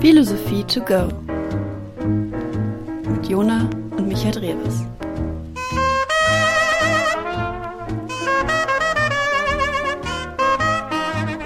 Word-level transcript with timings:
Philosophie 0.00 0.64
to 0.64 0.80
go 0.80 1.08
mit 3.08 3.28
Jona 3.28 3.68
und 3.96 4.08
Michael 4.08 4.32
Drewes. 4.32 4.84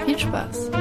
Viel 0.05 0.19
Spaß! 0.19 0.71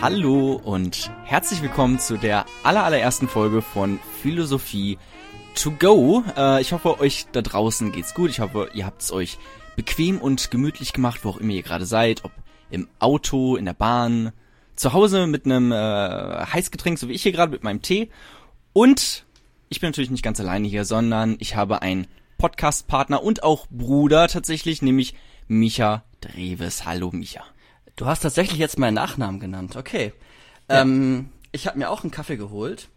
Hallo 0.00 0.60
und 0.64 1.10
herzlich 1.24 1.62
willkommen 1.62 1.98
zu 1.98 2.16
der 2.16 2.46
allerallerersten 2.62 3.28
Folge 3.28 3.62
von 3.62 3.98
Philosophie 4.22 4.98
to 5.54 5.72
go. 5.72 6.24
Äh, 6.36 6.60
ich 6.60 6.72
hoffe, 6.72 7.00
euch 7.00 7.26
da 7.32 7.42
draußen 7.42 7.92
geht's 7.92 8.14
gut. 8.14 8.30
Ich 8.30 8.40
hoffe, 8.40 8.70
ihr 8.72 8.86
habt's 8.86 9.12
euch 9.12 9.38
bequem 9.76 10.18
und 10.18 10.50
gemütlich 10.50 10.92
gemacht, 10.92 11.20
wo 11.22 11.30
auch 11.30 11.36
immer 11.38 11.52
ihr 11.52 11.62
gerade 11.62 11.86
seid. 11.86 12.24
Ob 12.24 12.32
im 12.70 12.88
Auto, 12.98 13.56
in 13.56 13.64
der 13.64 13.74
Bahn, 13.74 14.32
zu 14.76 14.92
Hause 14.92 15.26
mit 15.26 15.44
einem 15.44 15.72
äh, 15.72 15.76
Heißgetränk, 15.76 16.98
so 16.98 17.08
wie 17.08 17.12
ich 17.12 17.22
hier 17.22 17.32
gerade 17.32 17.52
mit 17.52 17.64
meinem 17.64 17.82
Tee. 17.82 18.10
Und 18.72 19.24
ich 19.68 19.80
bin 19.80 19.90
natürlich 19.90 20.10
nicht 20.10 20.22
ganz 20.22 20.40
alleine 20.40 20.66
hier, 20.66 20.84
sondern 20.84 21.36
ich 21.38 21.56
habe 21.56 21.82
einen 21.82 22.06
Podcast-Partner 22.38 23.22
und 23.22 23.42
auch 23.42 23.66
Bruder 23.70 24.28
tatsächlich, 24.28 24.82
nämlich 24.82 25.14
Micha 25.48 26.04
Dreves. 26.20 26.86
Hallo 26.86 27.10
Micha. 27.12 27.44
Du 27.96 28.06
hast 28.06 28.20
tatsächlich 28.20 28.58
jetzt 28.58 28.78
meinen 28.78 28.94
Nachnamen 28.94 29.40
genannt. 29.40 29.76
Okay. 29.76 30.12
Ja. 30.70 30.82
Ähm, 30.82 31.30
ich 31.52 31.66
habe 31.66 31.78
mir 31.78 31.90
auch 31.90 32.02
einen 32.02 32.10
Kaffee 32.10 32.36
geholt 32.36 32.88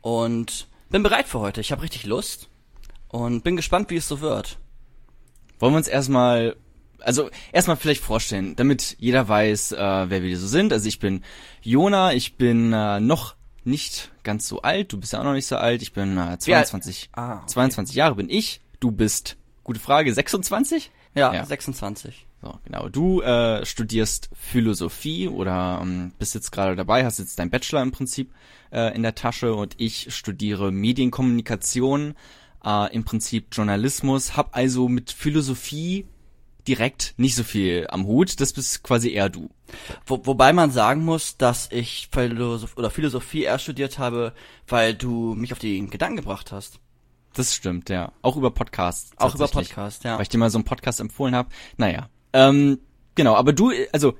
und 0.00 0.66
bin 0.90 1.02
bereit 1.02 1.28
für 1.28 1.40
heute. 1.40 1.60
Ich 1.60 1.70
habe 1.72 1.82
richtig 1.82 2.04
Lust 2.04 2.48
und 3.08 3.44
bin 3.44 3.56
gespannt, 3.56 3.90
wie 3.90 3.96
es 3.96 4.08
so 4.08 4.20
wird. 4.20 4.58
Wollen 5.58 5.74
wir 5.74 5.78
uns 5.78 5.88
erstmal, 5.88 6.56
also 7.02 7.30
erstmal 7.52 7.76
vielleicht 7.76 8.02
vorstellen, 8.02 8.56
damit 8.56 8.96
jeder 8.98 9.28
weiß, 9.28 9.72
äh, 9.72 9.76
wer 9.78 10.22
wir 10.22 10.38
so 10.38 10.46
sind. 10.46 10.72
Also 10.72 10.88
ich 10.88 10.98
bin 10.98 11.22
Jona, 11.62 12.12
ich 12.12 12.36
bin 12.36 12.72
äh, 12.72 13.00
noch 13.00 13.36
nicht 13.64 14.10
ganz 14.22 14.48
so 14.48 14.62
alt, 14.62 14.92
du 14.92 14.98
bist 14.98 15.12
ja 15.12 15.20
auch 15.20 15.24
noch 15.24 15.34
nicht 15.34 15.46
so 15.46 15.56
alt, 15.56 15.82
ich 15.82 15.92
bin 15.92 16.16
äh, 16.16 16.38
22, 16.38 17.10
ah, 17.12 17.38
okay. 17.38 17.46
22 17.46 17.96
Jahre 17.96 18.14
bin 18.14 18.30
ich, 18.30 18.60
du 18.80 18.90
bist, 18.90 19.36
gute 19.64 19.80
Frage, 19.80 20.12
26? 20.12 20.90
Ja, 21.14 21.34
ja. 21.34 21.44
26. 21.44 22.26
So, 22.42 22.58
genau. 22.64 22.88
Du 22.88 23.20
äh, 23.20 23.66
studierst 23.66 24.30
Philosophie 24.32 25.28
oder 25.28 25.80
ähm, 25.82 26.12
bist 26.18 26.34
jetzt 26.34 26.52
gerade 26.52 26.74
dabei, 26.74 27.04
hast 27.04 27.18
jetzt 27.18 27.38
dein 27.38 27.50
Bachelor 27.50 27.82
im 27.82 27.92
Prinzip 27.92 28.32
äh, 28.72 28.94
in 28.94 29.02
der 29.02 29.14
Tasche 29.14 29.54
und 29.54 29.74
ich 29.76 30.14
studiere 30.14 30.72
Medienkommunikation, 30.72 32.14
äh, 32.64 32.94
im 32.94 33.04
Prinzip 33.04 33.48
Journalismus, 33.52 34.36
hab 34.36 34.56
also 34.56 34.88
mit 34.88 35.10
Philosophie 35.10 36.06
direkt 36.66 37.14
nicht 37.16 37.34
so 37.34 37.44
viel 37.44 37.86
am 37.90 38.06
Hut. 38.06 38.40
Das 38.40 38.52
bist 38.52 38.82
quasi 38.82 39.10
eher 39.10 39.28
du. 39.28 39.50
Wo, 40.06 40.20
wobei 40.24 40.52
man 40.52 40.70
sagen 40.70 41.04
muss, 41.04 41.36
dass 41.36 41.68
ich 41.70 42.08
Philosoph 42.12 42.76
oder 42.76 42.90
Philosophie 42.90 43.42
erst 43.42 43.64
studiert 43.64 43.98
habe, 43.98 44.32
weil 44.66 44.94
du 44.94 45.34
mich 45.34 45.52
auf 45.52 45.58
den 45.58 45.90
Gedanken 45.90 46.16
gebracht 46.16 46.52
hast. 46.52 46.80
Das 47.34 47.54
stimmt, 47.54 47.88
ja. 47.90 48.12
Auch 48.22 48.36
über 48.36 48.50
Podcasts. 48.50 49.12
Auch 49.16 49.34
über 49.34 49.48
Podcasts, 49.48 50.02
ja. 50.02 50.16
Weil 50.16 50.22
ich 50.22 50.28
dir 50.28 50.38
mal 50.38 50.50
so 50.50 50.58
einen 50.58 50.64
Podcast 50.64 51.00
empfohlen 51.00 51.34
habe. 51.34 51.48
Naja, 51.76 52.08
ähm, 52.32 52.80
genau, 53.14 53.34
aber 53.36 53.52
du, 53.52 53.72
also 53.92 54.16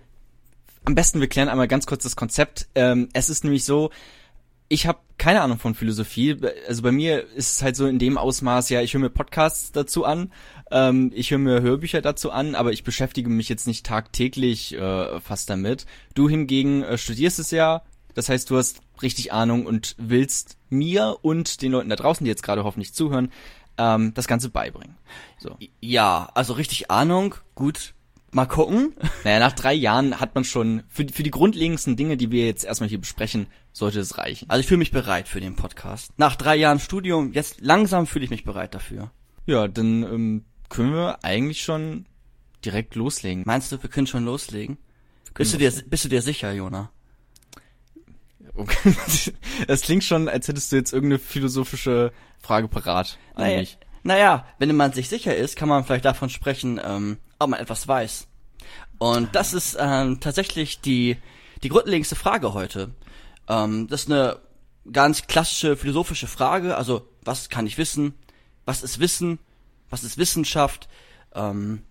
am 0.85 0.95
besten 0.95 1.21
wir 1.21 1.29
klären 1.29 1.49
einmal 1.49 1.69
ganz 1.69 1.87
kurz 1.87 2.05
das 2.05 2.17
Konzept. 2.17 2.69
Ähm, 2.75 3.09
es 3.13 3.29
ist 3.29 3.45
nämlich 3.45 3.65
so, 3.65 3.91
ich 4.69 4.87
habe 4.87 5.01
keine 5.19 5.43
Ahnung 5.43 5.59
von 5.59 5.75
Philosophie. 5.75 6.37
Also 6.67 6.83
bei 6.83 6.93
mir 6.93 7.27
ist 7.35 7.55
es 7.55 7.63
halt 7.63 7.77
so 7.77 7.87
in 7.87 7.99
dem 7.99 8.17
Ausmaß, 8.17 8.71
ja, 8.71 8.81
ich 8.81 8.95
höre 8.95 9.01
mir 9.01 9.11
Podcasts 9.11 9.73
dazu 9.73 10.05
an, 10.05 10.33
ähm, 10.71 11.13
ich 11.15 11.31
höre 11.31 11.39
mir 11.39 11.63
Hörbücher 11.63 12.01
dazu 12.01 12.31
an, 12.31 12.55
aber 12.55 12.73
ich 12.73 12.85
beschäftige 12.85 13.29
mich 13.29 13.49
jetzt 13.49 13.67
nicht 13.67 13.87
tagtäglich 13.87 14.75
äh, 14.75 15.21
fast 15.21 15.51
damit. 15.51 15.87
Du 16.15 16.29
hingegen 16.29 16.83
äh, 16.83 16.99
studierst 16.99 17.39
es 17.39 17.51
ja, 17.51 17.83
das 18.15 18.29
heißt, 18.29 18.51
du 18.51 18.57
hast 18.57 18.81
richtig 19.03 19.33
Ahnung 19.33 19.67
und 19.67 19.95
willst 19.99 20.59
mir 20.69 21.19
und 21.23 21.63
den 21.63 21.73
Leuten 21.73 21.89
da 21.89 21.97
draußen, 21.97 22.25
die 22.25 22.31
jetzt 22.31 22.43
gerade 22.43 22.65
hoffentlich 22.65 22.93
zuhören, 22.93 23.33
ähm, 23.79 24.13
das 24.15 24.27
Ganze 24.27 24.51
beibringen. 24.51 24.97
So. 25.39 25.57
Ja, 25.81 26.31
also 26.35 26.53
richtig 26.53 26.91
Ahnung, 26.91 27.35
gut, 27.55 27.95
Mal 28.33 28.47
gucken. 28.47 28.95
Naja, 29.25 29.39
nach 29.39 29.53
drei 29.53 29.75
Jahren 29.75 30.19
hat 30.21 30.35
man 30.35 30.45
schon, 30.45 30.83
für, 30.89 31.07
für 31.09 31.23
die 31.23 31.31
grundlegendsten 31.31 31.97
Dinge, 31.97 32.17
die 32.17 32.31
wir 32.31 32.47
jetzt 32.47 32.65
erstmal 32.65 32.89
hier 32.89 33.01
besprechen, 33.01 33.49
sollte 33.73 34.01
es 34.01 34.17
reichen. 34.19 34.49
Also 34.49 34.61
ich 34.61 34.67
fühle 34.67 34.79
mich 34.79 34.93
bereit 34.93 35.29
für 35.29 35.41
den 35.41 35.57
Podcast. 35.57 36.13
Nach 36.17 36.37
drei 36.37 36.57
Jahren 36.57 36.79
Studium, 36.79 37.33
jetzt 37.33 37.61
langsam 37.61 38.07
fühle 38.07 38.25
ich 38.25 38.31
mich 38.31 38.45
bereit 38.45 38.75
dafür. 38.75 39.11
Ja, 39.47 39.69
dann 39.69 40.05
ähm, 40.05 40.45
können 40.71 40.95
wir 40.95 41.23
eigentlich 41.23 41.63
schon 41.63 42.07
direkt 42.65 42.95
loslegen. 42.95 43.43
Meinst 43.45 43.71
du, 43.71 43.83
wir 43.83 43.91
können 43.91 44.07
schon 44.07 44.25
loslegen? 44.25 44.79
Können 45.35 45.35
bist, 45.35 45.53
du 45.53 45.59
dir, 45.59 45.73
bist 45.87 46.05
du 46.05 46.09
dir 46.09 46.23
sicher, 46.23 46.53
Jona? 46.53 46.91
Okay. 48.55 48.95
Das 49.67 49.83
klingt 49.83 50.05
schon, 50.05 50.29
als 50.29 50.49
hättest 50.49 50.73
du 50.73 50.77
jetzt 50.77 50.93
irgendeine 50.93 51.19
philosophische 51.19 52.13
Frage 52.41 52.69
parat. 52.69 53.19
Eigentlich. 53.35 53.79
Naja, 54.03 54.37
naja, 54.37 54.47
wenn 54.59 54.75
man 54.75 54.93
sich 54.93 55.09
sicher 55.09 55.37
ist, 55.37 55.57
kann 55.57 55.69
man 55.69 55.85
vielleicht 55.85 56.07
davon 56.07 56.31
sprechen, 56.31 56.81
ähm, 56.83 57.19
ob 57.39 57.51
man 57.51 57.61
etwas 57.61 57.87
weiß. 57.87 58.27
Und 58.99 59.35
das 59.35 59.53
ist 59.53 59.77
ähm, 59.79 60.21
tatsächlich 60.21 60.81
die, 60.81 61.17
die 61.63 61.69
grundlegendste 61.69 62.17
Frage 62.17 62.55
heute. 62.55 62.91
Ähm, 63.49 63.87
das 63.89 64.03
ist 64.03 64.11
eine 64.11 64.39
ganz 64.91 65.27
klassische 65.27 65.77
philosophische 65.77 66.27
Frage. 66.27 66.77
Also, 66.77 67.07
was 67.23 67.51
kann 67.51 67.67
ich 67.67 67.77
wissen? 67.77 68.15
Was 68.65 68.83
ist 68.83 68.99
Wissen? 68.99 69.39
Was 69.91 70.05
ist 70.05 70.19
Wissenschaft? 70.19 70.89
Ähm, 71.35 71.83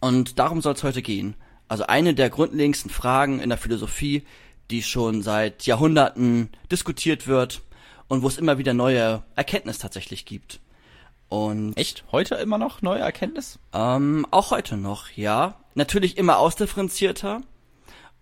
und 0.00 0.38
darum 0.38 0.62
soll 0.62 0.74
es 0.74 0.82
heute 0.82 1.02
gehen. 1.02 1.36
Also 1.68 1.86
eine 1.86 2.14
der 2.14 2.30
grundlegendsten 2.30 2.90
Fragen 2.90 3.40
in 3.40 3.48
der 3.48 3.58
Philosophie, 3.58 4.24
die 4.70 4.82
schon 4.82 5.22
seit 5.22 5.66
Jahrhunderten 5.66 6.50
diskutiert 6.70 7.26
wird 7.26 7.62
und 8.08 8.22
wo 8.22 8.28
es 8.28 8.38
immer 8.38 8.58
wieder 8.58 8.74
neue 8.74 9.22
Erkenntnis 9.36 9.78
tatsächlich 9.78 10.24
gibt. 10.24 10.60
Und 11.28 11.76
echt 11.76 12.04
heute 12.10 12.34
immer 12.36 12.58
noch 12.58 12.82
neue 12.82 13.00
Erkenntnis? 13.00 13.60
Ähm, 13.72 14.26
auch 14.32 14.50
heute 14.50 14.76
noch, 14.76 15.10
ja. 15.10 15.60
Natürlich 15.74 16.18
immer 16.18 16.38
ausdifferenzierter 16.38 17.42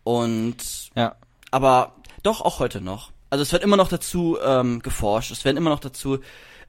und 0.04 0.90
ja, 0.94 1.16
aber 1.50 1.96
doch 2.22 2.42
auch 2.42 2.58
heute 2.58 2.82
noch. 2.82 3.12
Also 3.30 3.42
es 3.42 3.52
wird 3.52 3.62
immer 3.62 3.78
noch 3.78 3.88
dazu 3.88 4.38
ähm, 4.44 4.80
geforscht, 4.80 5.30
es 5.30 5.46
werden 5.46 5.56
immer 5.56 5.70
noch 5.70 5.80
dazu 5.80 6.18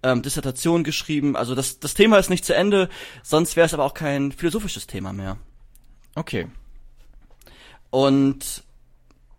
ähm, 0.03 0.21
Dissertationen 0.21 0.83
geschrieben. 0.83 1.35
Also 1.35 1.55
das 1.55 1.79
das 1.79 1.93
Thema 1.93 2.17
ist 2.17 2.29
nicht 2.29 2.45
zu 2.45 2.55
Ende, 2.55 2.89
sonst 3.23 3.55
wäre 3.55 3.65
es 3.65 3.73
aber 3.73 3.83
auch 3.85 3.93
kein 3.93 4.31
philosophisches 4.31 4.87
Thema 4.87 5.13
mehr. 5.13 5.37
Okay. 6.15 6.47
Und 7.89 8.63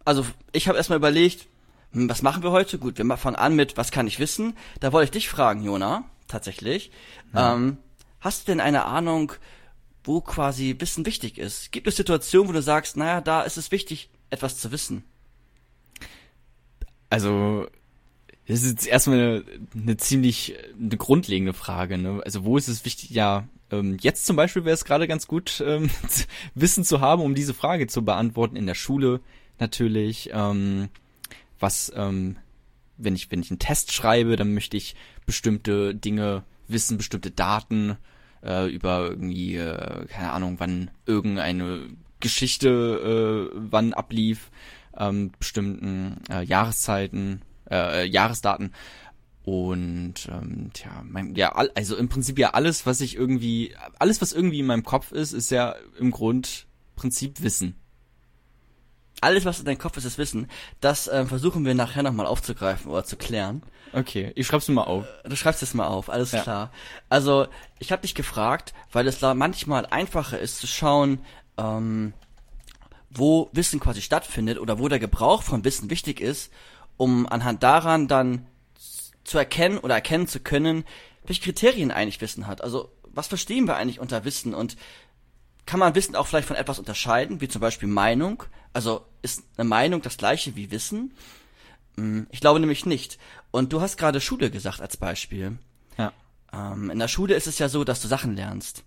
also 0.05 0.27
ich 0.53 0.69
habe 0.69 0.79
erstmal 0.79 0.99
überlegt, 0.99 1.47
hm, 1.93 2.09
was 2.09 2.23
machen 2.23 2.43
wir 2.43 2.51
heute? 2.51 2.79
Gut, 2.79 2.99
wir 2.99 3.17
fangen 3.17 3.37
an 3.37 3.55
mit, 3.55 3.77
was 3.77 3.91
kann 3.91 4.07
ich 4.07 4.19
wissen? 4.19 4.57
Da 4.81 4.93
wollte 4.93 5.05
ich 5.05 5.11
dich 5.11 5.29
fragen, 5.29 5.63
Jona 5.63 6.05
tatsächlich. 6.29 6.91
Ja. 7.35 7.55
Ähm, 7.55 7.79
hast 8.21 8.47
du 8.47 8.53
denn 8.53 8.61
eine 8.61 8.85
Ahnung, 8.85 9.33
wo 10.05 10.21
quasi 10.21 10.77
Wissen 10.79 11.05
wichtig 11.05 11.39
ist? 11.39 11.73
Gibt 11.73 11.87
es 11.87 11.97
Situationen, 11.97 12.49
wo 12.49 12.53
du 12.53 12.63
sagst, 12.63 12.97
naja, 12.97 13.21
da 13.21 13.43
ist 13.43 13.59
es 13.59 13.71
wichtig, 13.71 14.11
etwas 14.31 14.59
zu 14.59 14.73
wissen? 14.73 15.05
Also, 17.11 17.67
das 18.51 18.63
ist 18.63 18.71
jetzt 18.71 18.87
erstmal 18.89 19.19
eine, 19.19 19.45
eine 19.75 19.97
ziemlich 19.97 20.57
eine 20.79 20.97
grundlegende 20.97 21.53
Frage. 21.53 21.99
Ne? 21.99 22.21
Also, 22.25 22.45
wo 22.45 22.57
ist 22.57 22.69
es 22.69 22.85
wichtig? 22.85 23.11
Ja, 23.11 23.47
ähm, 23.71 23.97
jetzt 24.01 24.27
zum 24.27 24.35
Beispiel 24.35 24.65
wäre 24.65 24.75
es 24.75 24.85
gerade 24.85 25.07
ganz 25.07 25.29
gut, 25.29 25.63
ähm, 25.65 25.89
Wissen 26.55 26.85
zu 26.85 27.01
haben, 27.01 27.23
um 27.23 27.35
diese 27.35 27.55
Frage 27.55 27.87
zu 27.87 28.05
beantworten 28.05 28.57
in 28.57 28.67
der 28.67 28.75
Schule 28.75 29.21
natürlich. 29.61 30.31
Ähm, 30.33 30.89
was 31.61 31.93
ähm, 31.95 32.37
wenn 32.97 33.15
ich, 33.15 33.31
wenn 33.31 33.41
ich 33.41 33.51
einen 33.51 33.61
Test 33.61 33.93
schreibe, 33.93 34.35
dann 34.35 34.53
möchte 34.53 34.77
ich 34.77 34.97
bestimmte 35.27 35.95
Dinge 35.95 36.43
wissen, 36.67 36.97
bestimmte 36.97 37.31
Daten 37.31 37.97
äh, 38.45 38.69
über 38.69 39.11
irgendwie, 39.11 39.57
äh, 39.57 40.07
keine 40.07 40.33
Ahnung, 40.33 40.57
wann 40.59 40.91
irgendeine 41.07 41.89
Geschichte 42.19 43.51
äh, 43.53 43.57
wann 43.71 43.93
ablief, 43.93 44.51
ähm, 44.97 45.31
bestimmten 45.39 46.21
äh, 46.29 46.43
Jahreszeiten, 46.43 47.43
äh, 47.71 48.05
Jahresdaten 48.07 48.75
und 49.45 50.15
ähm, 50.31 50.71
tja, 50.73 51.03
mein, 51.05 51.35
ja, 51.35 51.53
also 51.53 51.97
im 51.97 52.09
Prinzip 52.09 52.39
ja 52.39 52.51
alles, 52.51 52.87
was 52.87 53.01
ich 53.01 53.17
irgendwie, 53.17 53.75
alles, 53.99 54.21
was 54.21 54.33
irgendwie 54.33 54.61
in 54.61 54.67
meinem 54.67 54.85
Kopf 54.85 55.13
ist, 55.13 55.33
ist 55.33 55.51
ja 55.51 55.75
im 55.99 56.11
Grundprinzip 56.11 57.43
Wissen 57.43 57.81
alles, 59.21 59.45
was 59.45 59.59
in 59.59 59.65
deinem 59.65 59.79
Kopf 59.79 59.97
ist, 59.97 60.05
ist 60.05 60.19
Wissen. 60.19 60.49
Das 60.81 61.09
äh, 61.09 61.27
versuchen 61.27 61.65
wir 61.65 61.75
nachher 61.75 62.03
nochmal 62.03 62.27
aufzugreifen 62.27 62.91
oder 62.91 63.05
zu 63.05 63.17
klären. 63.17 63.63
Okay, 63.93 64.33
ich 64.35 64.47
schreib's 64.47 64.69
mir 64.69 64.75
mal 64.75 64.85
auf. 64.85 65.05
Du 65.25 65.37
schreibst 65.37 65.63
es 65.63 65.75
mal 65.75 65.87
auf, 65.87 66.09
alles 66.09 66.33
ja. 66.33 66.43
klar. 66.43 66.71
Also, 67.09 67.47
ich 67.79 67.93
habe 67.93 68.03
dich 68.03 68.15
gefragt, 68.15 68.73
weil 68.93 69.07
es 69.07 69.19
da 69.19 69.35
manchmal 69.35 69.87
einfacher 69.87 70.39
ist 70.39 70.59
zu 70.59 70.67
schauen, 70.67 71.21
ähm, 71.59 72.13
wo 73.11 73.51
Wissen 73.53 73.81
quasi 73.81 74.01
stattfindet 74.01 74.59
oder 74.59 74.79
wo 74.79 74.89
der 74.89 75.01
Gebrauch 75.01 75.43
von 75.43 75.65
Wissen 75.65 75.91
wichtig 75.91 76.21
ist, 76.21 76.53
um 77.01 77.27
anhand 77.27 77.63
daran 77.63 78.09
dann 78.09 78.47
zu 79.25 79.39
erkennen 79.39 79.79
oder 79.79 79.95
erkennen 79.95 80.27
zu 80.27 80.39
können, 80.39 80.85
welche 81.25 81.41
Kriterien 81.41 81.91
eigentlich 81.91 82.21
Wissen 82.21 82.47
hat. 82.47 82.63
Also, 82.63 82.93
was 83.05 83.27
verstehen 83.27 83.67
wir 83.67 83.77
eigentlich 83.77 84.01
unter 84.01 84.27
Wissen 84.27 84.53
und 84.53 84.77
kann 85.65 85.81
man 85.81 85.95
Wissen 85.95 86.15
auch 86.15 86.27
vielleicht 86.27 86.49
von 86.49 86.57
etwas 86.57 86.79
unterscheiden, 86.79 87.41
wie 87.41 87.49
zum 87.49 87.63
Beispiel 87.63 87.89
Meinung. 87.89 88.43
Also 88.75 89.07
ist 89.23 89.45
eine 89.57 89.67
Meinung 89.67 90.03
das 90.03 90.19
gleiche 90.19 90.57
wie 90.57 90.71
Wissen? 90.71 91.15
Hm, 91.97 92.27
Ich 92.33 92.41
glaube 92.41 92.61
nämlich 92.61 92.85
nicht. 92.85 93.19
Und 93.51 93.73
du 93.73 93.81
hast 93.81 93.97
gerade 93.97 94.21
Schule 94.21 94.51
gesagt 94.51 94.83
als 94.83 94.99
Beispiel. 94.99 95.59
Ja. 95.97 96.13
Ähm, 96.53 96.91
in 96.91 96.99
der 96.99 97.09
Schule 97.09 97.35
ist 97.35 97.47
es 97.47 97.59
ja 97.59 97.71
so, 97.71 97.83
dass 97.83 98.03
du 98.03 98.09
Sachen 98.09 98.37
lernst. 98.37 98.85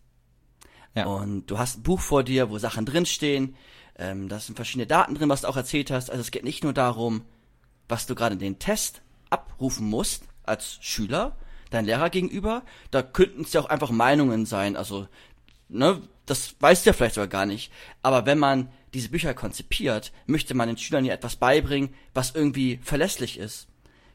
Ja. 0.94 1.06
Und 1.06 1.48
du 1.48 1.58
hast 1.58 1.80
ein 1.80 1.84
Buch 1.84 2.00
vor 2.00 2.24
dir, 2.24 2.52
wo 2.52 2.60
Sachen 2.60 2.86
drinstehen. 2.86 3.56
Ähm, 3.98 4.30
da 4.30 4.40
sind 4.40 4.56
verschiedene 4.56 4.86
Daten 4.86 5.16
drin, 5.16 5.30
was 5.30 5.42
du 5.42 5.48
auch 5.48 5.58
erzählt 5.58 5.90
hast. 5.90 6.12
Also 6.12 6.22
es 6.22 6.30
geht 6.30 6.44
nicht 6.44 6.64
nur 6.64 6.74
darum, 6.74 7.24
was 7.94 8.08
du 8.08 8.16
gerade 8.16 8.38
den 8.38 8.58
Test 8.58 9.04
abrufen 9.30 9.88
musst 9.88 10.24
als 10.42 10.80
Schüler, 10.82 11.38
dein 11.70 11.86
Lehrer 11.86 12.10
gegenüber. 12.10 12.64
Da 12.90 13.04
könnten 13.04 13.44
es 13.44 13.54
ja 13.54 13.62
auch 13.62 13.70
einfach 13.70 13.92
Meinungen 13.92 14.48
sein. 14.48 14.76
Also, 14.76 15.08
ne, 15.70 16.02
das 16.26 16.56
weißt 16.60 16.84
du 16.84 16.90
ja 16.90 16.94
vielleicht 16.94 17.14
sogar 17.14 17.28
gar 17.28 17.46
nicht. 17.46 17.72
Aber 18.02 18.26
wenn 18.26 18.40
man 18.40 18.72
diese 18.96 19.10
Bücher 19.10 19.36
konzipiert, 19.36 20.12
möchte 20.26 20.56
man 20.56 20.70
den 20.70 20.78
Schülern 20.80 21.06
ja 21.06 21.14
etwas 21.14 21.36
beibringen, 21.36 21.94
was 22.16 22.34
irgendwie 22.34 22.80
verlässlich 22.82 23.38
ist, 23.38 23.68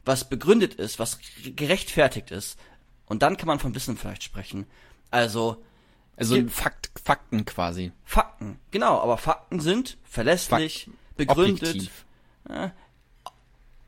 was 0.03 0.27
begründet 0.27 0.73
ist, 0.73 0.99
was 0.99 1.19
gerechtfertigt 1.55 2.31
ist. 2.31 2.59
Und 3.05 3.23
dann 3.23 3.37
kann 3.37 3.47
man 3.47 3.59
von 3.59 3.73
Wissen 3.75 3.95
vielleicht 3.95 4.23
sprechen. 4.23 4.67
Also, 5.09 5.63
Also 6.17 6.35
Fakt, 6.49 6.91
Fakten 7.01 7.45
quasi. 7.45 7.93
Fakten, 8.03 8.59
genau, 8.71 8.99
aber 8.99 9.17
Fakten 9.17 9.61
sind 9.61 9.97
verlässlich, 10.03 10.89
begründet, 11.15 11.69
Objektiv. 11.69 12.05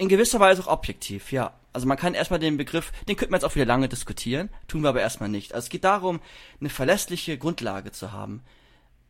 In 0.01 0.09
gewisser 0.09 0.39
Weise 0.39 0.63
auch 0.63 0.67
objektiv, 0.67 1.31
ja. 1.31 1.53
Also 1.73 1.85
man 1.87 1.95
kann 1.95 2.15
erstmal 2.15 2.39
den 2.39 2.57
Begriff, 2.57 2.91
den 3.07 3.15
könnten 3.15 3.31
wir 3.31 3.37
jetzt 3.37 3.45
auch 3.45 3.53
wieder 3.53 3.65
lange 3.65 3.87
diskutieren, 3.87 4.49
tun 4.67 4.81
wir 4.81 4.89
aber 4.89 4.99
erstmal 4.99 5.29
nicht. 5.29 5.53
Also 5.53 5.65
es 5.65 5.69
geht 5.69 5.83
darum, 5.83 6.19
eine 6.59 6.69
verlässliche 6.69 7.37
Grundlage 7.37 7.91
zu 7.91 8.11
haben. 8.11 8.41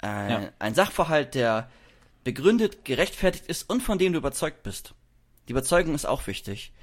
Äh, 0.03 0.31
Ja. 0.31 0.49
Ein 0.59 0.75
Sachverhalt, 0.75 1.33
der 1.33 1.69
begründet, 2.25 2.83
gerechtfertigt 2.83 3.45
ist 3.47 3.69
und 3.69 3.81
von 3.81 3.99
dem 3.99 4.11
du 4.11 4.19
überzeugt 4.19 4.63
bist. 4.63 4.93
Die 5.47 5.53
Überzeugung 5.53 5.95
ist 5.95 6.05
auch 6.05 6.27
wichtig. 6.27 6.73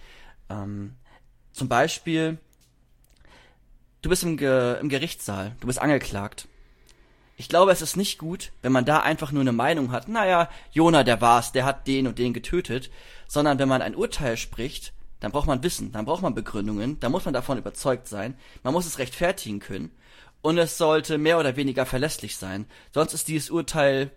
Ähm, 0.48 0.94
zum 1.52 1.68
Beispiel, 1.68 2.38
du 4.00 4.08
bist 4.08 4.22
im, 4.22 4.38
Ge 4.38 4.80
im 4.80 4.88
Gerichtssaal, 4.88 5.54
du 5.60 5.66
bist 5.66 5.80
angeklagt. 5.80 6.48
Ich 7.40 7.48
glaube, 7.48 7.70
es 7.72 7.80
ist 7.82 7.96
nicht 7.96 8.18
gut, 8.18 8.50
wenn 8.62 8.72
man 8.72 8.84
da 8.84 8.98
einfach 9.00 9.30
nur 9.32 9.40
eine 9.42 9.52
Meinung 9.52 9.92
hat, 9.92 10.08
naja, 10.08 10.50
Jona, 10.72 11.04
der 11.04 11.20
war's, 11.20 11.52
der 11.52 11.64
hat 11.64 11.86
den 11.86 12.06
und 12.08 12.18
den 12.18 12.32
getötet, 12.34 12.90
sondern 13.28 13.58
wenn 13.58 13.68
man 13.68 13.80
ein 13.80 13.94
Urteil 13.94 14.36
spricht, 14.36 14.92
dann 15.20 15.30
braucht 15.32 15.46
man 15.46 15.62
Wissen, 15.62 15.92
dann 15.92 16.04
braucht 16.04 16.22
man 16.22 16.34
Begründungen, 16.34 16.98
dann 17.00 17.12
muss 17.12 17.24
man 17.24 17.34
davon 17.34 17.56
überzeugt 17.56 18.08
sein, 18.08 18.36
man 18.64 18.72
muss 18.74 18.86
es 18.86 18.98
rechtfertigen 18.98 19.60
können 19.60 19.90
und 20.42 20.58
es 20.58 20.78
sollte 20.78 21.16
mehr 21.16 21.38
oder 21.38 21.54
weniger 21.56 21.86
verlässlich 21.86 22.36
sein, 22.36 22.66
sonst 22.92 23.14
ist 23.14 23.28
dieses 23.28 23.50
Urteil, 23.50 24.10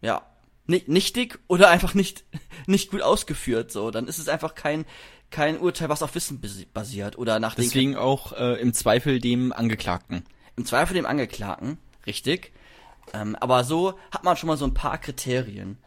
ja, 0.00 0.22
ni- 0.66 0.84
nichtig 0.86 1.38
oder 1.48 1.68
einfach 1.70 1.94
nicht, 1.94 2.24
nicht 2.66 2.90
gut 2.90 3.02
ausgeführt, 3.02 3.70
so, 3.72 3.90
dann 3.90 4.06
ist 4.08 4.18
es 4.18 4.28
einfach 4.28 4.54
kein, 4.54 4.84
kein 5.30 5.58
Urteil, 5.58 5.88
was 5.88 6.02
auf 6.02 6.14
Wissen 6.14 6.40
basi- 6.40 6.66
basiert 6.72 7.16
oder 7.18 7.38
nach 7.40 7.54
Deswegen 7.54 7.96
auch 7.96 8.32
äh, 8.32 8.60
im 8.60 8.72
Zweifel 8.72 9.20
dem 9.20 9.52
Angeklagten. 9.52 10.24
im 10.56 10.64
Zweifel 10.64 10.94
dem 10.94 11.06
Angeklagten, 11.06 11.78
richtig. 12.06 12.52
Ähm, 13.12 13.36
aber 13.36 13.64
so 13.64 13.98
hat 14.10 14.24
man 14.24 14.36
schon 14.36 14.48
mal 14.48 14.56
so 14.56 14.64
ein 14.64 14.74
paar 14.74 14.98
Kriterien. 14.98 15.78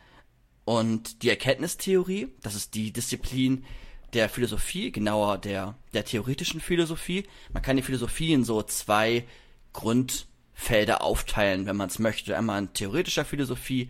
Und 0.66 1.24
die 1.24 1.30
Erkenntnistheorie, 1.30 2.30
das 2.42 2.56
ist 2.56 2.76
die 2.76 2.92
Disziplin 2.94 3.66
der 4.14 4.30
Philosophie, 4.30 4.92
genauer 4.92 5.38
der, 5.38 5.76
der 5.94 6.06
theoretischen 6.06 6.62
Philosophie. 6.62 7.26
Man 7.54 7.64
kann 7.64 7.78
die 7.78 7.84
Philosophie 7.84 8.34
in 8.34 8.44
so 8.44 8.62
zwei 8.62 9.26
Grundfelder 9.74 11.02
aufteilen, 11.02 11.66
wenn 11.66 11.78
man 11.78 11.90
es 11.90 12.00
möchte. 12.00 12.38
Einmal 12.38 12.60
in 12.60 12.74
theoretischer 12.74 13.26
Philosophie, 13.26 13.90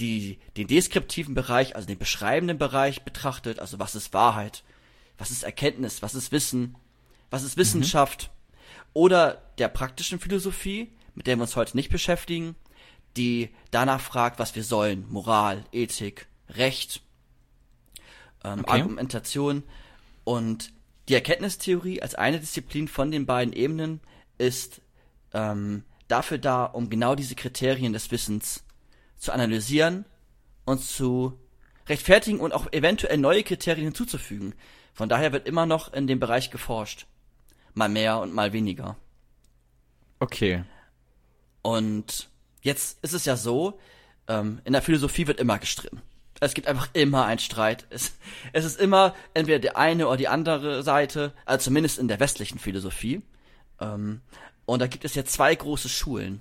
die 0.00 0.38
den 0.56 0.68
deskriptiven 0.68 1.34
Bereich, 1.34 1.74
also 1.74 1.88
den 1.88 1.98
beschreibenden 1.98 2.58
Bereich 2.58 3.02
betrachtet, 3.02 3.58
also 3.58 3.78
was 3.78 3.94
ist 3.94 4.14
Wahrheit, 4.14 4.62
was 5.18 5.30
ist 5.30 5.42
Erkenntnis, 5.42 6.02
was 6.02 6.14
ist 6.14 6.30
Wissen, 6.30 6.76
was 7.30 7.42
ist 7.42 7.56
Wissenschaft, 7.56 8.30
oder 8.94 9.42
der 9.58 9.68
praktischen 9.68 10.20
Philosophie, 10.20 10.90
mit 11.18 11.26
der 11.26 11.36
wir 11.36 11.42
uns 11.42 11.56
heute 11.56 11.76
nicht 11.76 11.90
beschäftigen, 11.90 12.54
die 13.16 13.50
danach 13.72 14.00
fragt, 14.00 14.38
was 14.38 14.54
wir 14.54 14.62
sollen, 14.62 15.04
Moral, 15.10 15.64
Ethik, 15.72 16.28
Recht, 16.48 17.02
ähm, 18.44 18.60
Okay. 18.60 18.70
Argumentation 18.70 19.64
und 20.22 20.72
die 21.08 21.14
Erkenntnistheorie 21.14 22.00
als 22.00 22.14
eine 22.14 22.38
Disziplin 22.38 22.86
von 22.86 23.10
den 23.10 23.26
beiden 23.26 23.52
Ebenen 23.52 24.00
ist 24.38 24.80
ähm, 25.34 25.82
dafür 26.06 26.38
da, 26.38 26.64
um 26.66 26.88
genau 26.88 27.16
diese 27.16 27.34
Kriterien 27.34 27.92
des 27.92 28.12
Wissens 28.12 28.62
zu 29.16 29.32
analysieren 29.32 30.04
und 30.66 30.80
zu 30.80 31.36
rechtfertigen 31.88 32.38
und 32.38 32.52
auch 32.52 32.72
eventuell 32.72 33.18
neue 33.18 33.42
Kriterien 33.42 33.86
hinzuzufügen. 33.86 34.54
Von 34.94 35.08
daher 35.08 35.32
wird 35.32 35.48
immer 35.48 35.66
noch 35.66 35.92
in 35.92 36.06
dem 36.06 36.20
Bereich 36.20 36.52
geforscht. 36.52 37.06
Mal 37.74 37.88
mehr 37.88 38.20
und 38.20 38.32
mal 38.32 38.52
weniger. 38.52 38.96
Okay. 40.20 40.62
Und 41.62 42.28
jetzt 42.62 42.98
ist 43.02 43.14
es 43.14 43.24
ja 43.24 43.36
so, 43.36 43.78
ähm, 44.28 44.60
in 44.64 44.72
der 44.72 44.82
Philosophie 44.82 45.26
wird 45.26 45.40
immer 45.40 45.58
gestritten. 45.58 46.02
Es 46.40 46.54
gibt 46.54 46.68
einfach 46.68 46.88
immer 46.92 47.24
einen 47.24 47.40
Streit. 47.40 47.86
Es, 47.90 48.16
es 48.52 48.64
ist 48.64 48.80
immer 48.80 49.14
entweder 49.34 49.58
die 49.58 49.74
eine 49.74 50.06
oder 50.06 50.16
die 50.16 50.28
andere 50.28 50.82
Seite, 50.82 51.32
also 51.44 51.64
zumindest 51.64 51.98
in 51.98 52.08
der 52.08 52.20
westlichen 52.20 52.58
Philosophie. 52.58 53.22
Ähm, 53.80 54.20
und 54.66 54.80
da 54.80 54.86
gibt 54.86 55.04
es 55.04 55.14
ja 55.14 55.24
zwei 55.24 55.54
große 55.54 55.88
Schulen. 55.88 56.40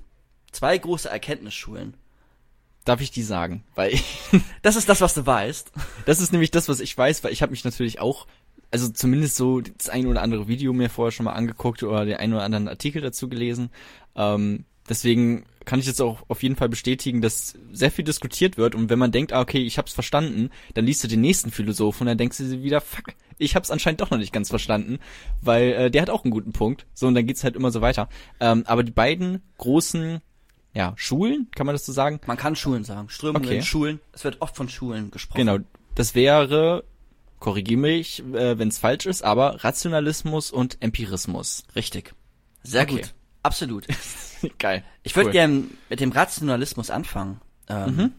Zwei 0.52 0.78
große 0.78 1.10
Erkenntnisschulen. 1.10 1.96
Darf 2.86 3.02
ich 3.02 3.12
die 3.12 3.24
sagen? 3.24 3.64
Weil 3.76 4.00
Das 4.62 4.76
ist 4.76 4.88
das, 4.88 5.02
was 5.02 5.14
du 5.14 5.26
weißt. 5.26 5.72
das 6.06 6.20
ist 6.20 6.32
nämlich 6.32 6.52
das, 6.52 6.70
was 6.70 6.80
ich 6.80 6.98
weiß, 6.98 7.24
weil 7.24 7.34
ich 7.34 7.42
habe 7.42 7.52
mich 7.52 7.66
natürlich 7.66 8.00
auch, 8.00 8.28
also 8.72 8.90
zumindest 8.90 9.36
so 9.36 9.62
das 9.62 9.90
ein 9.90 10.08
oder 10.08 10.22
andere 10.22 10.48
Video 10.48 10.74
mir 10.74 10.90
vorher 10.90 11.12
schon 11.12 11.26
mal 11.26 11.34
angeguckt 11.34 11.84
oder 11.84 12.06
den 12.06 12.18
einen 12.18 12.34
oder 12.34 12.44
anderen 12.44 12.68
Artikel 12.68 13.02
dazu 13.02 13.30
gelesen. 13.30 13.72
Ähm, 14.16 14.66
deswegen 14.90 15.46
kann 15.66 15.80
ich 15.80 15.86
jetzt 15.86 16.02
auch 16.02 16.24
auf 16.30 16.44
jeden 16.44 16.56
Fall 16.56 16.70
bestätigen, 16.70 17.22
dass 17.22 17.56
sehr 17.72 17.92
viel 17.92 18.06
diskutiert 18.06 18.58
wird 18.58 18.74
und 18.74 18.90
wenn 18.90 19.00
man 19.00 19.12
denkt, 19.12 19.34
ah, 19.34 19.42
okay, 19.42 19.60
ich 19.60 19.78
hab's 19.78 19.94
verstanden, 19.94 20.50
dann 20.74 20.86
liest 20.86 21.04
du 21.04 21.08
den 21.08 21.22
nächsten 21.22 21.52
Philosophen 21.52 22.04
und 22.04 22.08
dann 22.08 22.18
denkst 22.18 22.38
du 22.38 22.44
dir 22.46 22.64
wieder, 22.64 22.80
fuck, 22.80 23.14
ich 23.38 23.56
hab's 23.56 23.70
anscheinend 23.70 24.02
doch 24.02 24.10
noch 24.10 24.18
nicht 24.18 24.32
ganz 24.34 24.50
verstanden, 24.50 25.00
weil 25.42 25.72
äh, 25.74 25.92
der 25.92 26.02
hat 26.02 26.10
auch 26.10 26.24
einen 26.24 26.32
guten 26.32 26.54
Punkt. 26.54 26.86
So 26.94 27.08
und 27.08 27.16
dann 27.16 27.26
geht's 27.28 27.44
halt 27.44 27.56
immer 27.56 27.72
so 27.72 27.82
weiter. 27.82 28.08
Ähm, 28.40 28.64
aber 28.66 28.84
die 28.84 28.92
beiden 28.92 29.42
großen 29.58 30.22
ja, 30.74 30.94
Schulen, 30.96 31.48
kann 31.56 31.66
man 31.66 31.74
das 31.74 31.86
so 31.86 31.92
sagen? 31.92 32.20
Man 32.28 32.38
kann 32.38 32.56
Schulen 32.56 32.84
sagen. 32.84 33.10
Strömungen, 33.10 33.48
Okay. 33.48 33.62
Schulen. 33.62 34.00
Es 34.14 34.24
wird 34.24 34.42
oft 34.42 34.56
von 34.56 34.70
Schulen 34.70 35.12
gesprochen. 35.12 35.40
Genau, 35.40 35.58
das 35.96 36.14
wäre, 36.14 36.84
korrigiere 37.40 37.80
mich, 37.80 38.20
äh, 38.34 38.58
wenn 38.60 38.68
es 38.68 38.78
falsch 38.78 39.06
ist, 39.08 39.24
aber 39.24 39.64
Rationalismus 39.64 40.52
und 40.52 40.78
Empirismus. 40.80 41.64
Richtig. 41.76 42.14
Sehr 42.64 42.84
Okay. 42.84 42.96
gut. 42.96 43.14
Absolut. 43.48 43.88
Geil. 44.60 44.84
Ich 45.04 45.16
würde 45.16 45.28
Cool. 45.30 45.32
gern 45.34 45.72
mit 45.90 46.00
dem 46.02 46.12
Rationalismus 46.12 46.90
anfangen. 46.90 47.40
Ähm, 47.70 47.96
Mhm. 47.96 48.12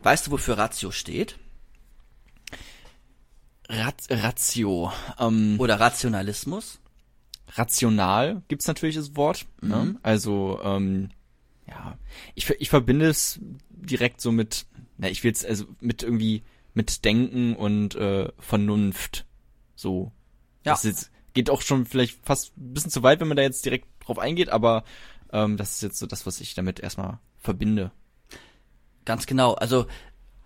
Weißt 0.00 0.28
du, 0.28 0.30
wofür 0.30 0.56
Ratio 0.56 0.92
steht? 0.92 1.36
Rat 3.68 4.04
Ratio. 4.08 4.92
Ähm, 5.18 5.56
Oder 5.58 5.78
Rationalismus? 5.80 6.78
rational 7.56 8.42
gibt's 8.48 8.66
natürlich 8.66 8.94
das 8.96 9.16
Wort. 9.16 9.46
Ne? 9.62 9.76
Mhm. 9.76 9.98
Also, 10.02 10.60
ähm, 10.62 11.08
ja, 11.66 11.96
ich, 12.34 12.48
ich 12.50 12.68
verbinde 12.70 13.08
es 13.08 13.40
direkt 13.70 14.20
so 14.20 14.32
mit, 14.32 14.66
na, 14.98 15.08
ich 15.08 15.24
will 15.24 15.30
jetzt 15.30 15.46
also 15.46 15.64
mit 15.80 16.02
irgendwie 16.02 16.42
mit 16.74 17.04
Denken 17.04 17.56
und 17.56 17.94
äh, 17.94 18.30
Vernunft. 18.38 19.24
So. 19.74 20.12
Ja. 20.64 20.72
Das 20.72 20.84
jetzt, 20.84 21.10
geht 21.32 21.50
auch 21.50 21.62
schon 21.62 21.86
vielleicht 21.86 22.24
fast 22.24 22.56
ein 22.56 22.74
bisschen 22.74 22.90
zu 22.90 23.02
weit, 23.02 23.20
wenn 23.20 23.28
man 23.28 23.36
da 23.36 23.42
jetzt 23.42 23.64
direkt 23.64 23.86
drauf 24.08 24.18
eingeht, 24.18 24.48
aber 24.48 24.84
ähm, 25.32 25.56
das 25.56 25.76
ist 25.76 25.82
jetzt 25.82 25.98
so 25.98 26.06
das, 26.06 26.26
was 26.26 26.40
ich 26.40 26.54
damit 26.54 26.80
erstmal 26.80 27.18
verbinde. 27.38 27.92
Ganz 29.04 29.26
genau. 29.26 29.54
Also, 29.54 29.86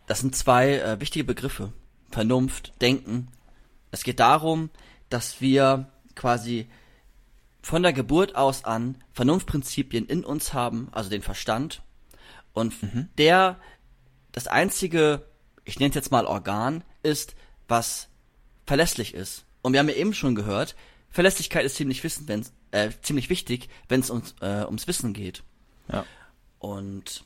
das 0.06 0.20
sind 0.20 0.36
zwei 0.36 0.78
äh, 0.78 1.00
wichtige 1.00 1.24
Begriffe. 1.24 1.72
Vernunft, 2.10 2.72
Denken. 2.80 3.28
Es 3.90 4.04
geht 4.04 4.20
darum, 4.20 4.70
dass 5.08 5.40
wir 5.40 5.90
quasi 6.14 6.68
von 7.62 7.82
der 7.82 7.92
Geburt 7.92 8.36
aus 8.36 8.64
an 8.64 8.98
Vernunftprinzipien 9.12 10.06
in 10.06 10.24
uns 10.24 10.52
haben, 10.52 10.88
also 10.92 11.10
den 11.10 11.22
Verstand. 11.22 11.82
Und 12.52 12.74
der 13.18 13.58
das 14.32 14.46
einzige, 14.46 15.26
ich 15.64 15.78
nenne 15.78 15.90
es 15.90 15.94
jetzt 15.94 16.10
mal 16.10 16.26
Organ, 16.26 16.84
ist, 17.02 17.34
was 17.68 18.08
verlässlich 18.66 19.14
ist. 19.14 19.44
Und 19.62 19.72
wir 19.72 19.80
haben 19.80 19.88
ja 19.88 19.94
eben 19.94 20.14
schon 20.14 20.34
gehört, 20.34 20.74
Verlässlichkeit 21.10 21.64
ist 21.64 21.76
ziemlich, 21.76 22.02
wissen, 22.02 22.26
wenn's, 22.26 22.52
äh, 22.72 22.90
ziemlich 23.02 23.30
wichtig, 23.30 23.68
wenn 23.88 24.00
es 24.00 24.10
ums, 24.10 24.34
äh, 24.40 24.64
ums 24.64 24.86
Wissen 24.88 25.12
geht. 25.12 25.42
Ja. 25.90 26.04
Und 26.58 27.24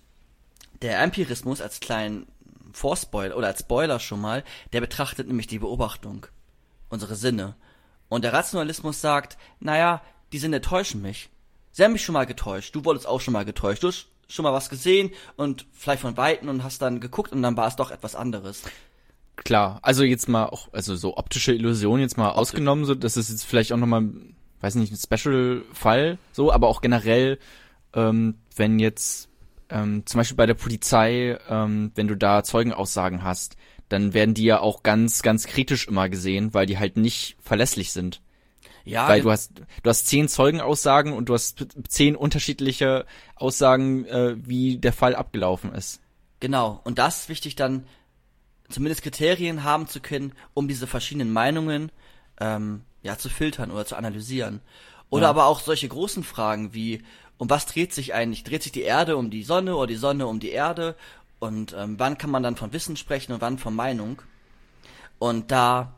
der 0.83 1.01
Empirismus 1.01 1.61
als 1.61 1.81
kleinen 1.81 2.27
Vorspoiler 2.73 3.37
oder 3.37 3.47
als 3.47 3.61
Spoiler 3.61 3.99
schon 3.99 4.21
mal, 4.21 4.45
der 4.73 4.81
betrachtet 4.81 5.27
nämlich 5.27 5.47
die 5.47 5.59
Beobachtung, 5.59 6.27
unsere 6.91 7.17
Sinne. 7.17 7.57
Und 8.09 8.23
der 8.23 8.33
Rationalismus 8.33 9.01
sagt, 9.01 9.39
naja, 9.61 10.03
die 10.33 10.39
Sinne 10.39 10.61
täuschen 10.61 11.03
mich. 11.03 11.31
Sie 11.73 11.83
haben 11.83 11.93
mich 11.93 12.05
schon 12.05 12.13
mal 12.13 12.27
getäuscht, 12.27 12.75
du 12.75 12.85
wurdest 12.85 13.07
auch 13.07 13.21
schon 13.21 13.33
mal 13.33 13.45
getäuscht, 13.45 13.83
du 13.83 13.89
hast 13.89 14.09
schon 14.29 14.43
mal 14.43 14.53
was 14.53 14.69
gesehen 14.69 15.11
und 15.37 15.67
vielleicht 15.73 16.03
von 16.03 16.17
Weitem 16.17 16.49
und 16.49 16.65
hast 16.65 16.83
dann 16.83 17.01
geguckt 17.01 17.33
und 17.33 17.43
dann 17.43 17.57
war 17.57 17.69
es 17.69 17.77
doch 17.77 17.91
etwas 17.91 18.15
anderes. 18.15 18.63
Klar, 19.37 19.79
also 19.83 20.03
jetzt 20.03 20.29
mal 20.29 20.47
auch, 20.47 20.73
also 20.73 20.97
so 20.97 21.17
optische 21.17 21.53
Illusion 21.53 22.01
jetzt 22.01 22.17
mal 22.17 22.31
ausgenommen, 22.31 22.85
so 22.87 22.95
das 22.95 23.17
ist 23.17 23.31
jetzt 23.31 23.45
vielleicht 23.45 23.73
auch 23.73 23.77
nochmal, 23.77 24.09
weiß 24.61 24.77
nicht, 24.77 24.93
ein 24.93 24.97
Special-Fall, 24.97 26.19
so, 26.33 26.53
aber 26.53 26.69
auch 26.69 26.81
generell, 26.81 27.39
ähm, 27.95 28.37
wenn 28.55 28.79
jetzt 28.79 29.29
ähm, 29.69 30.05
zum 30.07 30.19
Beispiel 30.19 30.37
bei 30.37 30.47
der 30.47 30.55
Polizei, 30.55 31.39
ähm, 31.49 31.93
wenn 31.95 32.09
du 32.09 32.17
da 32.17 32.43
Zeugenaussagen 32.43 33.23
hast, 33.23 33.57
dann 33.89 34.15
werden 34.15 34.35
die 34.35 34.45
ja 34.45 34.61
auch 34.61 34.83
ganz, 34.83 35.23
ganz 35.23 35.47
kritisch 35.47 35.87
immer 35.87 36.09
gesehen, 36.09 36.55
weil 36.55 36.67
die 36.67 36.79
halt 36.79 36.97
nicht 36.97 37.37
verlässlich 37.41 37.93
sind. 37.93 38.21
Ja, 38.85 39.09
Weil 39.09 39.23
du 39.23 39.33
hast, 39.33 39.63
du 39.83 39.91
hast 39.91 40.07
zehn 40.07 40.29
Zeugenaussagen 40.29 41.13
und 41.13 41.29
du 41.29 41.35
hast 41.35 41.67
zehn 41.89 42.15
unterschiedliche 42.15 43.05
Aussagen, 43.35 44.05
äh, 44.05 44.37
wie 44.39 44.79
der 44.79 44.93
Fall 44.93 45.17
abgelaufen 45.17 45.75
ist. 45.75 46.01
Genau. 46.39 46.81
Und 46.85 47.01
das 47.01 47.23
ist 47.23 47.29
wichtig 47.29 47.57
dann, 47.57 47.85
zumindest 48.69 49.03
Kriterien 49.03 49.65
haben 49.65 49.89
zu 49.89 50.01
können, 50.01 50.33
um 50.55 50.69
diese 50.69 50.87
verschiedenen 50.87 51.33
Meinungen 51.33 51.91
ähm, 52.41 52.83
ja 53.07 53.19
zu 53.19 53.29
filtern 53.29 53.71
oder 53.71 53.87
zu 53.87 53.97
analysieren. 53.97 54.61
Oder 55.11 55.25
Ja. 55.25 55.31
aber 55.31 55.47
auch 55.47 55.61
solche 55.61 55.89
großen 55.89 56.25
Fragen 56.25 56.75
wie, 56.75 57.03
um 57.39 57.49
was 57.49 57.67
dreht 57.67 57.93
sich 57.93 58.13
eigentlich? 58.15 58.45
Dreht 58.45 58.63
sich 58.63 58.73
die 58.73 58.83
Erde 58.83 59.17
um 59.17 59.31
die 59.31 59.43
Sonne 59.45 59.77
oder 59.77 59.87
die 59.87 59.97
Sonne 59.97 60.27
um 60.27 60.41
die 60.41 60.51
Erde? 60.51 60.97
Und 61.39 61.75
ähm, 61.75 61.99
wann 61.99 62.19
kann 62.19 62.31
man 62.31 62.43
dann 62.43 62.57
von 62.57 62.73
Wissen 62.73 62.97
sprechen 62.97 63.33
und 63.33 63.41
wann 63.41 63.59
von 63.59 63.75
Meinung? 63.75 64.23
Und 65.19 65.51
da 65.51 65.95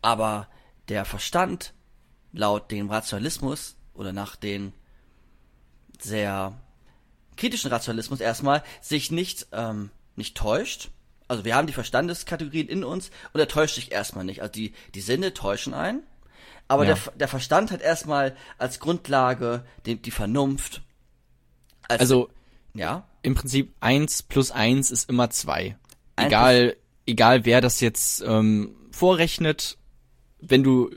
aber 0.00 0.48
der 0.88 1.04
Verstand 1.04 1.74
laut 2.32 2.70
dem 2.70 2.90
Rationalismus 2.90 3.76
oder 3.94 4.12
nach 4.12 4.36
den 4.36 4.72
sehr 6.00 6.58
kritischen 7.36 7.70
Rationalismus 7.70 8.20
erstmal 8.20 8.62
sich 8.80 9.10
nicht 9.10 9.48
ähm, 9.52 9.90
nicht 10.16 10.36
täuscht. 10.36 10.90
Also 11.28 11.44
wir 11.44 11.54
haben 11.54 11.66
die 11.66 11.72
Verstandeskategorien 11.72 12.68
in 12.68 12.84
uns 12.84 13.10
und 13.32 13.40
er 13.40 13.48
täuscht 13.48 13.76
sich 13.76 13.92
erstmal 13.92 14.24
nicht. 14.24 14.42
Also 14.42 14.52
die 14.52 14.74
die 14.94 15.00
Sinne 15.00 15.34
täuschen 15.34 15.74
ein, 15.74 16.02
aber 16.72 16.86
Ja. 16.86 16.94
der 16.94 17.12
der 17.12 17.28
Verstand 17.28 17.70
hat 17.70 17.80
erstmal 17.80 18.36
als 18.58 18.80
Grundlage 18.80 19.64
die, 19.86 20.00
die 20.00 20.10
Vernunft. 20.10 20.82
Als, 21.88 22.00
Also 22.00 22.30
ja, 22.74 23.06
im 23.22 23.34
Prinzip 23.34 23.74
eins 23.80 24.22
plus 24.22 24.50
eins 24.50 24.90
ist 24.90 25.08
immer 25.08 25.30
zwei. 25.30 25.76
Egal, 26.16 26.76
egal 27.06 27.44
wer 27.44 27.60
das 27.60 27.80
jetzt 27.80 28.22
ähm, 28.26 28.74
vorrechnet, 28.90 29.78
wenn 30.40 30.62
du 30.62 30.90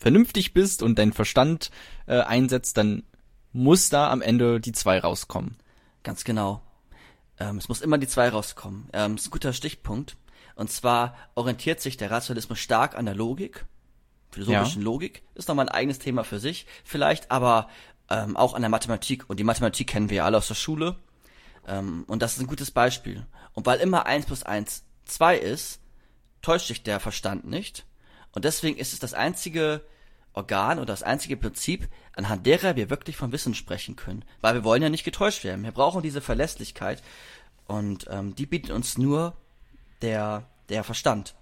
vernünftig 0.00 0.54
bist 0.54 0.82
und 0.82 0.98
deinen 0.98 1.12
Verstand 1.12 1.70
äh, 2.06 2.20
einsetzt, 2.20 2.76
dann 2.76 3.02
muss 3.52 3.90
da 3.90 4.10
am 4.10 4.22
Ende 4.22 4.60
die 4.60 4.72
zwei 4.72 4.98
rauskommen. 4.98 5.56
Ganz 6.02 6.24
genau. 6.24 6.62
Ähm, 7.38 7.58
es 7.58 7.68
muss 7.68 7.80
immer 7.80 7.98
die 7.98 8.06
zwei 8.08 8.28
rauskommen. 8.28 8.88
Ähm, 8.92 9.16
ist 9.16 9.26
ein 9.26 9.30
guter 9.30 9.52
Stichpunkt. 9.52 10.16
Und 10.54 10.70
zwar 10.70 11.16
orientiert 11.34 11.80
sich 11.80 11.96
der 11.96 12.10
Rationalismus 12.10 12.58
stark 12.58 12.96
an 12.96 13.06
der 13.06 13.14
Logik, 13.14 13.64
philosophischen 14.30 14.82
Logik. 14.82 15.22
Ist 15.34 15.48
nochmal 15.48 15.68
ein 15.68 15.74
eigenes 15.74 15.98
Thema 15.98 16.24
für 16.24 16.38
sich, 16.38 16.66
vielleicht, 16.84 17.30
aber 17.30 17.68
ähm, 18.08 18.36
auch 18.36 18.54
an 18.54 18.62
der 18.62 18.68
Mathematik. 18.68 19.28
Und 19.28 19.38
die 19.38 19.44
Mathematik 19.44 19.86
kennen 19.86 20.10
wir 20.10 20.18
ja 20.18 20.24
alle 20.24 20.38
aus 20.38 20.48
der 20.48 20.54
Schule. 20.54 20.96
Ähm, 21.66 22.04
und 22.06 22.22
das 22.22 22.34
ist 22.34 22.40
ein 22.40 22.46
gutes 22.46 22.70
Beispiel. 22.70 23.26
Und 23.52 23.66
weil 23.66 23.80
immer 23.80 24.06
eins 24.06 24.26
plus 24.26 24.42
eins 24.42 24.84
zwei 25.04 25.36
ist, 25.36 25.80
täuscht 26.42 26.68
sich 26.68 26.82
der 26.82 27.00
Verstand 27.00 27.46
nicht. 27.46 27.86
Und 28.32 28.44
deswegen 28.44 28.78
ist 28.78 28.92
es 28.92 28.98
das 28.98 29.14
einzige 29.14 29.82
Organ 30.32 30.78
oder 30.78 30.86
das 30.86 31.02
einzige 31.02 31.36
Prinzip, 31.36 31.88
anhand 32.14 32.46
derer 32.46 32.76
wir 32.76 32.90
wirklich 32.90 33.16
von 33.16 33.32
Wissen 33.32 33.54
sprechen 33.54 33.96
können. 33.96 34.24
Weil 34.40 34.54
wir 34.54 34.64
wollen 34.64 34.82
ja 34.82 34.88
nicht 34.88 35.04
getäuscht 35.04 35.44
werden. 35.44 35.64
Wir 35.64 35.72
brauchen 35.72 36.02
diese 36.02 36.20
Verlässlichkeit. 36.20 37.02
Und 37.66 38.06
ähm, 38.10 38.34
die 38.34 38.46
bietet 38.46 38.70
uns 38.70 38.98
nur 38.98 39.36
der, 40.02 40.46
der 40.68 40.84
Verstand. 40.84 41.34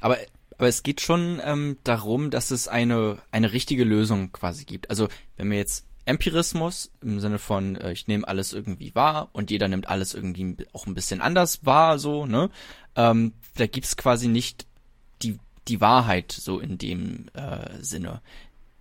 Aber, 0.00 0.18
aber 0.58 0.68
es 0.68 0.82
geht 0.82 1.00
schon 1.00 1.40
ähm, 1.44 1.76
darum, 1.84 2.30
dass 2.30 2.50
es 2.50 2.68
eine, 2.68 3.18
eine 3.30 3.52
richtige 3.52 3.84
Lösung 3.84 4.32
quasi 4.32 4.64
gibt. 4.64 4.90
Also 4.90 5.08
wenn 5.36 5.50
wir 5.50 5.58
jetzt 5.58 5.86
Empirismus 6.06 6.90
im 7.02 7.20
Sinne 7.20 7.38
von, 7.38 7.76
äh, 7.76 7.92
ich 7.92 8.06
nehme 8.06 8.26
alles 8.26 8.52
irgendwie 8.52 8.94
wahr 8.94 9.28
und 9.32 9.50
jeder 9.50 9.68
nimmt 9.68 9.88
alles 9.88 10.14
irgendwie 10.14 10.56
auch 10.72 10.86
ein 10.86 10.94
bisschen 10.94 11.20
anders 11.20 11.66
wahr, 11.66 11.98
so, 11.98 12.26
ne? 12.26 12.48
Ähm, 12.94 13.32
da 13.56 13.66
gibt's 13.66 13.96
quasi 13.96 14.28
nicht 14.28 14.66
die, 15.22 15.38
die 15.68 15.80
Wahrheit 15.80 16.32
so 16.32 16.60
in 16.60 16.78
dem 16.78 17.26
äh, 17.34 17.82
Sinne. 17.82 18.22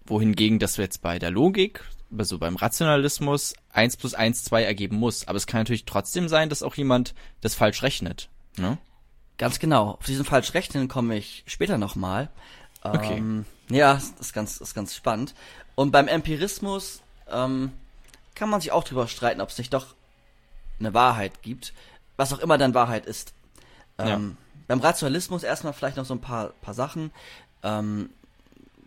Wohingegen 0.06 0.60
das 0.60 0.78
jetzt 0.78 1.02
bei 1.02 1.18
der 1.18 1.32
Logik, 1.32 1.84
also 2.16 2.38
beim 2.38 2.56
Rationalismus, 2.56 3.56
eins 3.70 3.98
plus 3.98 4.14
eins 4.14 4.44
zwei 4.44 4.64
ergeben 4.64 4.98
muss. 4.98 5.28
Aber 5.28 5.38
es 5.38 5.48
kann 5.48 5.62
natürlich 5.62 5.86
trotzdem 5.86 6.30
sein, 6.30 6.50
dass 6.50 6.64
auch 6.64 6.76
jemand 6.76 7.16
das 7.42 7.56
falsch 7.56 7.82
rechnet. 7.82 8.30
Ne? 8.58 8.78
Ganz 9.38 9.60
genau. 9.60 9.92
Auf 9.92 10.06
diesen 10.06 10.26
Falschrechnen 10.26 10.88
komme 10.88 11.18
ich 11.18 11.44
später 11.48 11.78
nochmal. 11.78 12.30
Okay. 12.82 13.18
Ähm, 13.18 13.46
ja, 13.70 13.96
das 13.96 14.14
ist 14.20 14.34
ganz, 14.34 14.58
ist 14.58 14.74
ganz 14.76 14.96
spannend. 14.96 15.34
Und 15.76 15.92
beim 15.92 16.08
Empirismus 16.08 17.02
ähm, 17.30 17.72
kann 18.36 18.50
man 18.50 18.62
sich 18.62 18.72
auch 18.72 18.84
drüber 18.84 19.08
streiten, 19.08 19.42
ob 19.42 19.50
es 19.50 19.58
nicht 19.58 19.74
doch 19.74 19.96
eine 20.80 20.94
Wahrheit 20.94 21.42
gibt, 21.42 21.74
was 22.18 22.34
auch 22.34 22.40
immer 22.40 22.58
dann 22.58 22.74
Wahrheit 22.74 23.06
ist. 23.06 23.34
Ähm, 23.98 24.38
Beim 24.68 24.80
Rationalismus 24.80 25.44
erstmal 25.44 25.74
vielleicht 25.74 25.98
noch 25.98 26.06
so 26.06 26.14
ein 26.14 26.22
paar, 26.22 26.50
paar 26.62 26.74
Sachen. 26.74 27.12
Ähm, 27.64 28.10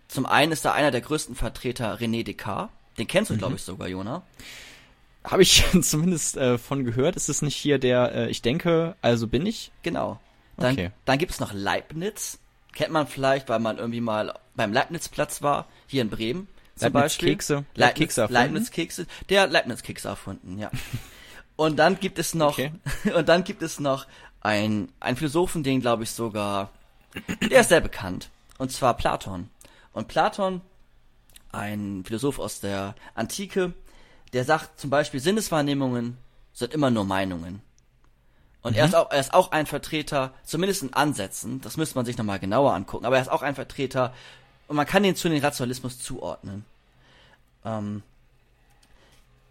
zum 0.08 0.26
einen 0.26 0.52
ist 0.52 0.64
da 0.64 0.72
einer 0.72 0.90
der 0.90 1.00
größten 1.00 1.34
Vertreter 1.34 1.98
René 1.98 2.24
Descartes. 2.24 2.70
Den 2.98 3.06
kennst 3.06 3.30
du, 3.30 3.36
glaube 3.36 3.54
ich, 3.54 3.62
sogar, 3.62 3.88
Jona. 3.88 4.22
Habe 5.24 5.42
ich 5.42 5.64
zumindest 5.82 6.36
äh, 6.36 6.58
von 6.58 6.84
gehört. 6.84 7.16
Ist 7.16 7.28
es 7.28 7.42
nicht 7.42 7.56
hier 7.56 7.78
der, 7.78 8.12
äh, 8.14 8.30
ich 8.30 8.42
denke, 8.42 8.96
also 9.02 9.28
bin 9.28 9.46
ich? 9.46 9.70
Genau. 9.82 10.18
Dann, 10.58 10.72
Okay. 10.74 10.90
dann 11.04 11.18
gibt 11.18 11.32
es 11.32 11.40
noch 11.40 11.52
Leibniz. 11.52 12.38
Kennt 12.72 12.92
man 12.92 13.06
vielleicht, 13.06 13.48
weil 13.48 13.58
man 13.60 13.78
irgendwie 13.78 14.00
mal 14.00 14.34
beim 14.54 14.72
Leibniz-Platz 14.72 15.42
war, 15.42 15.66
hier 15.86 16.02
in 16.02 16.10
Bremen 16.10 16.48
zum 16.76 16.92
Beispiel. 16.92 17.28
Leibniz-Kekse? 17.30 17.54
Leibniz, 17.54 17.76
Leibkekse 17.76 18.20
erfunden? 18.22 18.34
Leibniz-Kekse. 18.34 19.06
Der 19.30 19.46
Leibniz-Kekse 19.46 20.08
erfunden, 20.08 20.58
ja. 20.58 20.70
Und 21.56 21.76
dann 21.78 21.98
gibt 21.98 22.18
es 22.18 22.34
noch, 22.34 22.52
Okay. 22.52 22.72
und 23.16 23.28
dann 23.28 23.42
gibt 23.42 23.62
es 23.62 23.80
noch 23.80 24.06
ein, 24.40 24.92
ein 25.00 25.16
Philosophen, 25.16 25.64
den 25.64 25.80
glaube 25.80 26.04
ich 26.04 26.12
sogar, 26.12 26.70
der 27.50 27.62
ist 27.62 27.70
sehr 27.70 27.80
bekannt. 27.80 28.30
Und 28.58 28.70
zwar 28.70 28.96
Platon. 28.96 29.50
Und 29.92 30.06
Platon, 30.06 30.60
ein 31.50 32.04
Philosoph 32.06 32.38
aus 32.38 32.60
der 32.60 32.94
Antike, 33.16 33.72
der 34.32 34.44
sagt 34.44 34.78
zum 34.78 34.88
Beispiel, 34.90 35.18
Sinneswahrnehmungen 35.18 36.16
sind 36.52 36.72
immer 36.74 36.90
nur 36.92 37.04
Meinungen. 37.04 37.60
Und 38.62 38.76
er, 38.76 38.86
ist 38.86 38.94
auch, 38.94 39.10
er 39.10 39.20
ist 39.20 39.34
auch 39.34 39.52
ein 39.52 39.66
Vertreter, 39.66 40.32
zumindest 40.44 40.82
in 40.82 40.92
Ansätzen, 40.92 41.60
das 41.60 41.76
müsste 41.76 41.94
man 41.96 42.04
sich 42.04 42.18
nochmal 42.18 42.40
genauer 42.40 42.74
angucken, 42.74 43.06
aber 43.06 43.16
er 43.16 43.22
ist 43.22 43.30
auch 43.30 43.42
ein 43.42 43.54
Vertreter 43.54 44.12
und 44.66 44.76
man 44.76 44.86
kann 44.86 45.04
ihn 45.04 45.16
zu 45.16 45.28
den 45.28 45.42
Rationalismus 45.42 45.98
zuordnen. 46.00 46.64
Ähm, 47.64 48.02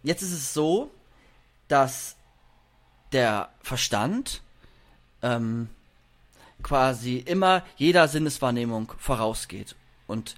jetzt 0.02 0.22
ist 0.22 0.32
es 0.32 0.52
so, 0.52 0.90
dass 1.68 2.16
der 3.12 3.48
Verstand 3.62 4.42
ähm, 5.22 5.68
quasi 6.62 7.16
immer 7.18 7.64
jeder 7.76 8.08
Sinneswahrnehmung 8.08 8.92
vorausgeht 8.98 9.74
und 10.06 10.36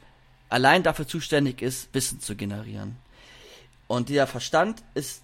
allein 0.49 0.83
dafür 0.83 1.07
zuständig 1.07 1.63
ist, 1.63 1.93
Wissen 1.93 2.21
zu 2.21 2.37
generieren. 2.37 2.97
Und 3.87 4.09
dieser 4.09 4.27
Verstand 4.27 4.83
ist 4.95 5.23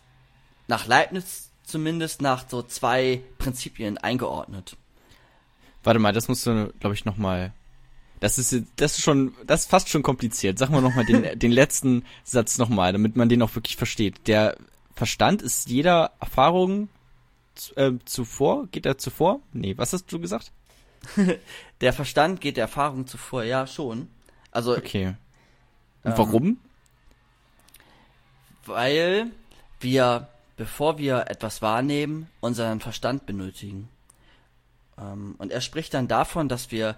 nach 0.66 0.86
Leibniz 0.86 1.45
zumindest 1.66 2.22
nach 2.22 2.48
so 2.48 2.62
zwei 2.62 3.20
Prinzipien 3.36 3.98
eingeordnet. 3.98 4.76
Warte 5.84 6.00
mal, 6.00 6.12
das 6.14 6.28
musst 6.28 6.46
du, 6.46 6.72
glaube 6.80 6.94
ich, 6.94 7.04
noch 7.04 7.18
mal. 7.18 7.52
Das 8.20 8.38
ist 8.38 8.56
das 8.76 8.96
ist 8.96 9.02
schon, 9.04 9.34
das 9.46 9.62
ist 9.62 9.70
fast 9.70 9.90
schon 9.90 10.02
kompliziert. 10.02 10.58
Sag 10.58 10.70
mal 10.70 10.80
noch 10.80 10.94
mal 10.94 11.04
den 11.04 11.38
den 11.38 11.52
letzten 11.52 12.04
Satz 12.24 12.56
noch 12.56 12.70
mal, 12.70 12.92
damit 12.92 13.14
man 13.14 13.28
den 13.28 13.42
auch 13.42 13.54
wirklich 13.54 13.76
versteht. 13.76 14.26
Der 14.26 14.56
Verstand 14.94 15.42
ist 15.42 15.68
jeder 15.68 16.12
Erfahrung 16.18 16.88
äh, 17.74 17.92
zuvor, 18.06 18.68
geht 18.68 18.86
er 18.86 18.96
zuvor? 18.96 19.40
Nee, 19.52 19.76
was 19.76 19.92
hast 19.92 20.10
du 20.10 20.18
gesagt? 20.18 20.50
Der 21.82 21.92
Verstand 21.92 22.40
geht 22.40 22.56
der 22.56 22.62
Erfahrung 22.62 23.06
zuvor, 23.06 23.44
ja 23.44 23.66
schon. 23.66 24.08
Also, 24.50 24.76
Okay. 24.76 25.14
Und 26.02 26.12
Ähm, 26.12 26.18
warum? 26.18 26.58
weil 28.64 29.30
wir, 29.80 30.28
bevor 30.56 30.98
wir 30.98 31.26
etwas 31.28 31.62
wahrnehmen, 31.62 32.28
unseren 32.40 32.80
Verstand 32.80 33.26
benötigen. 33.26 33.88
Ähm, 34.98 35.34
und 35.38 35.52
er 35.52 35.60
spricht 35.60 35.94
dann 35.94 36.08
davon, 36.08 36.48
dass 36.48 36.70
wir 36.70 36.96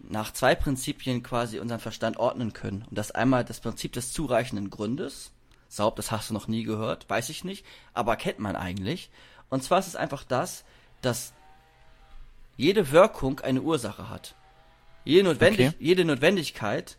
nach 0.00 0.32
zwei 0.32 0.54
Prinzipien 0.54 1.22
quasi 1.22 1.58
unseren 1.58 1.80
Verstand 1.80 2.18
ordnen 2.18 2.52
können. 2.52 2.84
Und 2.88 2.98
das 2.98 3.10
einmal 3.12 3.44
das 3.44 3.60
Prinzip 3.60 3.92
des 3.92 4.12
zureichenden 4.12 4.70
Grundes. 4.70 5.32
Saub, 5.68 5.96
das 5.96 6.10
hast 6.10 6.30
du 6.30 6.34
noch 6.34 6.48
nie 6.48 6.62
gehört, 6.62 7.08
weiß 7.08 7.28
ich 7.28 7.42
nicht, 7.42 7.64
aber 7.92 8.16
kennt 8.16 8.38
man 8.38 8.54
eigentlich. 8.54 9.10
Und 9.48 9.64
zwar 9.64 9.78
ist 9.78 9.88
es 9.88 9.96
einfach 9.96 10.22
das, 10.24 10.64
dass 11.02 11.32
jede 12.56 12.90
Wirkung 12.92 13.40
eine 13.40 13.62
Ursache 13.62 14.08
hat. 14.08 14.34
Jede, 15.04 15.28
Notwendig 15.28 15.68
Okay. 15.68 15.76
jede 15.78 16.04
Notwendigkeit 16.04 16.98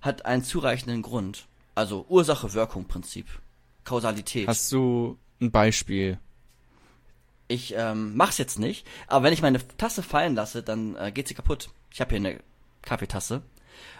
hat 0.00 0.24
einen 0.24 0.44
zureichenden 0.44 1.02
Grund. 1.02 1.46
Also 1.74 2.04
Ursache-Wirkung-Prinzip. 2.08 3.26
Kausalität. 3.84 4.46
Hast 4.48 4.70
du 4.72 5.18
ein 5.40 5.50
Beispiel 5.50 6.18
Ich 7.48 7.74
ähm, 7.76 8.16
mach's 8.16 8.38
jetzt 8.38 8.58
nicht, 8.58 8.86
aber 9.06 9.24
wenn 9.24 9.32
ich 9.32 9.42
meine 9.42 9.58
Tasse 9.76 10.02
fallen 10.02 10.34
lasse, 10.34 10.62
dann 10.62 10.96
äh, 10.96 11.10
geht 11.12 11.28
sie 11.28 11.34
kaputt. 11.34 11.70
Ich 11.92 12.00
habe 12.00 12.10
hier 12.10 12.18
eine 12.18 12.40
Kaffeetasse. 12.82 13.42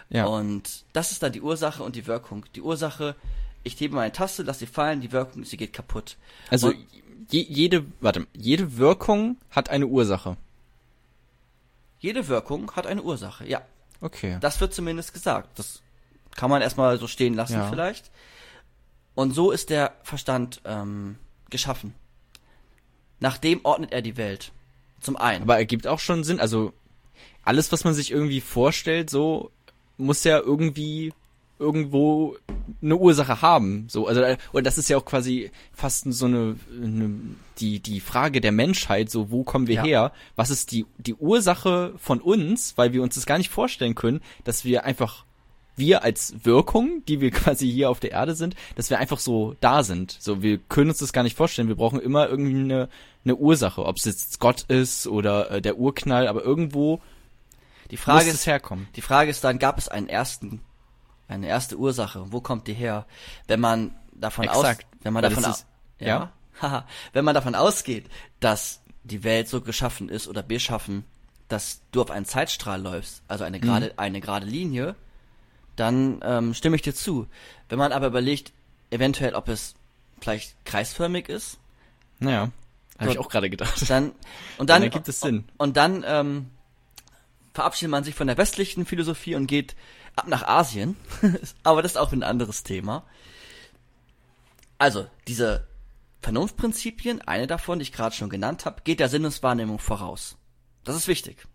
Ja. 0.09 0.25
Und 0.25 0.83
das 0.93 1.11
ist 1.11 1.23
dann 1.23 1.31
die 1.31 1.41
Ursache 1.41 1.83
und 1.83 1.95
die 1.95 2.05
Wirkung. 2.07 2.45
Die 2.55 2.61
Ursache, 2.61 3.15
ich 3.63 3.79
hebe 3.79 3.95
meine 3.95 4.11
Tasse, 4.11 4.43
lasse 4.43 4.59
sie 4.59 4.65
fallen, 4.67 5.01
die 5.01 5.11
Wirkung, 5.11 5.43
sie 5.45 5.57
geht 5.57 5.73
kaputt. 5.73 6.17
Also 6.49 6.69
Und- 6.69 6.77
je, 7.29 7.41
jede, 7.41 7.85
warte, 8.01 8.27
jede 8.33 8.77
Wirkung 8.77 9.37
hat 9.49 9.69
eine 9.69 9.87
Ursache. 9.87 10.37
Jede 11.99 12.27
Wirkung 12.27 12.71
hat 12.75 12.87
eine 12.87 13.03
Ursache, 13.03 13.47
ja. 13.47 13.61
Okay. 14.01 14.37
Das 14.41 14.59
wird 14.59 14.73
zumindest 14.73 15.13
gesagt. 15.13 15.59
Das 15.59 15.81
kann 16.35 16.49
man 16.49 16.61
erstmal 16.61 16.97
so 16.97 17.07
stehen 17.07 17.33
lassen 17.35 17.53
Ja. 17.53 17.69
vielleicht. 17.69 18.09
Und 19.13 19.33
so 19.35 19.51
ist 19.51 19.69
der 19.69 19.93
Verstand 20.03 20.61
ähm, 20.65 21.17
geschaffen. 21.51 21.93
Nach 23.19 23.37
dem 23.37 23.59
ordnet 23.63 23.91
er 23.91 24.01
die 24.01 24.17
Welt. 24.17 24.51
Zum 24.99 25.15
einen. 25.15 25.43
Aber 25.43 25.57
ergibt 25.57 25.87
auch 25.87 25.99
schon 25.99 26.23
Sinn. 26.23 26.39
Also 26.39 26.73
alles, 27.43 27.71
was 27.71 27.83
man 27.83 27.93
sich 27.93 28.11
irgendwie 28.11 28.41
vorstellt, 28.41 29.09
so 29.09 29.51
muss 29.97 30.23
ja 30.23 30.39
irgendwie 30.39 31.13
irgendwo 31.59 32.35
eine 32.81 32.95
Ursache 32.97 33.41
haben. 33.43 33.85
So, 33.87 34.07
also 34.07 34.23
und 34.51 34.65
das 34.65 34.79
ist 34.79 34.89
ja 34.89 34.97
auch 34.97 35.05
quasi 35.05 35.51
fast 35.73 36.11
so 36.11 36.25
eine, 36.25 36.55
eine 36.71 37.11
die 37.59 37.79
die 37.79 37.99
Frage 37.99 38.41
der 38.41 38.51
Menschheit. 38.51 39.11
So, 39.11 39.29
wo 39.29 39.43
kommen 39.43 39.67
wir 39.67 39.75
Ja. 39.75 39.83
her? 39.83 40.11
Was 40.35 40.49
ist 40.49 40.71
die 40.71 40.87
die 40.97 41.13
Ursache 41.13 41.93
von 41.97 42.19
uns? 42.19 42.77
Weil 42.77 42.93
wir 42.93 43.03
uns 43.03 43.13
das 43.15 43.27
gar 43.27 43.37
nicht 43.37 43.51
vorstellen 43.51 43.93
können, 43.93 44.21
dass 44.43 44.65
wir 44.65 44.85
einfach 44.85 45.25
wir 45.81 46.03
als 46.03 46.33
Wirkung, 46.45 47.03
die 47.09 47.19
wir 47.19 47.31
quasi 47.41 47.69
hier 47.69 47.89
auf 47.89 47.99
der 47.99 48.11
Erde 48.11 48.35
sind, 48.35 48.55
dass 48.75 48.89
wir 48.89 48.99
einfach 48.99 49.19
so 49.19 49.55
da 49.59 49.83
sind. 49.83 50.15
So, 50.17 50.41
wir 50.41 50.57
können 50.57 50.89
uns 50.91 50.99
das 50.99 51.11
gar 51.11 51.23
nicht 51.23 51.35
vorstellen. 51.35 51.67
Wir 51.67 51.75
brauchen 51.75 51.99
immer 51.99 52.29
irgendwie 52.29 52.55
eine, 52.55 52.87
eine 53.25 53.35
Ursache, 53.35 53.83
ob 53.85 53.97
es 53.97 54.05
jetzt 54.05 54.39
Gott 54.39 54.61
ist 54.69 55.07
oder 55.07 55.51
äh, 55.51 55.61
der 55.61 55.77
Urknall, 55.77 56.29
aber 56.29 56.41
irgendwo 56.43 57.01
die 57.91 57.97
Frage 57.97 58.19
muss 58.19 58.27
ist, 58.27 58.41
es 58.41 58.47
herkommen. 58.47 58.87
Die 58.95 59.01
Frage 59.01 59.29
ist 59.29 59.43
dann, 59.43 59.59
gab 59.59 59.77
es 59.77 59.89
einen 59.89 60.07
ersten, 60.07 60.61
eine 61.27 61.47
erste 61.47 61.77
Ursache? 61.77 62.31
Wo 62.31 62.39
kommt 62.39 62.67
die 62.67 62.73
her? 62.73 63.05
Wenn 63.47 63.59
man 63.59 63.93
davon 64.13 64.45
Exakt. 64.45 64.85
aus, 64.85 64.91
wenn 65.03 65.13
man 65.13 65.23
Weil 65.23 65.31
davon 65.31 65.45
aus, 65.45 65.65
ja, 65.99 66.31
ja. 66.61 66.85
wenn 67.13 67.25
man 67.25 67.35
davon 67.35 67.53
ausgeht, 67.53 68.05
dass 68.39 68.81
die 69.03 69.23
Welt 69.23 69.49
so 69.49 69.59
geschaffen 69.61 70.07
ist 70.07 70.27
oder 70.27 70.41
beschaffen, 70.41 71.03
dass 71.49 71.81
du 71.91 72.01
auf 72.01 72.11
einen 72.11 72.25
Zeitstrahl 72.25 72.81
läufst, 72.81 73.23
also 73.27 73.43
eine 73.43 73.59
gerade, 73.59 73.87
Mhm. 73.87 73.93
eine 73.97 74.21
gerade 74.21 74.45
Linie, 74.45 74.95
dann 75.75 76.19
ähm, 76.23 76.53
stimme 76.53 76.75
ich 76.75 76.81
dir 76.81 76.93
zu. 76.93 77.27
Wenn 77.69 77.79
man 77.79 77.91
aber 77.91 78.07
überlegt, 78.07 78.51
eventuell, 78.89 79.35
ob 79.35 79.47
es 79.47 79.75
vielleicht 80.19 80.55
kreisförmig 80.65 81.29
ist, 81.29 81.57
Naja, 82.19 82.51
habe 82.99 83.11
ich 83.11 83.19
auch 83.19 83.29
gerade 83.29 83.49
gedacht. 83.49 83.89
dann 83.89 84.11
und 84.11 84.13
dann 84.59 84.67
Dann 84.67 84.83
ergibt 84.83 85.07
es 85.07 85.21
Sinn. 85.21 85.45
Und 85.57 85.77
dann 85.77 86.03
ähm, 86.05 86.49
verabschiedet 87.53 87.89
man 87.91 88.03
sich 88.03 88.15
von 88.15 88.27
der 88.27 88.37
westlichen 88.37 88.85
Philosophie 88.85 89.35
und 89.35 89.47
geht 89.47 89.75
ab 90.15 90.27
nach 90.27 90.43
Asien. 90.43 90.95
Aber 91.63 91.81
das 91.81 91.93
ist 91.93 91.97
auch 91.97 92.11
ein 92.11 92.23
anderes 92.23 92.63
Thema. 92.63 93.03
Also, 94.77 95.07
diese 95.27 95.67
Vernunftprinzipien, 96.21 97.21
eine 97.21 97.47
davon, 97.47 97.79
die 97.79 97.83
ich 97.83 97.91
gerade 97.91 98.15
schon 98.15 98.29
genannt 98.29 98.65
habe, 98.65 98.81
geht 98.83 98.99
der 98.99 99.09
Sinneswahrnehmung 99.09 99.79
voraus. 99.79 100.37
Das 100.83 100.95
ist 100.95 101.07
wichtig. 101.07 101.47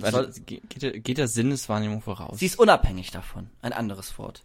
Soll, 0.00 0.30
ge- 0.46 0.60
geht, 0.68 0.82
der- 0.82 0.98
geht 1.00 1.18
der 1.18 1.28
Sinneswahrnehmung 1.28 2.00
voraus? 2.02 2.38
sie 2.38 2.46
ist 2.46 2.58
unabhängig 2.58 3.10
davon. 3.10 3.50
Ein 3.62 3.72
anderes 3.72 4.16
Wort. 4.18 4.42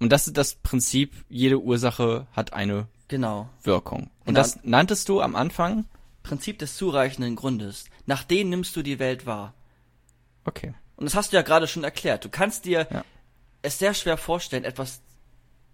Und 0.00 0.10
das 0.10 0.26
ist 0.26 0.36
das 0.36 0.56
Prinzip, 0.56 1.12
jede 1.28 1.60
Ursache 1.60 2.26
hat 2.32 2.52
eine 2.52 2.86
Genau. 3.08 3.48
Wirkung. 3.62 4.04
Und 4.20 4.26
Genau. 4.26 4.40
das 4.40 4.58
nanntest 4.64 5.08
du 5.08 5.20
am 5.20 5.36
Anfang? 5.36 5.86
Prinzip 6.22 6.58
des 6.58 6.76
zureichenden 6.76 7.36
Grundes. 7.36 7.84
Nach 8.06 8.24
dem 8.24 8.48
nimmst 8.50 8.74
du 8.76 8.82
die 8.82 8.98
Welt 8.98 9.26
wahr. 9.26 9.54
Okay. 10.44 10.74
Und 10.96 11.04
das 11.06 11.14
hast 11.14 11.32
du 11.32 11.36
ja 11.36 11.42
gerade 11.42 11.66
schon 11.68 11.84
erklärt. 11.84 12.24
Du 12.24 12.28
kannst 12.28 12.64
dir 12.64 12.86
Ja. 12.90 13.04
es 13.62 13.78
sehr 13.78 13.94
schwer 13.94 14.16
vorstellen, 14.16 14.64
etwas 14.64 15.00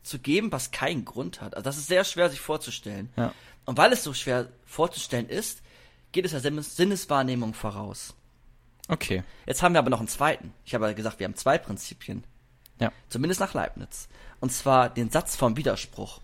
zu 0.02 0.18
geben, 0.18 0.50
was 0.52 0.70
keinen 0.70 1.04
Grund 1.04 1.40
hat. 1.40 1.54
Also 1.54 1.64
das 1.64 1.76
ist 1.76 1.87
sehr 1.88 2.04
schwer 2.04 2.30
sich 2.30 2.40
vorzustellen. 2.40 3.11
Ja. 3.16 3.33
Und 3.64 3.78
weil 3.78 3.92
es 3.92 4.02
so 4.02 4.12
schwer 4.14 4.48
vorzustellen 4.64 5.28
ist, 5.28 5.62
geht 6.12 6.24
es 6.24 6.30
der 6.33 6.40
Sinnes 6.40 6.76
Sinneswahrnehmung 6.76 7.54
voraus. 7.54 8.14
Okay. 8.88 9.22
Jetzt 9.46 9.62
haben 9.62 9.74
wir 9.74 9.78
aber 9.78 9.90
noch 9.90 10.00
einen 10.00 10.08
zweiten. 10.08 10.52
Ich 10.64 10.74
habe 10.74 10.86
ja 10.86 10.92
gesagt, 10.92 11.18
wir 11.20 11.24
haben 11.24 11.36
zwei 11.36 11.58
Prinzipien. 11.58 12.24
Ja. 12.80 12.92
Zumindest 13.08 13.40
nach 13.40 13.54
Leibniz. 13.54 14.08
Und 14.40 14.50
zwar 14.52 14.88
den 14.88 15.10
Satz 15.10 15.36
vom 15.36 15.56
Widerspruch. 15.56 16.20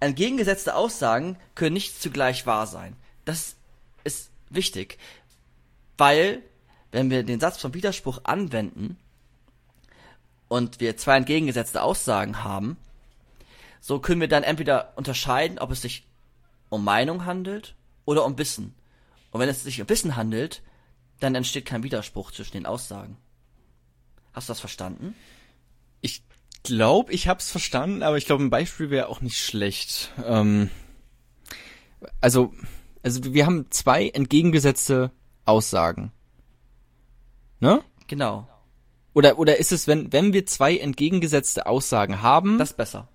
Entgegengesetzte 0.00 0.74
Aussagen 0.74 1.38
können 1.54 1.74
nicht 1.74 2.00
zugleich 2.00 2.46
wahr 2.46 2.66
sein. 2.66 2.96
Das 3.24 3.56
ist 4.04 4.30
wichtig, 4.50 4.98
weil 5.96 6.42
wenn 6.92 7.10
wir 7.10 7.22
den 7.22 7.40
Satz 7.40 7.60
vom 7.60 7.74
Widerspruch 7.74 8.20
anwenden 8.24 8.98
und 10.48 10.80
wir 10.80 10.96
zwei 10.96 11.16
entgegengesetzte 11.16 11.82
Aussagen 11.82 12.44
haben, 12.44 12.76
so 13.80 13.98
können 13.98 14.20
wir 14.20 14.28
dann 14.28 14.42
entweder 14.42 14.92
unterscheiden, 14.96 15.58
ob 15.58 15.70
es 15.70 15.82
sich 15.82 16.06
um 16.68 16.84
Meinung 16.84 17.24
handelt 17.24 17.74
oder 18.04 18.24
um 18.24 18.36
Wissen. 18.38 18.74
Und 19.30 19.40
wenn 19.40 19.48
es 19.48 19.62
sich 19.62 19.80
um 19.80 19.88
Wissen 19.88 20.16
handelt, 20.16 20.62
dann 21.20 21.34
entsteht 21.34 21.64
kein 21.66 21.82
Widerspruch 21.82 22.30
zwischen 22.30 22.52
den 22.52 22.66
Aussagen. 22.66 23.16
Hast 24.32 24.48
du 24.48 24.50
das 24.50 24.60
verstanden? 24.60 25.14
Ich 26.00 26.22
glaube, 26.62 27.12
ich 27.12 27.28
hab's 27.28 27.50
verstanden, 27.50 28.02
aber 28.02 28.16
ich 28.18 28.26
glaube, 28.26 28.44
ein 28.44 28.50
Beispiel 28.50 28.90
wäre 28.90 29.08
auch 29.08 29.20
nicht 29.20 29.38
schlecht. 29.38 30.12
Ähm, 30.24 30.70
also, 32.20 32.52
also 33.02 33.32
wir 33.32 33.46
haben 33.46 33.70
zwei 33.70 34.08
entgegengesetzte 34.08 35.10
Aussagen. 35.44 36.12
Ne? 37.60 37.82
Genau. 38.08 38.48
Oder, 39.14 39.38
oder 39.38 39.56
ist 39.56 39.72
es, 39.72 39.86
wenn, 39.86 40.12
wenn 40.12 40.34
wir 40.34 40.44
zwei 40.44 40.76
entgegengesetzte 40.76 41.66
Aussagen 41.66 42.20
haben, 42.20 42.58
Das 42.58 42.72
ist 42.72 42.76
besser. 42.76 43.08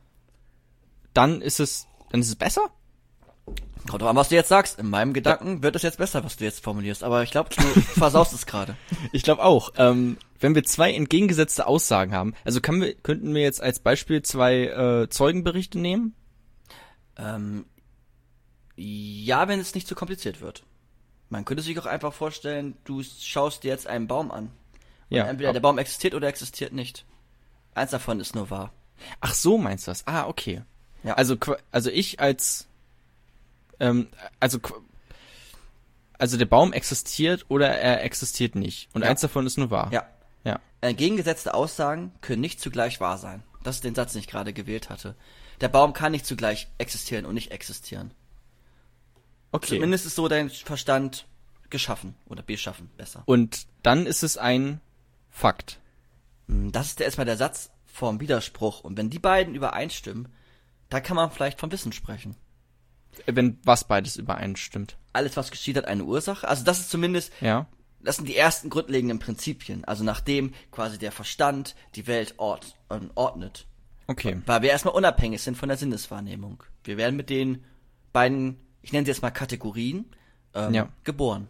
dann 1.14 1.42
ist 1.42 1.60
es, 1.60 1.88
dann 2.10 2.22
ist 2.22 2.30
es 2.30 2.36
besser? 2.36 2.72
Kommt 3.90 4.04
drauf 4.04 4.10
an, 4.10 4.16
was 4.16 4.30
du 4.30 4.36
jetzt 4.36 4.50
sagst. 4.50 4.80
In 4.80 4.90
meinem 4.90 5.14
Gedanken 5.14 5.64
wird 5.64 5.76
es 5.76 5.82
jetzt 5.82 5.98
besser, 5.98 6.24
was 6.24 6.38
du 6.38 6.44
jetzt 6.44 6.64
formulierst. 6.64 7.04
Aber 7.04 7.24
ich 7.24 7.32
glaube, 7.32 7.50
du 7.56 7.62
versaust 7.82 8.34
es 8.34 8.46
gerade. 8.46 8.76
Ich 9.12 9.24
glaube 9.24 9.44
auch. 9.44 9.74
Ähm, 9.78 10.18
wenn 10.40 10.56
wir 10.56 10.64
zwei 10.64 10.94
entgegengesetzte 10.94 11.68
Aussagen 11.68 12.14
haben, 12.14 12.34
also 12.44 12.62
können 12.62 12.82
wir, 12.82 12.94
könnten 12.94 13.34
wir 13.34 13.42
jetzt 13.42 13.62
als 13.62 13.80
Beispiel 13.80 14.22
zwei 14.22 14.66
äh, 14.66 15.10
Zeugenberichte 15.10 15.80
nehmen? 15.80 16.16
Ähm, 17.18 17.66
ja, 18.76 19.48
wenn 19.48 19.60
es 19.60 19.76
nicht 19.76 19.88
zu 19.88 19.96
kompliziert 19.96 20.42
wird. 20.42 20.64
Man 21.30 21.46
könnte 21.46 21.64
sich 21.64 21.80
auch 21.80 21.86
einfach 21.86 22.14
vorstellen, 22.14 22.78
du 22.84 23.04
schaust 23.04 23.64
dir 23.64 23.70
jetzt 23.70 23.88
einen 23.88 24.08
Baum 24.08 24.32
an. 24.32 24.52
Ja. 25.10 25.28
entweder 25.28 25.52
der 25.52 25.60
Baum 25.60 25.78
existiert 25.78 26.14
oder 26.14 26.30
existiert 26.30 26.72
nicht. 26.72 27.06
Eins 27.74 27.92
davon 27.92 28.20
ist 28.20 28.34
nur 28.34 28.50
wahr. 28.50 28.72
Ach 29.20 29.34
so 29.34 29.58
meinst 29.58 29.88
du 29.88 29.92
das? 29.92 30.08
Ah, 30.08 30.28
okay. 30.28 30.64
Ja. 31.04 31.16
Also, 31.16 31.36
also 31.72 31.90
ich 31.90 32.20
als, 32.20 32.68
ähm, 33.82 34.08
also, 34.40 34.60
also 36.18 36.38
der 36.38 36.46
Baum 36.46 36.72
existiert 36.72 37.46
oder 37.50 37.68
er 37.70 38.04
existiert 38.04 38.56
nicht. 38.56 38.90
Und 38.94 39.02
Ja. 39.04 39.10
eins 39.10 39.22
davon 39.22 39.46
ist 39.46 39.58
nur 39.58 39.72
wahr. 39.72 39.90
Ja. 39.92 40.08
Ja. 40.44 40.60
Entgegengesetzte 40.82 41.54
Aussagen 41.54 42.14
können 42.22 42.42
nicht 42.42 42.60
zugleich 42.62 43.00
wahr 43.00 43.18
sein. 43.18 43.44
Das 43.64 43.76
ist 43.76 43.84
den 43.84 43.94
Satz, 43.96 44.14
den 44.14 44.20
ich 44.22 44.28
gerade 44.28 44.54
gewählt 44.54 44.90
hatte. 44.90 45.16
Der 45.60 45.68
Baum 45.68 45.94
kann 45.94 46.12
nicht 46.14 46.26
zugleich 46.26 46.68
existieren 46.80 47.26
und 47.26 47.36
nicht 47.36 47.52
existieren. 47.52 48.12
Okay. 49.52 49.76
Zumindest 49.76 50.06
ist 50.06 50.16
so 50.16 50.28
dein 50.28 50.50
Verstand 50.50 51.28
geschaffen 51.70 52.16
oder 52.26 52.42
beschaffen, 52.42 52.90
besser. 52.98 53.24
Und 53.26 53.68
dann 53.84 54.06
ist 54.06 54.24
es 54.24 54.38
ein 54.38 54.82
Fakt. 55.30 55.80
Hm, 56.48 56.72
Das 56.72 56.88
ist 56.88 57.02
erstmal 57.02 57.26
der 57.26 57.38
Satz 57.38 57.70
vom 57.86 58.20
Widerspruch. 58.20 58.82
Und 58.82 58.98
wenn 58.98 59.10
die 59.10 59.20
beiden 59.20 59.54
übereinstimmen, 59.56 60.30
da 60.90 61.00
kann 61.00 61.16
man 61.16 61.32
vielleicht 61.32 61.60
vom 61.60 61.72
Wissen 61.72 61.92
sprechen. 61.94 62.36
Wenn 63.26 63.60
was 63.64 63.84
beides 63.84 64.16
übereinstimmt. 64.18 64.98
Alles, 65.14 65.36
was 65.38 65.52
geschieht, 65.52 65.78
hat 65.78 65.86
eine 65.86 66.04
Ursache. 66.06 66.48
Also 66.48 66.64
das 66.64 66.80
ist 66.80 66.90
zumindest, 66.90 67.32
Ja. 67.42 67.68
das 68.02 68.16
sind 68.18 68.28
die 68.28 68.36
ersten 68.38 68.70
grundlegenden 68.70 69.20
Prinzipien. 69.20 69.84
Also 69.86 70.04
nachdem 70.04 70.54
quasi 70.72 70.98
der 70.98 71.12
Verstand 71.12 71.76
die 71.96 72.08
Welt 72.08 72.36
ort, 72.38 72.76
ähm, 72.90 73.12
ordnet. 73.16 73.66
Okay. 74.08 74.42
Weil 74.46 74.62
wir 74.62 74.70
erstmal 74.70 74.94
unabhängig 74.96 75.42
sind 75.42 75.58
von 75.58 75.70
der 75.70 75.78
Sinneswahrnehmung. 75.78 76.64
Wir 76.84 76.98
werden 76.98 77.16
mit 77.16 77.30
den 77.30 77.64
beiden, 78.14 78.58
ich 78.82 78.92
nenne 78.94 79.06
sie 79.06 79.12
jetzt 79.12 79.22
mal 79.22 79.32
Kategorien, 79.32 80.06
ähm, 80.54 80.74
Ja. 80.74 80.90
geboren. 81.04 81.48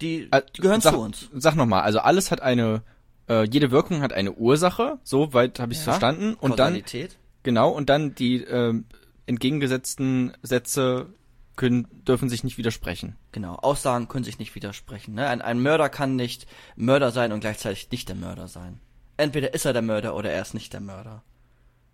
Die, 0.00 0.28
Äh, 0.32 0.42
die 0.56 0.60
gehören 0.60 0.80
sag, 0.80 0.92
zu 0.94 1.00
uns. 1.00 1.28
Sag 1.34 1.54
nochmal, 1.54 1.82
also 1.82 2.00
alles 2.00 2.30
hat 2.30 2.40
eine, 2.42 2.82
äh, 3.28 3.44
jede 3.48 3.70
Wirkung 3.70 4.02
hat 4.02 4.12
eine 4.12 4.32
Ursache, 4.32 4.98
so 5.04 5.32
weit 5.32 5.60
habe 5.60 5.72
ich 5.72 5.78
Ja. 5.78 5.84
verstanden. 5.84 6.34
Und 6.34 6.58
dann, 6.58 6.74
Kausalität. 6.74 7.16
genau, 7.42 7.70
und 7.70 7.88
dann 7.88 8.14
die 8.14 8.42
ähm, 8.42 8.86
entgegengesetzten 9.26 10.32
Sätze 10.42 11.14
können, 11.56 11.86
dürfen 12.04 12.28
sich 12.28 12.44
nicht 12.44 12.58
widersprechen. 12.58 13.16
Genau, 13.32 13.54
Aussagen 13.54 14.08
können 14.08 14.24
sich 14.24 14.38
nicht 14.38 14.54
widersprechen. 14.54 15.14
Ne? 15.14 15.26
Ein, 15.28 15.40
ein 15.42 15.60
Mörder 15.60 15.88
kann 15.88 16.16
nicht 16.16 16.46
Mörder 16.76 17.10
sein 17.10 17.32
und 17.32 17.40
gleichzeitig 17.40 17.90
nicht 17.90 18.08
der 18.08 18.16
Mörder 18.16 18.48
sein. 18.48 18.80
Entweder 19.16 19.54
ist 19.54 19.64
er 19.64 19.72
der 19.72 19.82
Mörder 19.82 20.16
oder 20.16 20.30
er 20.30 20.42
ist 20.42 20.54
nicht 20.54 20.72
der 20.72 20.80
Mörder. 20.80 21.22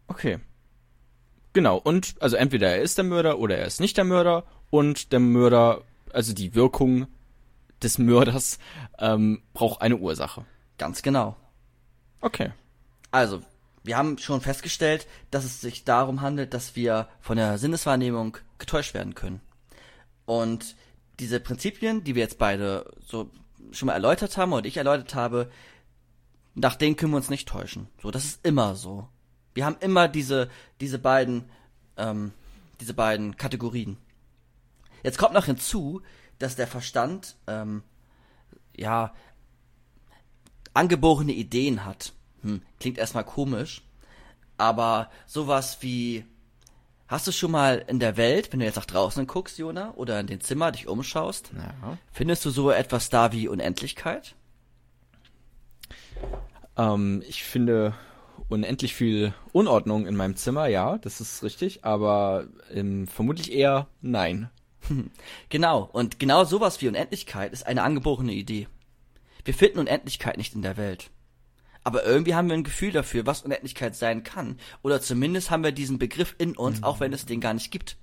Okay. 0.06 0.38
Genau, 1.52 1.76
und 1.76 2.14
also 2.20 2.36
entweder 2.36 2.68
er 2.68 2.82
ist 2.82 2.96
der 2.96 3.04
Mörder 3.04 3.38
oder 3.38 3.58
er 3.58 3.66
ist 3.66 3.80
nicht 3.80 3.96
der 3.96 4.04
Mörder 4.04 4.44
und 4.70 5.12
der 5.12 5.20
Mörder, 5.20 5.82
also 6.12 6.32
die 6.32 6.54
Wirkung 6.54 7.08
des 7.82 7.98
Mörders, 7.98 8.58
ähm, 8.98 9.42
braucht 9.52 9.82
eine 9.82 9.96
Ursache. 9.96 10.44
Ganz 10.78 11.02
genau. 11.02 11.36
Okay. 12.20 12.52
Also, 13.10 13.40
wir 13.82 13.96
haben 13.96 14.18
schon 14.18 14.40
festgestellt, 14.40 15.06
dass 15.30 15.44
es 15.44 15.60
sich 15.60 15.84
darum 15.84 16.20
handelt, 16.20 16.54
dass 16.54 16.76
wir 16.76 17.08
von 17.20 17.36
der 17.36 17.58
Sinneswahrnehmung 17.58 18.36
getäuscht 18.58 18.94
werden 18.94 19.14
können. 19.14 19.40
Und 20.26 20.76
diese 21.18 21.40
Prinzipien, 21.40 22.04
die 22.04 22.14
wir 22.14 22.22
jetzt 22.22 22.38
beide 22.38 22.92
so 23.04 23.30
schon 23.72 23.86
mal 23.86 23.94
erläutert 23.94 24.36
haben 24.36 24.52
oder 24.52 24.66
ich 24.66 24.76
erläutert 24.76 25.14
habe, 25.14 25.50
nach 26.54 26.74
denen 26.74 26.96
können 26.96 27.12
wir 27.12 27.16
uns 27.18 27.30
nicht 27.30 27.48
täuschen. 27.48 27.88
So, 28.02 28.10
das 28.10 28.24
ist 28.24 28.44
immer 28.44 28.74
so. 28.74 29.08
Wir 29.54 29.64
haben 29.64 29.76
immer 29.80 30.08
diese, 30.08 30.50
diese 30.80 30.98
beiden, 30.98 31.44
ähm, 31.96 32.32
diese 32.80 32.94
beiden 32.94 33.36
Kategorien. 33.36 33.96
Jetzt 35.02 35.18
kommt 35.18 35.34
noch 35.34 35.46
hinzu, 35.46 36.02
dass 36.38 36.56
der 36.56 36.66
Verstand, 36.66 37.36
ähm, 37.46 37.82
ja, 38.76 39.14
angeborene 40.74 41.32
Ideen 41.32 41.84
hat. 41.84 42.12
Hm, 42.42 42.62
klingt 42.78 42.98
erstmal 42.98 43.24
komisch, 43.24 43.82
aber 44.56 45.10
sowas 45.26 45.78
wie, 45.80 46.24
hast 47.08 47.26
du 47.26 47.32
schon 47.32 47.50
mal 47.50 47.84
in 47.86 47.98
der 47.98 48.16
Welt, 48.16 48.52
wenn 48.52 48.60
du 48.60 48.66
jetzt 48.66 48.76
nach 48.76 48.86
draußen 48.86 49.26
guckst, 49.26 49.58
Jona, 49.58 49.92
oder 49.94 50.20
in 50.20 50.26
den 50.26 50.40
Zimmer 50.40 50.72
dich 50.72 50.88
umschaust, 50.88 51.50
Ja. 51.56 51.98
findest 52.12 52.44
du 52.44 52.50
so 52.50 52.70
etwas 52.70 53.10
da 53.10 53.32
wie 53.32 53.48
Unendlichkeit? 53.48 54.34
Ähm, 56.76 57.22
ich 57.28 57.44
finde 57.44 57.94
unendlich 58.48 58.94
viel 58.94 59.34
Unordnung 59.52 60.06
in 60.06 60.16
meinem 60.16 60.36
Zimmer, 60.36 60.66
ja, 60.66 60.98
das 60.98 61.20
ist 61.20 61.42
richtig, 61.42 61.84
aber 61.84 62.46
ähm, 62.72 63.06
vermutlich 63.06 63.52
eher 63.52 63.86
nein. 64.00 64.50
Genau, 65.50 65.88
und 65.92 66.18
genau 66.18 66.44
sowas 66.44 66.80
wie 66.80 66.88
Unendlichkeit 66.88 67.52
ist 67.52 67.66
eine 67.66 67.82
angeborene 67.82 68.32
Idee. 68.32 68.66
Wir 69.44 69.52
finden 69.54 69.78
Unendlichkeit 69.78 70.36
nicht 70.38 70.54
in 70.54 70.62
der 70.62 70.76
Welt. 70.78 71.10
Aber 71.82 72.04
irgendwie 72.04 72.34
haben 72.34 72.48
wir 72.48 72.54
ein 72.54 72.64
Gefühl 72.64 72.92
dafür, 72.92 73.26
was 73.26 73.42
Unendlichkeit 73.42 73.96
sein 73.96 74.22
kann. 74.22 74.58
Oder 74.82 75.00
zumindest 75.00 75.50
haben 75.50 75.64
wir 75.64 75.72
diesen 75.72 75.98
Begriff 75.98 76.34
in 76.38 76.56
uns, 76.56 76.82
auch 76.82 77.00
wenn 77.00 77.12
es 77.12 77.24
den 77.26 77.40
gar 77.40 77.54
nicht 77.54 77.70
gibt. 77.70 77.96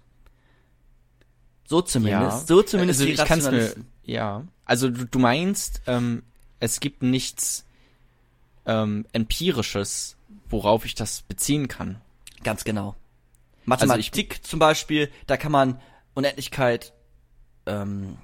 So 1.67 1.81
zumindest. 1.81 2.47
So 2.47 2.63
zumindest 2.63 3.01
also 3.01 3.05
die 3.07 3.21
ich 3.21 3.27
kann's 3.27 3.51
mir, 3.51 3.75
ja. 4.03 4.43
Also 4.65 4.89
du, 4.89 5.05
du 5.05 5.19
meinst, 5.19 5.81
ähm, 5.85 6.23
es 6.59 6.79
gibt 6.79 7.03
nichts 7.03 7.65
ähm, 8.65 9.05
empirisches, 9.11 10.17
worauf 10.49 10.85
ich 10.85 10.95
das 10.95 11.21
beziehen 11.23 11.67
kann. 11.67 12.01
Ganz 12.43 12.63
genau. 12.63 12.95
Also 13.69 13.85
Mathematik 13.85 14.45
zum 14.45 14.59
Beispiel, 14.59 15.11
da 15.27 15.37
kann 15.37 15.51
man 15.51 15.81
Unendlichkeit 16.13 16.93
ähm, 17.65 18.17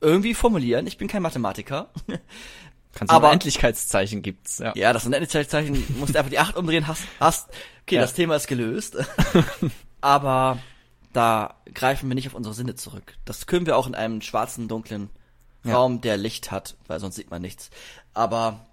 irgendwie 0.00 0.34
formulieren. 0.34 0.86
Ich 0.86 0.98
bin 0.98 1.08
kein 1.08 1.22
Mathematiker. 1.22 1.90
Kannst 2.94 3.12
Aber- 3.12 3.28
Unendlichkeitszeichen 3.28 4.22
gibt's, 4.22 4.58
ja. 4.58 4.72
Ja, 4.76 4.92
das 4.92 5.04
Unendlichkeitszeichen, 5.06 5.84
musst 5.98 6.14
du 6.14 6.18
einfach 6.18 6.30
die 6.30 6.38
8 6.38 6.56
umdrehen, 6.56 6.86
hast, 6.86 7.02
hast. 7.18 7.48
Okay, 7.82 7.96
Ja. 7.96 8.00
das 8.02 8.14
Thema 8.14 8.36
ist 8.36 8.46
gelöst. 8.46 8.96
Aber 10.00 10.58
da 11.12 11.54
greifen 11.72 12.08
wir 12.08 12.14
nicht 12.14 12.28
auf 12.28 12.34
unsere 12.34 12.54
Sinne 12.54 12.74
zurück. 12.74 13.14
Das 13.24 13.46
können 13.46 13.66
wir 13.66 13.76
auch 13.76 13.86
in 13.86 13.94
einem 13.94 14.20
schwarzen, 14.20 14.68
dunklen 14.68 15.10
Ja. 15.64 15.74
Raum, 15.76 16.00
der 16.00 16.16
Licht 16.16 16.50
hat, 16.50 16.76
weil 16.86 17.00
sonst 17.00 17.16
sieht 17.16 17.30
man 17.30 17.42
nichts. 17.42 17.70
Aber 18.12 18.66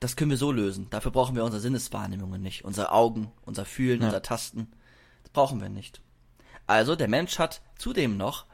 das 0.00 0.16
können 0.16 0.30
wir 0.30 0.38
so 0.38 0.52
lösen. 0.52 0.88
Dafür 0.90 1.10
brauchen 1.10 1.34
wir 1.36 1.44
unsere 1.44 1.60
Sinneswahrnehmungen 1.60 2.40
nicht. 2.42 2.64
Unsere 2.64 2.92
Augen, 2.92 3.32
unser 3.44 3.64
Fühlen, 3.64 4.00
Ja. 4.00 4.06
unser 4.08 4.22
Tasten. 4.22 4.70
Das 5.22 5.32
brauchen 5.32 5.60
wir 5.60 5.68
nicht. 5.68 6.00
Also, 6.66 6.94
der 6.96 7.08
Mensch 7.08 7.38
hat 7.38 7.60
zudem 7.78 8.16
noch 8.16 8.46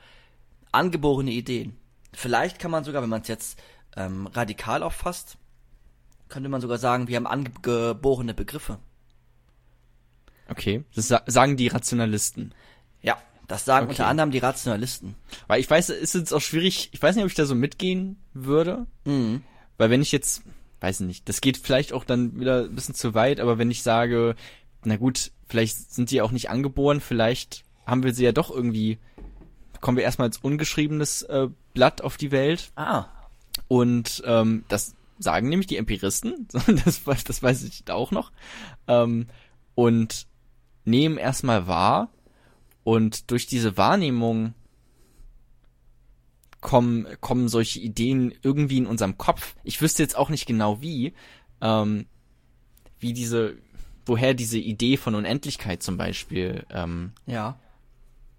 angeborene 0.72 1.30
Ideen. 1.32 1.76
Vielleicht 2.12 2.58
kann 2.58 2.70
man 2.70 2.82
sogar, 2.84 3.02
wenn 3.02 3.08
man 3.10 3.22
es 3.22 3.28
jetzt 3.28 3.58
ähm, 3.96 4.26
radikal 4.28 4.82
auffasst, 4.82 5.36
könnte 6.28 6.48
man 6.48 6.60
sogar 6.60 6.78
sagen, 6.78 7.08
wir 7.08 7.16
haben 7.16 7.26
angeborene 7.26 8.34
Begriffe. 8.34 8.78
Okay, 10.48 10.84
das 10.94 11.08
sa 11.08 11.22
sagen 11.26 11.56
die 11.56 11.68
Rationalisten. 11.68 12.52
Ja, 13.02 13.18
das 13.46 13.64
sagen 13.64 13.84
Okay. 13.84 13.92
unter 13.92 14.06
anderem 14.06 14.30
die 14.30 14.38
Rationalisten. 14.38 15.14
Weil 15.46 15.60
ich 15.60 15.70
weiß, 15.70 15.90
es 15.90 15.98
ist 16.00 16.14
jetzt 16.14 16.32
auch 16.34 16.40
schwierig, 16.40 16.88
ich 16.92 17.00
weiß 17.02 17.14
nicht, 17.14 17.24
ob 17.24 17.30
ich 17.30 17.36
da 17.36 17.44
so 17.46 17.54
mitgehen 17.54 18.16
würde. 18.34 18.86
Mhm. 19.04 19.42
Weil 19.78 19.90
wenn 19.90 20.02
ich 20.02 20.12
jetzt, 20.12 20.42
weiß 20.80 21.00
nicht, 21.00 21.28
das 21.28 21.40
geht 21.40 21.56
vielleicht 21.56 21.92
auch 21.92 22.04
dann 22.04 22.38
wieder 22.38 22.64
ein 22.64 22.74
bisschen 22.74 22.94
zu 22.94 23.14
weit, 23.14 23.38
aber 23.40 23.58
wenn 23.58 23.70
ich 23.70 23.82
sage, 23.82 24.34
na 24.84 24.96
gut, 24.96 25.30
vielleicht 25.46 25.92
sind 25.92 26.10
die 26.10 26.20
auch 26.22 26.32
nicht 26.32 26.50
angeboren, 26.50 27.00
vielleicht 27.00 27.64
haben 27.86 28.02
wir 28.02 28.12
sie 28.12 28.24
ja 28.24 28.32
doch 28.32 28.50
irgendwie, 28.50 28.98
kommen 29.80 29.96
wir 29.96 30.04
erstmal 30.04 30.28
als 30.28 30.38
ungeschriebenes 30.38 31.22
äh, 31.22 31.48
Blatt 31.74 32.02
auf 32.02 32.16
die 32.16 32.30
Welt 32.32 32.72
Ah, 32.76 33.06
und 33.70 34.20
ähm, 34.26 34.64
das 34.66 34.96
sagen 35.20 35.48
nämlich 35.48 35.68
die 35.68 35.76
Empiristen, 35.76 36.48
das, 36.52 37.06
weiß- 37.06 37.24
das 37.24 37.40
weiß 37.40 37.62
ich 37.62 37.88
auch 37.88 38.10
noch, 38.10 38.32
ähm, 38.88 39.28
und 39.76 40.26
nehmen 40.84 41.18
erstmal 41.18 41.68
wahr 41.68 42.08
und 42.82 43.30
durch 43.30 43.46
diese 43.46 43.76
Wahrnehmung 43.76 44.54
kommen, 46.60 47.06
kommen 47.20 47.48
solche 47.48 47.78
Ideen 47.78 48.34
irgendwie 48.42 48.78
in 48.78 48.86
unserem 48.86 49.16
Kopf. 49.18 49.54
Ich 49.62 49.80
wüsste 49.80 50.02
jetzt 50.02 50.16
auch 50.16 50.30
nicht 50.30 50.46
genau 50.46 50.80
wie, 50.80 51.12
ähm, 51.60 52.06
wie 52.98 53.12
diese, 53.12 53.56
woher 54.06 54.34
diese 54.34 54.58
Idee 54.58 54.96
von 54.96 55.14
Unendlichkeit 55.14 55.80
zum 55.84 55.96
Beispiel 55.96 56.66
ähm, 56.70 57.12
ja. 57.26 57.56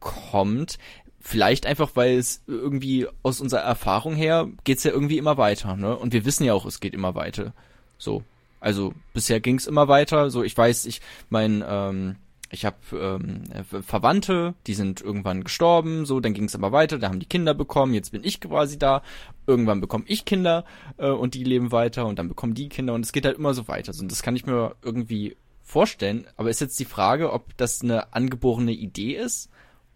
kommt. 0.02 0.78
Vielleicht 1.24 1.66
einfach, 1.68 1.92
weil 1.94 2.18
es 2.18 2.42
irgendwie 2.48 3.08
aus 3.22 3.42
unserer 3.42 3.62
Erfahrung 3.62 4.16
her 4.16 4.50
geht's 4.64 4.84
ja 4.84 4.92
irgendwie 4.92 5.20
immer 5.20 5.38
weiter, 5.38 5.76
ne? 5.76 5.96
Und 5.96 6.14
wir 6.14 6.26
wissen 6.26 6.44
ja 6.44 6.54
auch, 6.54 6.66
es 6.66 6.80
geht 6.80 6.94
immer 6.96 7.16
weiter. 7.16 7.54
So. 7.98 8.24
Also 8.60 8.94
bisher 9.14 9.40
ging's 9.40 9.68
immer 9.68 9.88
weiter. 9.88 10.30
So, 10.30 10.44
ich 10.44 10.58
weiß, 10.58 10.86
ich 10.88 11.02
mein, 11.30 11.64
ähm, 11.68 12.16
ich 12.50 12.66
habe 12.66 12.76
ähm, 12.94 13.44
Ver- 13.68 13.84
Verwandte, 13.84 14.56
die 14.68 14.74
sind 14.74 15.02
irgendwann 15.02 15.44
gestorben, 15.44 16.06
so, 16.06 16.20
dann 16.20 16.34
ging's 16.34 16.54
immer 16.54 16.72
weiter, 16.72 17.00
da 17.00 17.08
haben 17.08 17.20
die 17.20 17.26
Kinder 17.26 17.54
bekommen, 17.54 17.94
jetzt 17.94 18.12
bin 18.12 18.24
ich 18.24 18.42
quasi 18.42 18.78
da, 18.78 19.02
irgendwann 19.48 19.80
bekomme 19.80 20.04
ich 20.08 20.26
Kinder 20.26 20.66
äh, 20.98 21.10
und 21.10 21.34
die 21.34 21.44
leben 21.44 21.72
weiter 21.72 22.06
und 22.06 22.20
dann 22.20 22.28
bekommen 22.28 22.54
die 22.54 22.70
Kinder 22.70 22.94
und 22.94 23.06
es 23.06 23.14
geht 23.14 23.26
halt 23.26 23.38
immer 23.38 23.54
so 23.54 23.68
weiter. 23.68 23.94
So, 23.94 24.02
und 24.02 24.12
das 24.12 24.22
kann 24.22 24.36
ich 24.36 24.46
mir 24.46 24.76
irgendwie 24.82 25.38
vorstellen, 25.64 26.28
aber 26.36 26.50
ist 26.50 26.62
jetzt 26.62 26.80
die 26.80 26.86
Frage, 26.86 27.32
ob 27.32 27.56
das 27.58 27.82
eine 27.82 28.14
angeborene 28.14 28.74
Idee 28.74 29.16
ist 29.16 29.50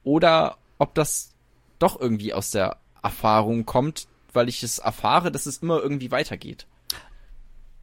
oder 0.03 0.57
ob 0.77 0.95
das 0.95 1.31
doch 1.79 1.99
irgendwie 1.99 2.33
aus 2.33 2.51
der 2.51 2.77
Erfahrung 3.03 3.65
kommt, 3.65 4.07
weil 4.33 4.49
ich 4.49 4.63
es 4.63 4.79
erfahre, 4.79 5.31
dass 5.31 5.45
es 5.45 5.57
immer 5.57 5.79
irgendwie 5.81 6.11
weitergeht. 6.11 6.65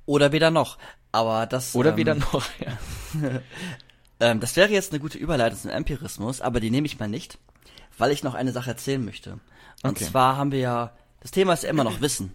Oder 0.07 0.33
weder 0.33 0.51
noch. 0.51 0.79
Aber 1.13 1.47
das. 1.47 1.75
Oder 1.75 1.91
ähm, 1.91 1.97
weder 1.97 2.15
noch, 2.15 2.43
ja. 2.61 3.41
Ähm, 4.21 4.39
das 4.39 4.55
wäre 4.55 4.71
jetzt 4.71 4.93
eine 4.93 5.01
gute 5.01 5.19
Überleitung 5.19 5.59
zum 5.59 5.71
Empirismus, 5.73 6.41
aber 6.41 6.61
die 6.61 6.71
nehme 6.71 6.87
ich 6.87 7.01
mal 7.01 7.09
nicht, 7.09 7.39
weil 7.99 8.13
ich 8.13 8.23
noch 8.23 8.35
eine 8.35 8.53
Sache 8.53 8.71
erzählen 8.71 9.05
möchte. 9.05 9.41
Und 9.83 9.97
Okay. 9.97 10.05
zwar 10.05 10.37
haben 10.37 10.53
wir 10.53 10.61
ja, 10.61 10.93
das 11.21 11.33
Thema 11.33 11.55
ist 11.55 11.65
ja 11.65 11.71
immer 11.71 11.83
noch 11.83 12.01
Wissen. 12.01 12.33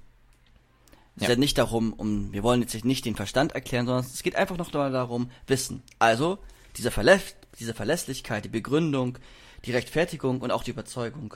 Es 1.15 1.21
Ja. 1.23 1.29
geht 1.29 1.39
nicht 1.39 1.57
darum, 1.57 1.93
um, 1.93 2.33
wir 2.33 2.43
wollen 2.43 2.59
jetzt 2.61 2.83
nicht 2.83 3.05
den 3.05 3.15
Verstand 3.15 3.53
erklären, 3.53 3.85
sondern 3.85 4.03
es 4.05 4.21
geht 4.21 4.35
einfach 4.35 4.57
noch 4.57 4.69
darum, 4.69 5.31
Wissen. 5.47 5.81
Also, 5.97 6.39
diese, 6.77 6.91
Verläss 6.91 7.35
diese 7.59 7.73
Verlässlichkeit, 7.73 8.45
die 8.45 8.49
Begründung, 8.49 9.17
die 9.65 9.71
Rechtfertigung 9.71 10.41
und 10.41 10.51
auch 10.51 10.63
die 10.63 10.71
Überzeugung. 10.71 11.35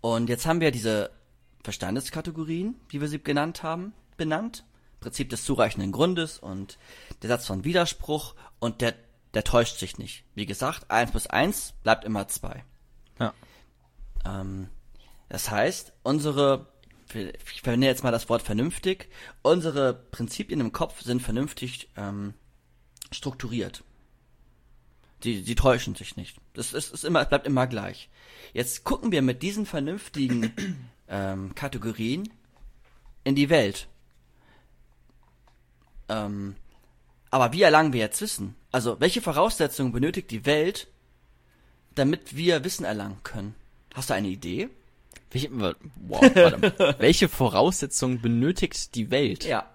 Und 0.00 0.28
jetzt 0.28 0.46
haben 0.46 0.60
wir 0.60 0.70
diese 0.70 1.10
Verstandeskategorien, 1.64 2.76
wie 2.88 3.00
wir 3.00 3.08
sie 3.08 3.22
genannt 3.22 3.62
haben, 3.62 3.92
benannt. 4.16 4.64
Prinzip 5.00 5.30
des 5.30 5.44
zureichenden 5.44 5.92
Grundes 5.92 6.38
und 6.38 6.78
der 7.22 7.28
Satz 7.28 7.46
von 7.46 7.64
Widerspruch 7.64 8.34
und 8.58 8.80
der, 8.80 8.94
der 9.34 9.44
täuscht 9.44 9.78
sich 9.78 9.98
nicht. 9.98 10.24
Wie 10.34 10.46
gesagt, 10.46 10.90
eins 10.90 11.10
plus 11.10 11.26
eins 11.26 11.74
bleibt 11.82 12.04
immer 12.04 12.28
zwei. 12.28 12.64
ja. 13.20 13.32
Ähm, 14.24 14.68
das 15.28 15.50
heißt, 15.50 15.92
unsere, 16.02 16.68
ich 17.12 17.62
verwende 17.62 17.86
jetzt 17.86 18.04
mal 18.04 18.12
das 18.12 18.28
Wort 18.28 18.42
vernünftig, 18.42 19.08
unsere 19.42 19.94
Prinzipien 19.94 20.60
im 20.60 20.72
Kopf 20.72 21.02
sind 21.02 21.20
vernünftig 21.20 21.88
ähm, 21.96 22.34
strukturiert. 23.16 23.82
Die, 25.24 25.42
die 25.42 25.54
täuschen 25.54 25.94
sich 25.94 26.16
nicht. 26.16 26.36
Das 26.52 26.72
ist, 26.72 26.92
ist 26.92 27.04
immer, 27.04 27.22
es 27.22 27.28
bleibt 27.28 27.46
immer 27.46 27.66
gleich. 27.66 28.08
Jetzt 28.52 28.84
gucken 28.84 29.12
wir 29.12 29.22
mit 29.22 29.42
diesen 29.42 29.66
vernünftigen 29.66 30.52
ähm, 31.08 31.54
Kategorien 31.54 32.28
in 33.24 33.34
die 33.34 33.48
Welt. 33.48 33.88
Ähm, 36.08 36.54
aber 37.30 37.52
wie 37.52 37.62
erlangen 37.62 37.92
wir 37.92 38.00
jetzt 38.00 38.20
Wissen? 38.20 38.54
Also, 38.70 39.00
welche 39.00 39.20
Voraussetzungen 39.20 39.92
benötigt 39.92 40.30
die 40.30 40.46
Welt, 40.46 40.86
damit 41.94 42.36
wir 42.36 42.62
Wissen 42.62 42.84
erlangen 42.84 43.18
können? 43.24 43.54
Hast 43.94 44.10
du 44.10 44.14
eine 44.14 44.28
Idee? 44.28 44.68
Welche, 45.30 45.50
wow. 45.50 46.20
Welche 46.98 47.28
Voraussetzungen 47.28 48.20
benötigt 48.20 48.94
die 48.94 49.10
Welt? 49.10 49.44
Ja. 49.44 49.68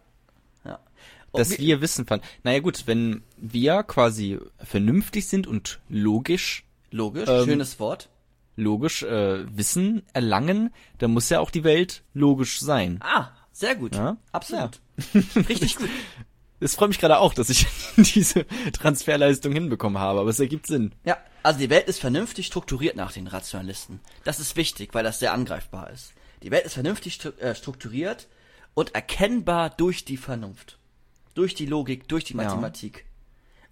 Ja. 1.33 1.39
dass 1.39 1.57
wir 1.57 1.81
Wissen 1.81 2.05
fanden. 2.05 2.25
Naja 2.43 2.59
gut, 2.59 2.83
wenn 2.87 3.23
wir 3.37 3.83
quasi 3.83 4.39
vernünftig 4.63 5.27
sind 5.27 5.47
und 5.47 5.79
logisch, 5.89 6.65
Logisch, 6.93 7.29
Ähm, 7.29 7.45
schönes 7.45 7.79
Wort. 7.79 8.09
logisch 8.57 9.03
äh, 9.03 9.45
Wissen 9.57 10.03
erlangen, 10.13 10.73
dann 10.97 11.11
muss 11.11 11.29
ja 11.29 11.39
auch 11.39 11.49
die 11.51 11.63
Welt 11.63 12.03
logisch 12.13 12.59
sein. 12.59 12.99
Ah, 13.01 13.29
sehr 13.53 13.75
gut. 13.75 13.95
Ja? 13.95 14.17
Absolut. 14.33 14.81
Richtig 15.47 15.75
gut. 15.77 15.89
Es 16.59 16.75
freut 16.75 16.89
mich 16.89 16.99
gerade 16.99 17.17
auch, 17.19 17.33
dass 17.33 17.49
ich 17.49 17.65
diese 17.95 18.45
Transferleistung 18.73 19.51
hinbekommen 19.53 19.99
habe, 19.99 20.19
aber 20.19 20.29
es 20.29 20.39
ergibt 20.39 20.67
Sinn. 20.67 20.91
Ja, 21.05 21.17
also 21.43 21.59
die 21.59 21.69
Welt 21.69 21.87
ist 21.87 21.99
vernünftig 21.99 22.45
strukturiert 22.47 22.95
nach 22.97 23.13
den 23.13 23.27
Rationalisten. 23.27 23.99
Das 24.25 24.39
ist 24.39 24.55
wichtig, 24.57 24.93
weil 24.93 25.03
das 25.03 25.19
sehr 25.19 25.33
angreifbar 25.33 25.89
ist. 25.91 26.13
Die 26.43 26.51
Welt 26.51 26.65
ist 26.65 26.73
vernünftig 26.73 27.19
äh, 27.39 27.55
strukturiert 27.55 28.27
und 28.73 28.93
erkennbar 28.95 29.69
durch 29.71 30.05
die 30.05 30.17
Vernunft. 30.17 30.77
Durch 31.33 31.55
die 31.55 31.65
Logik, 31.65 32.07
durch 32.07 32.23
die 32.23 32.33
Ja. 32.33 32.43
Mathematik. 32.43 33.05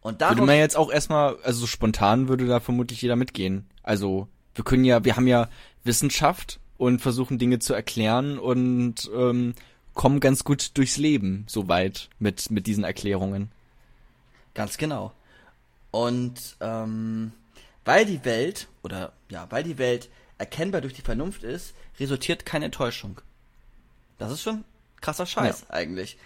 Und 0.02 0.14
Würde 0.22 0.36
daraus, 0.36 0.48
man 0.48 0.58
jetzt 0.58 0.78
auch 0.78 0.92
erstmal, 0.92 1.38
also 1.44 1.62
so 1.62 1.68
spontan 1.68 2.30
würde 2.30 2.48
da 2.48 2.60
vermutlich 2.60 3.02
jeder 3.02 3.16
mitgehen. 3.16 3.66
Also 3.84 4.28
wir 4.56 4.64
können 4.64 4.86
ja, 4.86 5.04
wir 5.04 5.16
haben 5.16 5.28
ja 5.28 5.50
Wissenschaft 5.84 6.60
und 6.78 7.02
versuchen 7.02 7.38
Dinge 7.38 7.60
zu 7.60 7.74
erklären 7.74 8.40
und 8.40 9.10
ähm, 9.14 9.54
kommen 9.94 10.22
ganz 10.22 10.46
gut 10.46 10.78
durchs 10.78 10.98
Leben 10.98 11.44
soweit 11.48 12.10
mit 12.20 12.50
mit 12.50 12.68
diesen 12.68 12.86
Erklärungen. 12.86 13.52
Ganz 14.54 14.78
genau. 14.78 15.12
Und 15.92 16.56
ähm, 16.62 17.34
weil 17.84 18.06
die 18.06 18.24
Welt, 18.24 18.68
oder 18.84 19.14
ja, 19.30 19.48
weil 19.50 19.64
die 19.64 19.78
Welt 19.78 20.10
erkennbar 20.38 20.82
durch 20.82 20.94
die 20.94 21.02
Vernunft 21.02 21.44
ist, 21.44 21.74
resultiert 22.00 22.46
keine 22.46 22.66
Enttäuschung. 22.66 23.20
Das 24.18 24.32
ist 24.32 24.42
schon 24.44 24.64
krasser 25.02 25.26
Scheiß 25.26 25.70
eigentlich. 25.70 26.18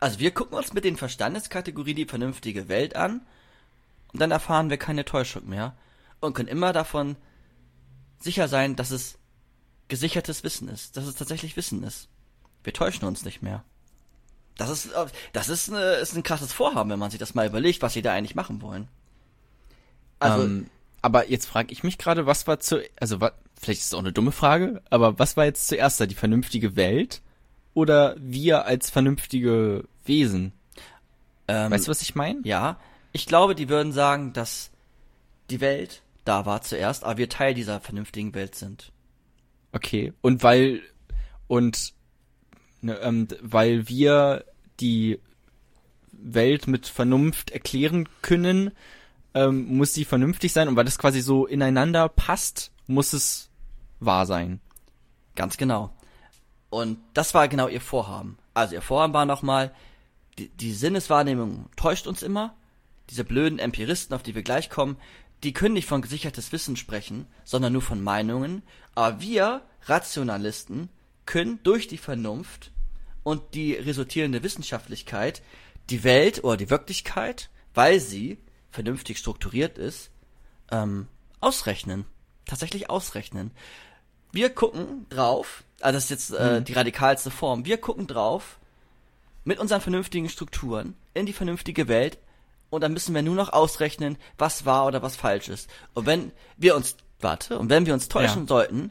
Also 0.00 0.18
wir 0.18 0.30
gucken 0.30 0.56
uns 0.56 0.72
mit 0.72 0.84
den 0.84 0.96
Verstandeskategorien 0.96 1.96
die 1.96 2.04
vernünftige 2.04 2.68
Welt 2.68 2.94
an 2.94 3.26
und 4.12 4.20
dann 4.20 4.30
erfahren 4.30 4.70
wir 4.70 4.76
keine 4.76 5.04
Täuschung 5.04 5.48
mehr 5.48 5.76
und 6.20 6.34
können 6.34 6.48
immer 6.48 6.72
davon 6.72 7.16
sicher 8.20 8.48
sein, 8.48 8.76
dass 8.76 8.90
es 8.90 9.18
gesichertes 9.88 10.44
Wissen 10.44 10.68
ist, 10.68 10.96
dass 10.96 11.06
es 11.06 11.14
tatsächlich 11.14 11.56
Wissen 11.56 11.82
ist. 11.82 12.08
Wir 12.62 12.72
täuschen 12.72 13.06
uns 13.06 13.24
nicht 13.24 13.42
mehr. 13.42 13.64
Das 14.56 14.70
ist, 14.70 14.90
das 15.32 15.48
ist, 15.48 15.70
eine, 15.70 15.94
ist 15.94 16.16
ein 16.16 16.24
krasses 16.24 16.52
Vorhaben, 16.52 16.90
wenn 16.90 16.98
man 16.98 17.10
sich 17.10 17.20
das 17.20 17.34
mal 17.34 17.46
überlegt, 17.46 17.80
was 17.80 17.92
sie 17.92 18.02
da 18.02 18.12
eigentlich 18.12 18.34
machen 18.34 18.60
wollen. 18.60 18.88
Also, 20.18 20.44
ähm, 20.44 20.68
aber 21.00 21.30
jetzt 21.30 21.46
frage 21.46 21.72
ich 21.72 21.84
mich 21.84 21.96
gerade, 21.96 22.26
was 22.26 22.46
war 22.48 22.58
zu, 22.58 22.82
also 22.98 23.20
wa, 23.20 23.32
vielleicht 23.58 23.80
ist 23.80 23.86
es 23.86 23.94
auch 23.94 24.00
eine 24.00 24.12
dumme 24.12 24.32
Frage, 24.32 24.82
aber 24.90 25.18
was 25.18 25.36
war 25.36 25.44
jetzt 25.44 25.68
zuerst 25.68 26.00
da, 26.00 26.06
die 26.06 26.16
vernünftige 26.16 26.74
Welt 26.74 27.22
oder 27.78 28.16
wir 28.18 28.64
als 28.64 28.90
vernünftige 28.90 29.84
Wesen? 30.04 30.52
ähm, 31.46 31.70
Weißt 31.70 31.86
du, 31.86 31.90
was 31.90 32.02
ich 32.02 32.16
meine? 32.16 32.40
ja, 32.42 32.80
ich 33.12 33.26
glaube, 33.26 33.54
die 33.54 33.68
würden 33.68 33.92
sagen, 33.92 34.32
dass 34.32 34.72
die 35.48 35.60
Welt 35.60 36.02
da 36.24 36.44
war 36.44 36.60
zuerst, 36.60 37.04
aber 37.04 37.18
wir 37.18 37.28
Teil 37.28 37.54
dieser 37.54 37.80
vernünftigen 37.80 38.34
Welt 38.34 38.56
sind. 38.56 38.92
Okay. 39.70 40.12
Und 40.22 40.42
weil 40.42 40.82
und 41.46 41.94
ne, 42.80 42.96
ähm, 42.98 43.28
weil 43.40 43.88
wir 43.88 44.44
die 44.80 45.20
Welt 46.10 46.66
mit 46.66 46.88
Vernunft 46.88 47.50
erklären 47.52 48.08
können, 48.22 48.72
ähm, 49.34 49.76
muss 49.76 49.94
sie 49.94 50.04
vernünftig 50.04 50.52
sein 50.52 50.66
und 50.66 50.74
weil 50.74 50.84
das 50.84 50.98
quasi 50.98 51.20
so 51.20 51.46
ineinander 51.46 52.08
passt, 52.08 52.72
muss 52.88 53.12
es 53.12 53.50
wahr 54.00 54.26
sein. 54.26 54.60
Ganz 55.36 55.56
genau. 55.56 55.94
Und 56.70 56.98
das 57.14 57.34
war 57.34 57.48
genau 57.48 57.68
ihr 57.68 57.80
Vorhaben. 57.80 58.38
Also 58.54 58.74
ihr 58.74 58.82
Vorhaben 58.82 59.14
war 59.14 59.24
nochmal, 59.24 59.74
die, 60.38 60.48
die 60.48 60.72
Sinneswahrnehmung 60.72 61.68
täuscht 61.76 62.06
uns 62.06 62.22
immer. 62.22 62.54
Diese 63.10 63.24
blöden 63.24 63.58
Empiristen, 63.58 64.14
auf 64.14 64.22
die 64.22 64.34
wir 64.34 64.42
gleich 64.42 64.68
kommen, 64.68 64.96
die 65.42 65.52
können 65.52 65.74
nicht 65.74 65.88
von 65.88 66.02
gesichertes 66.02 66.52
Wissen 66.52 66.76
sprechen, 66.76 67.26
sondern 67.44 67.72
nur 67.72 67.82
von 67.82 68.02
Meinungen. 68.02 68.62
Aber 68.94 69.20
wir, 69.20 69.62
Rationalisten, 69.84 70.90
können 71.26 71.60
durch 71.62 71.88
die 71.88 71.98
Vernunft 71.98 72.72
und 73.22 73.54
die 73.54 73.74
resultierende 73.74 74.42
Wissenschaftlichkeit 74.42 75.42
die 75.90 76.04
Welt 76.04 76.44
oder 76.44 76.56
die 76.56 76.70
Wirklichkeit, 76.70 77.50
weil 77.74 78.00
sie 78.00 78.38
vernünftig 78.70 79.18
strukturiert 79.18 79.78
ist, 79.78 80.10
ähm, 80.70 81.08
ausrechnen. 81.40 82.04
Tatsächlich 82.46 82.90
ausrechnen. 82.90 83.50
Wir 84.32 84.50
gucken 84.50 85.06
drauf, 85.08 85.64
also 85.80 85.96
das 85.96 86.04
ist 86.04 86.10
jetzt 86.10 86.30
äh, 86.32 86.62
die 86.62 86.72
radikalste 86.74 87.30
Form, 87.30 87.64
wir 87.64 87.78
gucken 87.78 88.06
drauf 88.06 88.58
mit 89.44 89.58
unseren 89.58 89.80
vernünftigen 89.80 90.28
Strukturen 90.28 90.94
in 91.14 91.26
die 91.26 91.32
vernünftige 91.32 91.88
Welt 91.88 92.18
und 92.70 92.82
dann 92.82 92.92
müssen 92.92 93.14
wir 93.14 93.22
nur 93.22 93.34
noch 93.34 93.52
ausrechnen, 93.52 94.18
was 94.36 94.66
wahr 94.66 94.86
oder 94.86 95.02
was 95.02 95.16
falsch 95.16 95.48
ist. 95.48 95.70
Und 95.94 96.06
wenn 96.06 96.32
wir 96.56 96.76
uns, 96.76 96.96
warte, 97.20 97.58
und 97.58 97.70
wenn 97.70 97.86
wir 97.86 97.94
uns 97.94 98.08
täuschen 98.08 98.42
Ja. 98.42 98.48
sollten, 98.48 98.90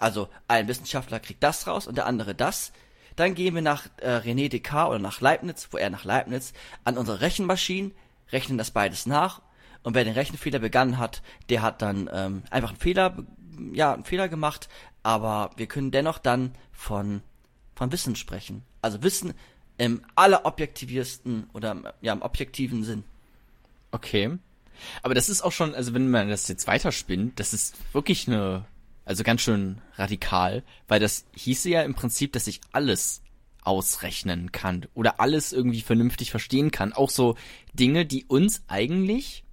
also 0.00 0.28
ein 0.48 0.66
Wissenschaftler 0.66 1.20
kriegt 1.20 1.42
das 1.42 1.66
raus 1.68 1.86
und 1.86 1.96
der 1.96 2.06
andere 2.06 2.34
das, 2.34 2.72
dann 3.14 3.34
gehen 3.34 3.54
wir 3.54 3.62
nach 3.62 3.86
äh, 3.98 4.16
René 4.16 4.48
Descartes 4.48 4.90
oder 4.90 4.98
nach 4.98 5.20
Leibniz, 5.20 5.68
wo 5.70 5.76
er 5.76 5.90
nach 5.90 6.04
Leibniz, 6.04 6.52
an 6.82 6.98
unsere 6.98 7.20
Rechenmaschinen, 7.20 7.92
rechnen 8.32 8.58
das 8.58 8.70
beides 8.72 9.06
nach 9.06 9.42
und 9.82 9.94
wer 9.94 10.04
den 10.04 10.14
Rechenfehler 10.14 10.58
begangen 10.58 10.98
hat, 10.98 11.22
der 11.50 11.62
hat 11.62 11.82
dann 11.82 12.10
ähm, 12.12 12.42
einfach 12.50 12.70
einen 12.70 12.78
Fehler, 12.78 13.16
ja, 13.72 13.94
einen 13.94 14.04
Fehler 14.04 14.28
gemacht, 14.28 14.68
aber 15.02 15.50
wir 15.56 15.66
können 15.66 15.90
dennoch 15.90 16.18
dann 16.18 16.54
von, 16.72 17.22
von 17.74 17.92
Wissen 17.92 18.16
sprechen. 18.16 18.62
Also 18.80 19.02
Wissen 19.02 19.34
im 19.78 20.04
allerobjektiviersten 20.14 21.48
oder 21.52 21.94
ja, 22.00 22.12
im 22.12 22.22
objektiven 22.22 22.84
Sinn. 22.84 23.04
Okay. 23.90 24.38
Aber 25.02 25.14
das 25.14 25.28
ist 25.28 25.42
auch 25.42 25.52
schon, 25.52 25.74
also 25.74 25.94
wenn 25.94 26.10
man 26.10 26.28
das 26.28 26.48
jetzt 26.48 26.66
weiterspinnt, 26.66 27.38
das 27.38 27.52
ist 27.52 27.76
wirklich 27.92 28.26
eine, 28.26 28.64
also 29.04 29.22
ganz 29.22 29.42
schön 29.42 29.80
radikal, 29.94 30.62
weil 30.88 31.00
das 31.00 31.24
hieße 31.34 31.68
ja 31.70 31.82
im 31.82 31.94
Prinzip, 31.94 32.32
dass 32.32 32.46
ich 32.46 32.60
alles 32.72 33.22
ausrechnen 33.62 34.50
kann 34.50 34.86
oder 34.94 35.20
alles 35.20 35.52
irgendwie 35.52 35.82
vernünftig 35.82 36.30
verstehen 36.30 36.70
kann. 36.70 36.92
Auch 36.92 37.10
so 37.10 37.36
Dinge, 37.72 38.04
die 38.04 38.24
uns 38.24 38.62
eigentlich 38.66 39.44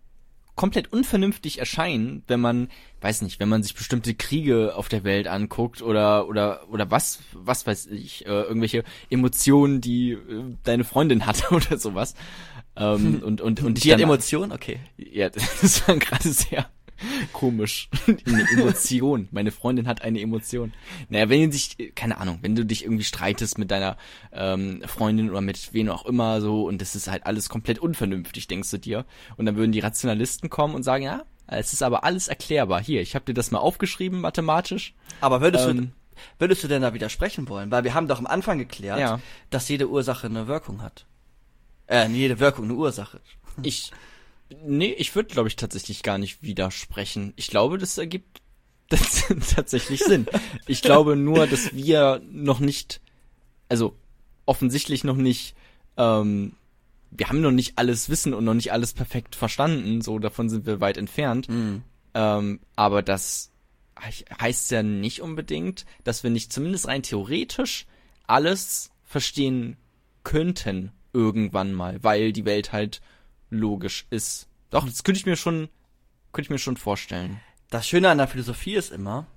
komplett 0.60 0.92
unvernünftig 0.92 1.58
erscheinen, 1.60 2.22
wenn 2.28 2.42
man, 2.42 2.68
weiß 3.00 3.22
nicht, 3.22 3.40
wenn 3.40 3.48
man 3.48 3.64
sich 3.64 3.76
bestimmte 3.76 4.14
Kriege 4.14 4.76
auf 4.76 4.90
der 4.90 5.06
Welt 5.06 5.30
anguckt 5.30 5.82
oder 5.82 6.28
oder 6.28 6.68
oder 6.70 6.92
was 6.92 7.20
was 7.34 7.66
weiß 7.66 7.88
ich, 7.88 8.26
äh, 8.26 8.30
irgendwelche 8.42 8.84
Emotionen, 9.10 9.80
die 9.80 10.12
äh, 10.12 10.18
deine 10.66 10.84
Freundin 10.84 11.26
hat 11.26 11.50
oder 11.54 11.78
sowas. 11.78 12.14
Ähm, 12.76 13.22
und 13.26 13.40
und 13.40 13.64
und 13.64 13.82
Die 13.86 13.94
hat 13.94 14.00
dann- 14.02 14.10
Emotionen? 14.10 14.52
Okay. 14.52 14.82
ja, 14.98 15.30
das 15.62 15.88
war 15.88 15.96
gerade 15.96 16.28
sehr 16.28 16.70
komisch. 17.34 17.90
Eine 18.26 18.46
Emotion. 18.52 19.28
Meine 19.32 19.52
Freundin 19.52 19.88
hat 19.88 20.02
eine 20.02 20.20
Emotion. 20.22 20.74
Naja, 21.10 21.30
wenn 21.30 21.42
du 21.42 21.50
dich, 21.50 21.94
keine 21.96 22.18
Ahnung, 22.18 22.40
wenn 22.42 22.56
du 22.56 22.66
dich 22.66 22.84
irgendwie 22.84 23.04
streitest 23.04 23.58
mit 23.58 23.72
deiner 23.72 23.98
ähm, 24.32 24.82
Freundin 24.86 25.30
oder 25.30 25.42
mit 25.42 25.74
wem 25.74 25.90
auch 25.90 26.06
immer 26.06 26.42
so 26.42 26.66
und 26.68 26.82
das 26.82 26.96
ist 26.96 27.08
halt 27.10 27.26
alles 27.26 27.50
komplett 27.50 27.80
unvernünftig, 27.80 28.48
denkst 28.48 28.72
du 28.72 28.78
dir. 28.78 29.06
Und 29.38 29.46
dann 29.46 29.56
würden 29.56 29.72
die 29.72 29.80
Rationalisten 29.80 30.50
kommen 30.50 30.76
und 30.76 30.84
sagen, 30.84 31.04
ja, 31.04 31.24
es 31.48 31.74
ist 31.74 31.82
aber 31.82 32.04
alles 32.04 32.28
erklärbar. 32.28 32.82
Hier, 32.82 33.02
ich 33.02 33.16
habe 33.16 33.26
dir 33.26 33.34
das 33.34 33.52
mal 33.52 33.60
aufgeschrieben, 33.60 34.22
mathematisch. 34.22 34.94
Aber 35.22 35.42
würdest 35.42 35.66
du, 35.66 35.70
Ähm. 35.72 35.92
würdest 36.38 36.64
du 36.64 36.68
denn 36.68 36.82
da 36.84 36.94
widersprechen 36.94 37.50
wollen? 37.50 37.72
Weil 37.72 37.84
wir 37.84 37.94
haben 37.96 38.08
doch 38.08 38.20
am 38.20 38.28
Anfang 38.28 38.60
geklärt, 38.60 39.00
Ja. 39.00 39.20
dass 39.50 39.68
jede 39.68 39.90
Ursache 39.90 40.28
eine 40.28 40.48
Wirkung 40.48 40.82
hat. 40.84 41.06
Äh, 41.88 42.08
jede 42.10 42.40
Wirkung 42.40 42.66
eine 42.66 42.76
Ursache. 42.76 43.20
Ich, 43.64 43.92
nee, 44.66 44.94
ich 44.98 45.14
würde, 45.16 45.30
glaube 45.30 45.48
ich, 45.48 45.56
tatsächlich 45.56 46.04
gar 46.04 46.18
nicht 46.18 46.42
widersprechen. 46.44 47.34
Ich 47.36 47.48
glaube, 47.48 47.78
das 47.78 47.98
ergibt 47.98 48.42
das 48.90 49.26
tatsächlich 49.56 50.04
Sinn. 50.04 50.26
Ich 50.68 50.82
glaube 50.82 51.16
nur, 51.16 51.46
dass 51.48 51.74
wir 51.76 52.22
noch 52.32 52.60
nicht, 52.60 53.02
also 53.68 53.96
offensichtlich 54.46 55.04
noch 55.04 55.16
nicht, 55.16 55.54
ähm, 55.98 56.54
wir 57.12 57.30
haben 57.30 57.42
noch 57.42 57.52
nicht 57.52 57.78
alles 57.78 58.10
wissen 58.10 58.34
und 58.34 58.46
noch 58.46 58.54
nicht 58.56 58.72
alles 58.72 58.94
perfekt 58.94 59.36
verstanden. 59.36 60.02
So 60.02 60.18
davon 60.20 60.50
sind 60.50 60.66
wir 60.66 60.80
weit 60.82 60.98
entfernt. 60.98 61.48
Ähm, 62.16 62.60
aber 62.76 63.04
das 63.04 63.52
he- 64.02 64.26
heißt 64.42 64.72
ja 64.72 64.82
nicht 64.82 65.22
unbedingt, 65.22 65.86
dass 66.04 66.24
wir 66.24 66.32
nicht 66.32 66.52
zumindest 66.52 66.88
rein 66.88 67.04
theoretisch 67.04 67.86
alles 68.26 68.90
verstehen 69.04 69.78
könnten 70.24 70.92
irgendwann 71.14 71.74
mal, 71.74 72.04
weil 72.04 72.32
die 72.34 72.46
Welt 72.46 72.72
halt 72.72 73.02
logisch 73.50 74.06
ist. 74.10 74.48
Doch, 74.70 74.86
das 74.86 75.04
könnte 75.04 75.20
ich 75.20 75.26
mir 75.26 75.36
schon, 75.36 75.70
könnte 76.32 76.48
ich 76.48 76.50
mir 76.50 76.60
schon 76.60 76.78
vorstellen. 76.78 77.40
Das 77.70 77.88
Schöne 77.88 78.10
an 78.10 78.18
der 78.18 78.28
Philosophie 78.28 78.76
ist 78.76 78.92
immer, 78.92 79.28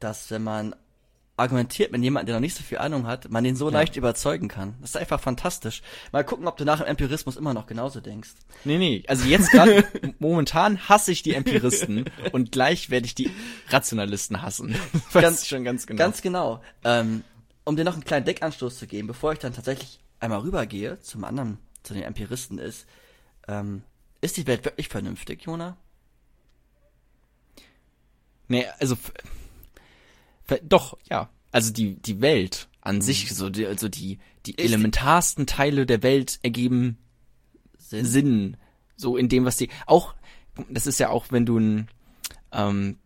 dass 0.00 0.30
wenn 0.30 0.42
man 0.42 0.74
argumentiert 1.36 1.90
mit 1.90 2.02
jemandem, 2.02 2.26
der 2.26 2.34
noch 2.36 2.40
nicht 2.40 2.56
so 2.56 2.62
viel 2.62 2.78
Ahnung 2.78 3.06
hat, 3.06 3.30
man 3.30 3.42
den 3.42 3.56
so 3.56 3.70
leicht 3.70 3.96
überzeugen 3.96 4.48
kann. 4.48 4.74
Das 4.80 4.90
ist 4.90 4.96
einfach 4.96 5.20
fantastisch. 5.20 5.82
Mal 6.12 6.24
gucken, 6.24 6.46
ob 6.46 6.56
du 6.58 6.64
nach 6.64 6.78
dem 6.78 6.86
Empirismus 6.86 7.36
immer 7.36 7.54
noch 7.54 7.66
genauso 7.66 8.00
denkst. 8.00 8.30
Nee, 8.64 8.78
nee, 8.78 9.02
also 9.08 9.24
jetzt 9.26 9.50
gerade, 9.50 9.84
momentan 10.18 10.88
hasse 10.88 11.10
ich 11.10 11.22
die 11.22 11.34
Empiristen 11.34 12.04
und 12.32 12.52
gleich 12.52 12.90
werde 12.90 13.06
ich 13.06 13.14
die 13.14 13.30
Rationalisten 13.70 14.42
hassen. 14.42 14.74
Weiß 15.12 15.22
Ganz- 15.22 15.42
ich 15.42 15.48
schon 15.48 15.64
ganz 15.64 15.86
genau. 15.86 15.98
Ganz 15.98 16.20
genau. 16.20 16.62
Ähm, 16.84 17.24
um 17.64 17.76
dir 17.76 17.84
noch 17.84 17.94
einen 17.94 18.04
kleinen 18.04 18.26
Deckanstoß 18.26 18.78
zu 18.78 18.86
geben, 18.86 19.08
bevor 19.08 19.32
ich 19.32 19.38
dann 19.38 19.54
tatsächlich 19.54 20.00
einmal 20.20 20.40
rübergehe 20.40 21.00
zum 21.00 21.24
anderen 21.24 21.58
zu 21.82 21.94
den 21.94 22.02
Empiristen 22.02 22.58
ist, 22.58 22.86
ähm, 23.48 23.82
ist 24.20 24.36
die 24.36 24.46
Welt 24.46 24.64
wirklich 24.64 24.88
vernünftig, 24.88 25.42
Jona? 25.44 25.76
Nee, 28.48 28.66
also 28.78 28.96
doch, 30.62 30.98
ja. 31.10 31.30
Also 31.50 31.72
die 31.72 31.96
die 31.96 32.20
Welt 32.20 32.68
an 32.80 32.96
Mhm. 32.96 33.02
sich, 33.02 33.34
so 33.34 33.50
die, 33.50 33.66
also 33.66 33.88
die 33.88 34.18
die 34.46 34.56
die- 34.56 34.58
elementarsten 34.62 35.46
Teile 35.46 35.86
der 35.86 36.02
Welt 36.02 36.38
ergeben 36.42 36.98
Sinn? 37.78 38.04
Sinn. 38.06 38.56
So 38.96 39.16
in 39.16 39.28
dem, 39.28 39.44
was 39.44 39.56
die 39.56 39.68
auch, 39.86 40.14
das 40.70 40.86
ist 40.86 40.98
ja 40.98 41.10
auch, 41.10 41.26
wenn 41.30 41.46
du 41.46 41.58
ein, 41.58 41.88
ähm, 42.52 42.98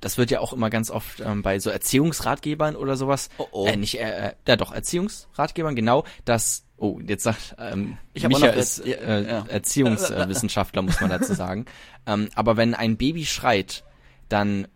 das 0.00 0.18
wird 0.18 0.30
ja 0.30 0.40
auch 0.40 0.52
immer 0.52 0.70
ganz 0.70 0.90
oft 0.90 1.20
ähm, 1.20 1.42
bei 1.42 1.58
so 1.58 1.70
Erziehungsratgebern 1.70 2.76
oder 2.76 2.96
sowas. 2.96 3.28
Oh, 3.38 3.46
oh. 3.52 3.66
Äh, 3.66 3.76
nicht, 3.76 3.98
äh, 4.00 4.28
äh, 4.28 4.34
ja 4.48 4.56
doch, 4.56 4.72
Erziehungsratgebern, 4.72 5.76
genau, 5.76 6.04
dass, 6.24 6.64
oh, 6.82 7.00
jetzt 7.06 7.22
sagt, 7.22 7.54
ähm, 7.58 7.96
Ich 8.12 8.26
Micha 8.26 8.48
ist 8.48 8.84
äh, 8.84 9.22
ja. 9.22 9.46
Erziehungswissenschaftler, 9.46 10.82
muss 10.82 11.00
man 11.00 11.10
dazu 11.10 11.32
sagen. 11.34 11.64
Ähm, 12.04 12.30
aber 12.34 12.56
wenn 12.56 12.74
ein 12.74 12.96
Baby 12.96 13.24
schreit, 13.24 13.84
dann 14.28 14.66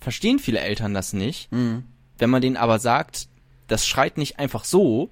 verstehen 0.00 0.40
viele 0.40 0.58
Eltern 0.58 0.92
das 0.92 1.12
nicht. 1.12 1.52
Mhm. 1.52 1.84
Wenn 2.18 2.30
man 2.30 2.42
denen 2.42 2.56
aber 2.56 2.80
sagt, 2.80 3.28
das 3.68 3.86
schreit 3.86 4.18
nicht 4.18 4.40
einfach 4.40 4.64
so 4.64 5.08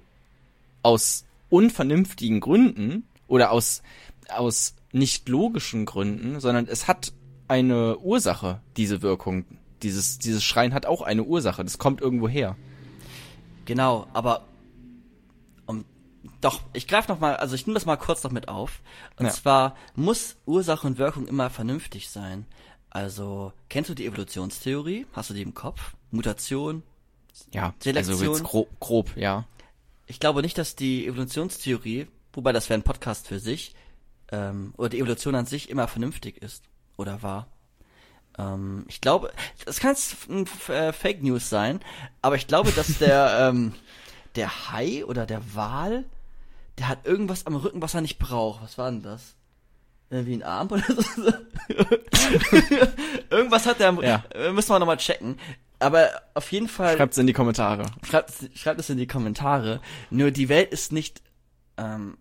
aus 0.81 1.23
unvernünftigen 1.47 2.41
Gründen 2.41 3.07
oder 3.27 3.51
aus, 3.51 3.81
aus 4.27 4.75
nicht 4.91 5.29
logischen 5.29 5.85
Gründen, 5.85 6.41
sondern 6.41 6.67
es 6.67 6.89
hat 6.89 7.13
eine 7.47 7.97
Ursache, 7.99 8.59
diese 8.75 9.01
Wirkung. 9.01 9.45
Dieses, 9.83 10.19
dieses 10.19 10.43
Schreien 10.43 10.73
hat 10.73 10.85
auch 10.85 11.01
eine 11.01 11.23
Ursache. 11.23 11.63
Das 11.63 11.77
kommt 11.77 12.01
irgendwo 12.01 12.27
her. 12.27 12.57
Genau, 13.63 14.07
aber 14.11 14.43
doch, 16.43 16.61
ich 16.73 16.87
greife 16.87 17.11
noch 17.11 17.19
mal, 17.19 17.35
also 17.37 17.55
ich 17.55 17.65
nehme 17.65 17.75
das 17.75 17.85
mal 17.85 17.95
kurz 17.97 18.23
noch 18.23 18.31
mit 18.31 18.47
auf. 18.47 18.81
Und 19.17 19.27
Ja. 19.27 19.31
zwar 19.31 19.75
muss 19.95 20.35
Ursache 20.45 20.85
und 20.87 20.97
Wirkung 20.97 21.27
immer 21.27 21.49
vernünftig 21.49 22.09
sein. 22.09 22.45
Also, 22.89 23.53
kennst 23.69 23.89
du 23.89 23.95
die 23.95 24.05
Evolutionstheorie? 24.05 25.07
Hast 25.13 25.29
du 25.29 25.33
die 25.33 25.41
im 25.41 25.53
Kopf? 25.53 25.95
Mutation? 26.11 26.83
Ja, 27.51 27.73
Selektion. 27.79 28.15
also 28.19 28.33
jetzt 28.33 28.43
grob, 28.43 28.79
grob, 28.79 29.17
ja. 29.17 29.45
Ich 30.05 30.19
glaube 30.19 30.41
nicht, 30.41 30.57
dass 30.57 30.75
die 30.75 31.07
Evolutionstheorie, 31.07 32.07
wobei 32.33 32.51
das 32.51 32.69
wäre 32.69 32.79
ein 32.79 32.83
Podcast 32.83 33.27
für 33.27 33.39
sich, 33.39 33.73
ähm, 34.31 34.73
oder 34.77 34.89
die 34.89 34.99
Evolution 34.99 35.33
an 35.35 35.45
sich 35.45 35.69
immer 35.69 35.87
vernünftig 35.87 36.41
ist 36.43 36.63
oder 36.97 37.23
war. 37.23 37.47
Ähm, 38.37 38.85
ich 38.87 39.01
glaube, 39.01 39.31
das 39.65 39.79
kann 39.79 39.91
jetzt 39.95 40.29
äh, 40.69 40.91
Fake 40.93 41.23
News 41.23 41.49
sein, 41.49 41.79
aber 42.21 42.35
ich 42.35 42.47
glaube, 42.47 42.71
dass 42.71 42.97
der 42.99 43.37
ähm, 43.49 43.73
der 44.35 44.71
Hai 44.71 45.05
oder 45.05 45.25
der 45.25 45.55
Wal, 45.55 46.03
der 46.77 46.87
hat 46.87 47.05
irgendwas 47.05 47.45
am 47.45 47.55
Rücken, 47.55 47.81
was 47.81 47.93
er 47.93 48.01
nicht 48.01 48.19
braucht. 48.19 48.61
Was 48.63 48.77
war 48.77 48.89
denn 48.91 49.03
das? 49.03 49.35
Irgendwie 50.09 50.33
ein 50.35 50.43
Arm 50.43 50.67
oder 50.71 50.83
so? 50.85 51.33
irgendwas 53.29 53.65
hat 53.65 53.79
er 53.79 53.89
am 53.89 54.01
Ja. 54.01 54.23
äh, 54.33 54.51
Müssen 54.51 54.69
wir 54.69 54.79
nochmal 54.79 54.97
checken. 54.97 55.39
Aber 55.79 56.09
auf 56.33 56.51
jeden 56.51 56.67
Fall. 56.69 56.95
Schreibt's 56.97 57.17
in 57.17 57.27
die 57.27 57.33
Kommentare. 57.33 57.85
Schreibt, 58.07 58.31
schreibt 58.55 58.79
es 58.79 58.89
in 58.89 58.97
die 58.97 59.07
Kommentare. 59.07 59.81
Nur 60.09 60.31
die 60.31 60.49
Welt 60.49 60.71
ist 60.71 60.91
nicht 60.91 61.21
ähm, 61.77 62.17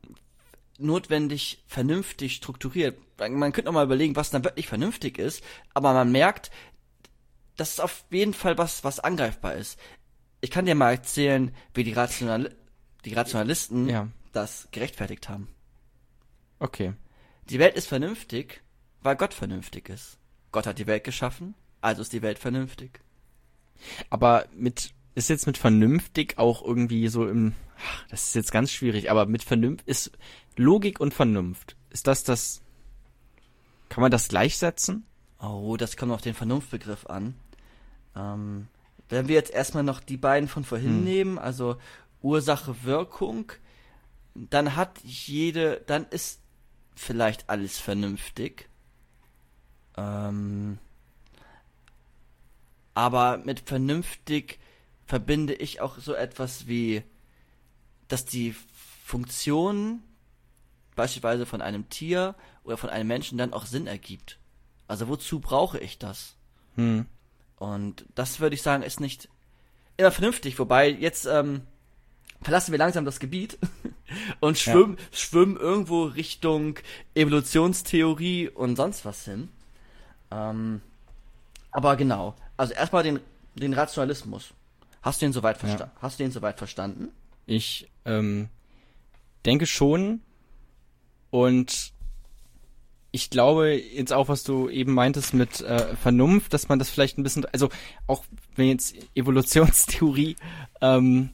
notwendig 0.79 1.63
vernünftig 1.67 2.35
strukturiert. 2.37 2.99
Man 3.19 3.53
könnte 3.53 3.67
noch 3.67 3.73
mal 3.75 3.85
überlegen, 3.85 4.17
was 4.17 4.31
dann 4.31 4.43
wirklich 4.45 4.67
vernünftig 4.67 5.19
ist, 5.19 5.45
aber 5.75 5.93
man 5.93 6.11
merkt, 6.11 6.51
das 7.57 7.71
ist 7.73 7.81
auf 7.81 8.05
jeden 8.11 8.35
Fall 8.35 8.59
was, 8.59 8.83
was 8.83 8.99
angreifbar 8.99 9.55
ist. 9.55 9.79
Ich 10.41 10.51
kann 10.51 10.67
dir 10.67 10.75
mal 10.75 10.91
erzählen, 10.93 11.55
wie 11.75 11.85
die, 11.85 11.93
Rational 11.93 12.53
die 13.05 13.15
Rationalisten 13.15 13.89
Ja. 13.89 14.09
Das 14.33 14.69
gerechtfertigt 14.71 15.29
haben. 15.29 15.49
Okay. 16.59 16.95
Die 17.49 17.59
Welt 17.59 17.75
ist 17.75 17.87
vernünftig, 17.89 18.63
weil 19.03 19.17
Gott 19.17 19.35
vernünftig 19.35 19.89
ist. 19.89 20.19
Gott 20.53 20.67
hat 20.67 20.79
die 20.79 20.87
Welt 20.87 21.05
geschaffen, 21.05 21.55
also 21.81 22.03
ist 22.03 22.13
die 22.13 22.23
Welt 22.23 22.39
vernünftig. 22.39 23.01
Aber 24.11 24.47
mit, 24.55 24.93
ist 25.15 25.29
jetzt 25.29 25.47
mit 25.47 25.59
vernünftig 25.59 26.39
auch 26.39 26.63
irgendwie 26.65 27.09
so 27.09 27.27
im, 27.27 27.55
das 28.11 28.25
ist 28.25 28.35
jetzt 28.35 28.53
ganz 28.53 28.71
schwierig, 28.71 29.11
aber 29.11 29.27
mit 29.27 29.43
Vernunft 29.43 29.87
ist 29.89 30.13
Logik 30.57 31.01
und 31.01 31.15
Vernunft. 31.15 31.77
Ist 31.91 32.07
das 32.07 32.23
das, 32.23 32.63
kann 33.89 34.03
man 34.03 34.11
das 34.11 34.29
gleichsetzen? 34.29 35.07
Oh, 35.41 35.77
das 35.77 35.97
kommt 35.97 36.13
auf 36.13 36.21
den 36.21 36.35
Vernunftbegriff 36.35 37.07
an. 37.07 37.35
Ähm, 38.15 38.69
wenn 39.09 39.29
wir 39.29 39.35
jetzt 39.35 39.51
erstmal 39.51 39.83
noch 39.83 40.01
die 40.01 40.17
beiden 40.17 40.49
von 40.49 40.65
vorhin 40.65 40.99
Hm. 40.99 41.05
nehmen, 41.05 41.39
also 41.39 41.77
Ursache, 42.21 42.85
Wirkung, 42.85 43.53
dann 44.35 44.77
hat 44.77 44.99
jede, 45.03 45.83
dann 45.87 46.07
ist 46.07 46.41
vielleicht 46.95 47.49
alles 47.51 47.79
vernünftig. 47.79 48.69
Ähm, 49.97 50.79
aber 52.95 53.39
mit 53.39 53.61
vernünftig 53.61 54.59
verbinde 55.07 55.55
ich 55.55 55.81
auch 55.81 55.99
so 55.99 56.15
etwas 56.15 56.67
wie, 56.67 57.03
dass 58.09 58.25
die 58.25 58.55
Funktion 59.05 60.03
beispielsweise 60.95 61.47
von 61.47 61.63
einem 61.63 61.89
Tier 61.89 62.35
oder 62.65 62.77
von 62.77 62.91
einem 62.91 63.09
Menschen 63.09 63.39
dann 63.39 63.53
auch 63.53 63.67
Sinn 63.67 63.87
ergibt. 63.87 64.39
Also 64.89 65.09
wozu 65.09 65.41
brauche 65.41 65.79
ich 65.79 65.99
das? 65.99 66.37
Hm. 66.77 67.07
Und 67.57 68.07
das 68.15 68.41
würde 68.41 68.55
ich 68.55 68.63
sagen, 68.63 68.83
ist 68.83 69.01
nicht 69.01 69.29
immer 69.97 70.11
vernünftig. 70.11 70.59
Wobei 70.59 70.89
jetzt 70.89 71.27
ähm, 71.27 71.63
verlassen 72.43 72.73
wir 72.73 72.79
langsam 72.79 73.05
das 73.05 73.21
Gebiet 73.21 73.59
und 74.41 74.59
schwimmen, 74.59 74.99
schwimmen 75.13 75.57
irgendwo 75.57 76.05
Richtung 76.05 76.79
Evolutionstheorie 77.15 78.49
und 78.49 78.77
sonst 78.77 79.05
was 79.05 79.25
hin. 79.25 79.49
Ähm, 80.31 80.81
aber 81.71 81.97
genau. 81.97 82.35
Also 82.57 82.75
erstmal 82.75 83.03
den, 83.03 83.21
den 83.55 83.73
Rationalismus. 83.73 84.53
Hast 85.03 85.21
du 85.21 85.27
ihn 85.27 85.33
soweit 85.33 85.59
verstanden? 85.59 85.93
Hast 86.01 86.21
du 86.21 86.25
ihn 86.25 86.31
soweit 86.31 86.59
verstanden? 86.59 87.09
Ich 87.47 87.91
ähm, 88.05 88.49
denke 89.45 89.67
schon. 89.67 90.21
Und 91.31 91.93
ich 93.11 93.31
glaube 93.31 93.73
jetzt 93.73 94.13
auch, 94.13 94.29
was 94.29 94.43
du 94.43 94.69
eben 94.69 94.95
meintest 94.95 95.35
mit 95.35 95.61
äh, 95.61 95.95
Vernunft, 95.97 96.55
dass 96.55 96.69
man 96.69 96.79
das 96.79 96.89
vielleicht 96.89 97.19
ein 97.19 97.23
bisschen, 97.23 97.45
also 97.47 97.69
auch 98.07 98.25
wenn 98.55 98.69
jetzt 98.69 98.95
Evolutionstheorie, 99.15 100.37
ähm, 100.81 101.31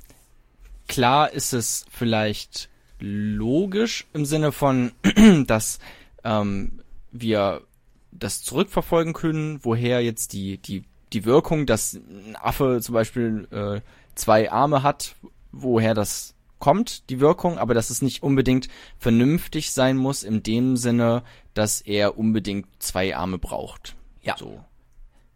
klar 0.89 1.33
ist 1.33 1.53
es 1.53 1.87
vielleicht 1.91 2.69
logisch 3.01 4.07
im 4.13 4.25
Sinne 4.25 4.53
von, 4.53 4.93
dass 5.47 5.79
ähm, 6.25 6.81
wir 7.13 7.63
das 8.11 8.43
zurückverfolgen 8.43 9.13
können, 9.13 9.61
woher 9.63 10.03
jetzt 10.03 10.33
die, 10.33 10.59
die, 10.59 10.85
die 11.13 11.25
Wirkung, 11.25 11.67
dass 11.67 11.95
ein 11.95 12.37
Affe 12.37 12.81
zum 12.83 12.95
Beispiel 12.95 13.47
äh, 13.51 13.81
zwei 14.15 14.51
Arme 14.51 14.83
hat, 14.83 15.15
woher 15.53 15.95
das 15.95 16.35
kommt, 16.59 17.09
die 17.09 17.21
Wirkung, 17.21 17.59
aber 17.59 17.75
dass 17.75 17.91
es 17.91 18.03
nicht 18.03 18.23
unbedingt 18.23 18.69
vernünftig 18.99 19.71
sein 19.71 19.97
muss, 19.97 20.25
in 20.25 20.43
dem 20.43 20.77
Sinne, 20.77 21.23
dass 21.55 21.81
er 21.81 22.19
unbedingt 22.19 22.67
zwei 22.81 23.17
Arme 23.17 23.39
braucht. 23.39 23.95
Ja. 24.23 24.37
So. 24.37 24.65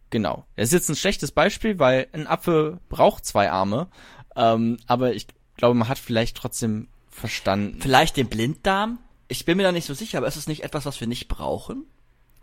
Genau. 0.09 0.45
Das 0.55 0.65
ist 0.67 0.73
jetzt 0.73 0.89
ein 0.89 0.95
schlechtes 0.95 1.31
Beispiel, 1.31 1.79
weil 1.79 2.07
ein 2.11 2.27
Affe 2.27 2.79
braucht 2.89 3.25
zwei 3.25 3.49
Arme, 3.49 3.87
ähm, 4.35 4.77
aber 4.85 5.13
ich 5.13 5.27
glaube, 5.57 5.75
man 5.75 5.87
hat 5.87 5.99
vielleicht 5.99 6.37
trotzdem 6.37 6.87
verstanden. 7.09 7.79
Vielleicht 7.81 8.17
den 8.17 8.27
Blinddarm? 8.29 8.99
Ich 9.27 9.45
bin 9.45 9.57
mir 9.57 9.63
da 9.63 9.71
nicht 9.71 9.85
so 9.85 9.93
sicher, 9.93 10.17
aber 10.19 10.27
ist 10.27 10.35
es 10.35 10.47
nicht 10.47 10.63
etwas, 10.63 10.85
was 10.85 10.99
wir 10.99 11.07
nicht 11.07 11.27
brauchen? 11.27 11.85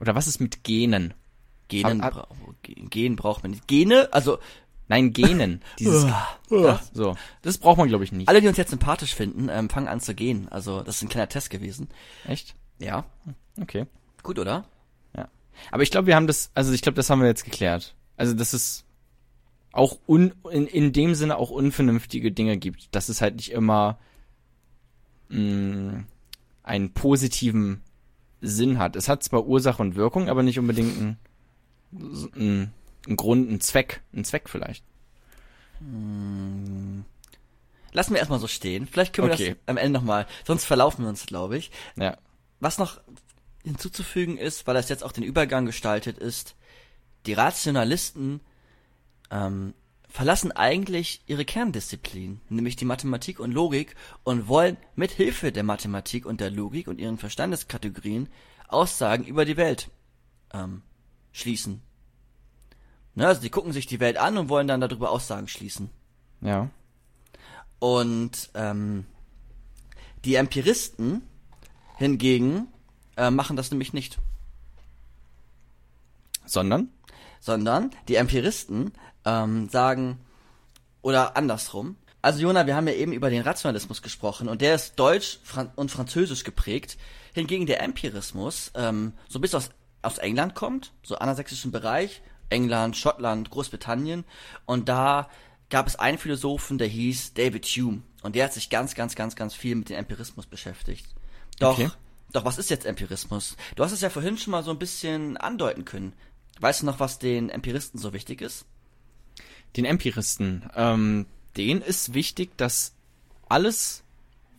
Oder 0.01 0.15
was 0.15 0.27
ist 0.27 0.41
mit 0.41 0.65
Genen? 0.65 1.15
Genen, 1.69 2.03
Hab- 2.03 2.15
bra 2.15 2.29
Gen 2.63 2.91
Gen 2.91 3.17
braucht 3.17 3.43
man 3.43 3.53
nicht. 3.53 3.67
Gene, 3.69 4.09
also 4.13 4.39
Nein, 4.89 5.13
Genen. 5.13 5.63
Dieses, 5.79 6.05
das, 6.51 6.91
so. 6.93 7.17
Das 7.43 7.59
braucht 7.59 7.79
man, 7.79 7.87
glaube 7.87 8.03
ich, 8.03 8.11
nicht. 8.11 8.29
alle, 8.29 8.41
die 8.41 8.49
uns 8.49 8.57
jetzt 8.57 8.71
sympathisch 8.71 9.15
finden, 9.15 9.49
ähm, 9.49 9.71
fangen 9.71 9.87
an 9.87 10.01
zu 10.01 10.17
gehen. 10.17 10.49
Also 10.49 10.83
das 10.83 10.97
ist 10.97 11.03
ein 11.03 11.09
kleiner 11.09 11.29
Test 11.29 11.49
gewesen. 11.49 11.89
Echt? 12.27 12.57
Ja. 12.81 13.05
Okay. 13.61 13.87
Gut, 14.25 14.41
oder? 14.41 14.65
Ja. 15.17 15.29
Aber 15.71 15.85
ich 15.85 15.93
glaube, 15.93 16.09
wir 16.09 16.17
haben 16.17 16.27
das, 16.27 16.51
also 16.55 16.73
ich 16.73 16.83
glaube, 16.83 16.97
das 16.97 17.09
haben 17.09 17.21
wir 17.21 17.29
jetzt 17.29 17.45
geklärt. 17.45 17.95
Also, 18.17 18.35
dass 18.35 18.53
es 18.53 18.85
auch 19.73 19.99
un, 20.07 20.33
in, 20.51 20.67
in 20.67 20.93
dem 20.93 21.15
Sinne 21.15 21.37
auch 21.37 21.51
unvernünftige 21.51 22.33
Dinge 22.33 22.57
gibt. 22.57 22.95
Dass 22.95 23.09
es 23.09 23.21
halt 23.21 23.37
nicht 23.37 23.53
immer 23.53 23.99
mh, 25.29 26.05
einen 26.63 26.93
positiven 26.93 27.81
Sinn 28.41 28.79
hat. 28.79 28.97
Es 28.97 29.09
hat 29.09 29.23
zwar 29.23 29.47
Ursache 29.47 29.83
und 29.83 29.97
Wirkung, 29.97 30.29
aber 30.29 30.43
nicht 30.43 30.59
unbedingt 30.59 30.97
einen, 30.99 31.19
einen, 32.35 32.73
einen 33.07 33.17
Grund, 33.17 33.49
einen 33.49 33.61
Zweck, 33.61 34.03
einen 34.13 34.25
Zweck 34.25 34.49
vielleicht. 34.49 34.85
Lassen 37.93 38.13
wir 38.13 38.19
erstmal 38.19 38.39
so 38.39 38.47
stehen. 38.47 38.87
Vielleicht 38.87 39.15
können 39.15 39.29
wir 39.29 39.35
Okay. 39.35 39.51
das 39.51 39.59
am 39.67 39.77
Ende 39.77 39.99
nochmal, 39.99 40.27
sonst 40.47 40.65
verlaufen 40.65 41.05
wir 41.05 41.09
uns, 41.09 41.27
glaube 41.27 41.57
ich. 41.57 41.71
Ja. 41.97 42.17
Was 42.61 42.79
noch 42.79 43.01
hinzuzufügen 43.65 44.37
ist, 44.39 44.67
weil 44.67 44.75
das 44.75 44.89
jetzt 44.89 45.05
auch 45.05 45.13
den 45.13 45.25
Übergang 45.25 45.67
gestaltet 45.67 46.19
ist, 46.19 46.55
die 47.27 47.33
Rationalisten 47.33 48.41
ähm, 49.31 49.75
verlassen 50.09 50.53
eigentlich 50.53 51.23
ihre 51.27 51.45
Kerndisziplin, 51.45 52.41
nämlich 52.49 52.77
die 52.77 52.85
Mathematik 52.85 53.39
und 53.39 53.53
Logik, 53.53 53.95
und 54.25 54.49
wollen 54.49 54.77
mit 54.97 55.13
Hilfe 55.13 55.53
der 55.53 55.63
Mathematik 55.63 56.27
und 56.27 56.41
der 56.41 56.51
Logik 56.51 56.89
und 56.89 56.99
ihren 56.99 57.19
Verstandeskategorien 57.19 58.29
Aussagen 58.69 59.25
über 59.25 59.45
die 59.45 59.57
Welt 59.57 59.91
ähm, 60.53 60.83
schließen. 61.33 61.83
Ne, 63.15 63.27
also 63.27 63.41
die 63.41 63.51
gucken 63.51 63.73
sich 63.73 63.87
die 63.87 64.01
Welt 64.01 64.17
an 64.17 64.39
und 64.39 64.49
wollen 64.49 64.69
dann 64.69 64.81
darüber 64.81 65.11
Aussagen 65.11 65.49
schließen. 65.49 65.91
Ja. 66.41 66.71
Und 67.79 68.51
ähm, 68.55 69.07
die 70.25 70.35
Empiristen 70.35 71.23
hingegen 71.97 72.69
äh, 73.17 73.31
machen 73.31 73.57
das 73.57 73.71
nämlich 73.71 73.93
nicht. 73.93 74.19
Sondern? 76.45 76.89
Sondern 77.41 77.91
die 78.09 78.17
Empiristen 78.17 78.93
ähm, 79.25 79.69
sagen, 79.69 80.19
oder 81.03 81.37
andersrum. 81.37 81.97
Also 82.23 82.41
Jona, 82.41 82.67
wir 82.67 82.77
haben 82.77 82.87
ja 82.87 82.95
eben 82.95 83.13
über 83.13 83.31
den 83.31 83.43
Rationalismus 83.43 84.03
gesprochen 84.03 84.49
und 84.49 84.61
der 84.61 84.75
ist 84.75 84.97
deutsch 84.99 85.39
Fran 85.43 85.71
und 85.77 85.91
französisch 85.91 86.45
geprägt. 86.45 86.99
Hingegen 87.33 87.67
der 87.67 87.83
Empirismus 87.83 88.73
ähm, 88.75 89.13
so 89.29 89.39
bis 89.41 89.55
aus, 89.55 89.71
aus 90.03 90.19
England 90.19 90.55
kommt, 90.55 90.93
so 91.03 91.17
angelsächsischen 91.17 91.71
Bereich, 91.71 92.21
England, 92.51 92.97
Schottland, 92.97 93.51
Großbritannien. 93.51 94.25
Und 94.67 94.89
da 94.89 95.31
gab 95.71 95.87
es 95.87 95.97
einen 95.97 96.19
Philosophen, 96.19 96.77
der 96.77 96.89
hieß 96.89 97.35
David 97.35 97.65
Hume. 97.67 98.03
Und 98.23 98.35
der 98.35 98.45
hat 98.47 98.53
sich 98.53 98.69
ganz, 98.69 98.95
ganz, 98.95 99.15
ganz, 99.15 99.37
ganz 99.37 99.55
viel 99.55 99.77
mit 99.77 99.89
dem 99.89 99.97
Empirismus 99.97 100.47
beschäftigt. 100.47 101.07
Doch, 101.59 101.79
Okay. 101.79 101.91
doch, 102.33 102.45
was 102.45 102.59
ist 102.59 102.69
jetzt 102.69 102.85
Empirismus? 102.85 103.57
Du 103.77 103.85
hast 103.85 103.93
es 103.93 104.01
ja 104.03 104.11
vorhin 104.11 104.37
schon 104.37 104.51
mal 104.51 104.65
so 104.65 104.73
ein 104.73 104.79
bisschen 104.79 105.37
andeuten 105.39 105.85
können. 105.87 106.13
Weißt 106.61 106.83
du 106.83 106.87
noch, 106.87 107.01
was 107.01 107.19
den 107.19 107.49
Empiristen 107.49 107.99
so 107.99 108.13
wichtig 108.13 108.43
ist? 108.43 108.67
Den 109.77 109.85
Empiristen. 109.85 110.69
Ähm, 110.75 111.27
denen 111.57 111.83
ist 111.83 112.15
wichtig, 112.15 112.57
dass 112.57 112.93
alles, 113.49 114.03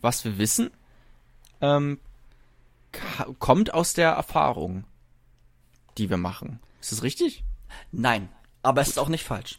was 0.00 0.24
wir 0.24 0.38
wissen, 0.38 0.70
ähm, 1.60 1.98
kommt 3.38 3.72
aus 3.72 3.94
der 3.94 4.10
Erfahrung, 4.10 4.84
die 5.98 6.10
wir 6.10 6.16
machen. 6.16 6.60
Ist 6.80 6.92
das 6.92 7.02
richtig? 7.02 7.44
Nein, 7.90 8.28
aber 8.62 8.80
es 8.80 8.88
ist 8.88 8.98
auch 8.98 9.08
nicht 9.08 9.24
falsch. 9.24 9.58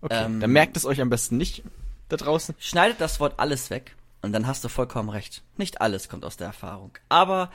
Okay. 0.00 0.24
Ähm, 0.24 0.40
Dann 0.40 0.50
merkt 0.50 0.76
es 0.76 0.84
euch 0.84 1.00
am 1.00 1.10
besten 1.10 1.36
nicht 1.36 1.62
da 2.08 2.16
draußen. 2.16 2.54
Schneidet 2.58 3.00
das 3.00 3.20
Wort 3.20 3.38
alles 3.38 3.70
weg 3.70 3.96
und 4.22 4.32
dann 4.32 4.46
hast 4.46 4.64
du 4.64 4.68
vollkommen 4.68 5.08
recht. 5.08 5.42
Nicht 5.56 5.80
alles 5.80 6.08
kommt 6.08 6.24
aus 6.24 6.36
der 6.36 6.48
Erfahrung, 6.48 6.92
aber 7.08 7.50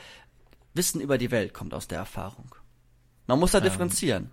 Wissen 0.74 1.00
über 1.00 1.18
die 1.18 1.32
Welt 1.32 1.54
kommt 1.54 1.74
aus 1.74 1.88
der 1.88 2.00
Erfahrung. 2.00 2.54
Man 3.28 3.40
muss 3.40 3.52
da 3.52 3.62
differenzieren. 3.62 4.30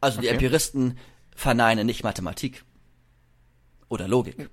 Also 0.00 0.20
die 0.20 0.26
okay. 0.26 0.34
Empiristen 0.34 0.98
verneinen 1.36 1.86
nicht 1.86 2.02
Mathematik 2.02 2.64
oder 3.88 4.08
Logik. 4.08 4.50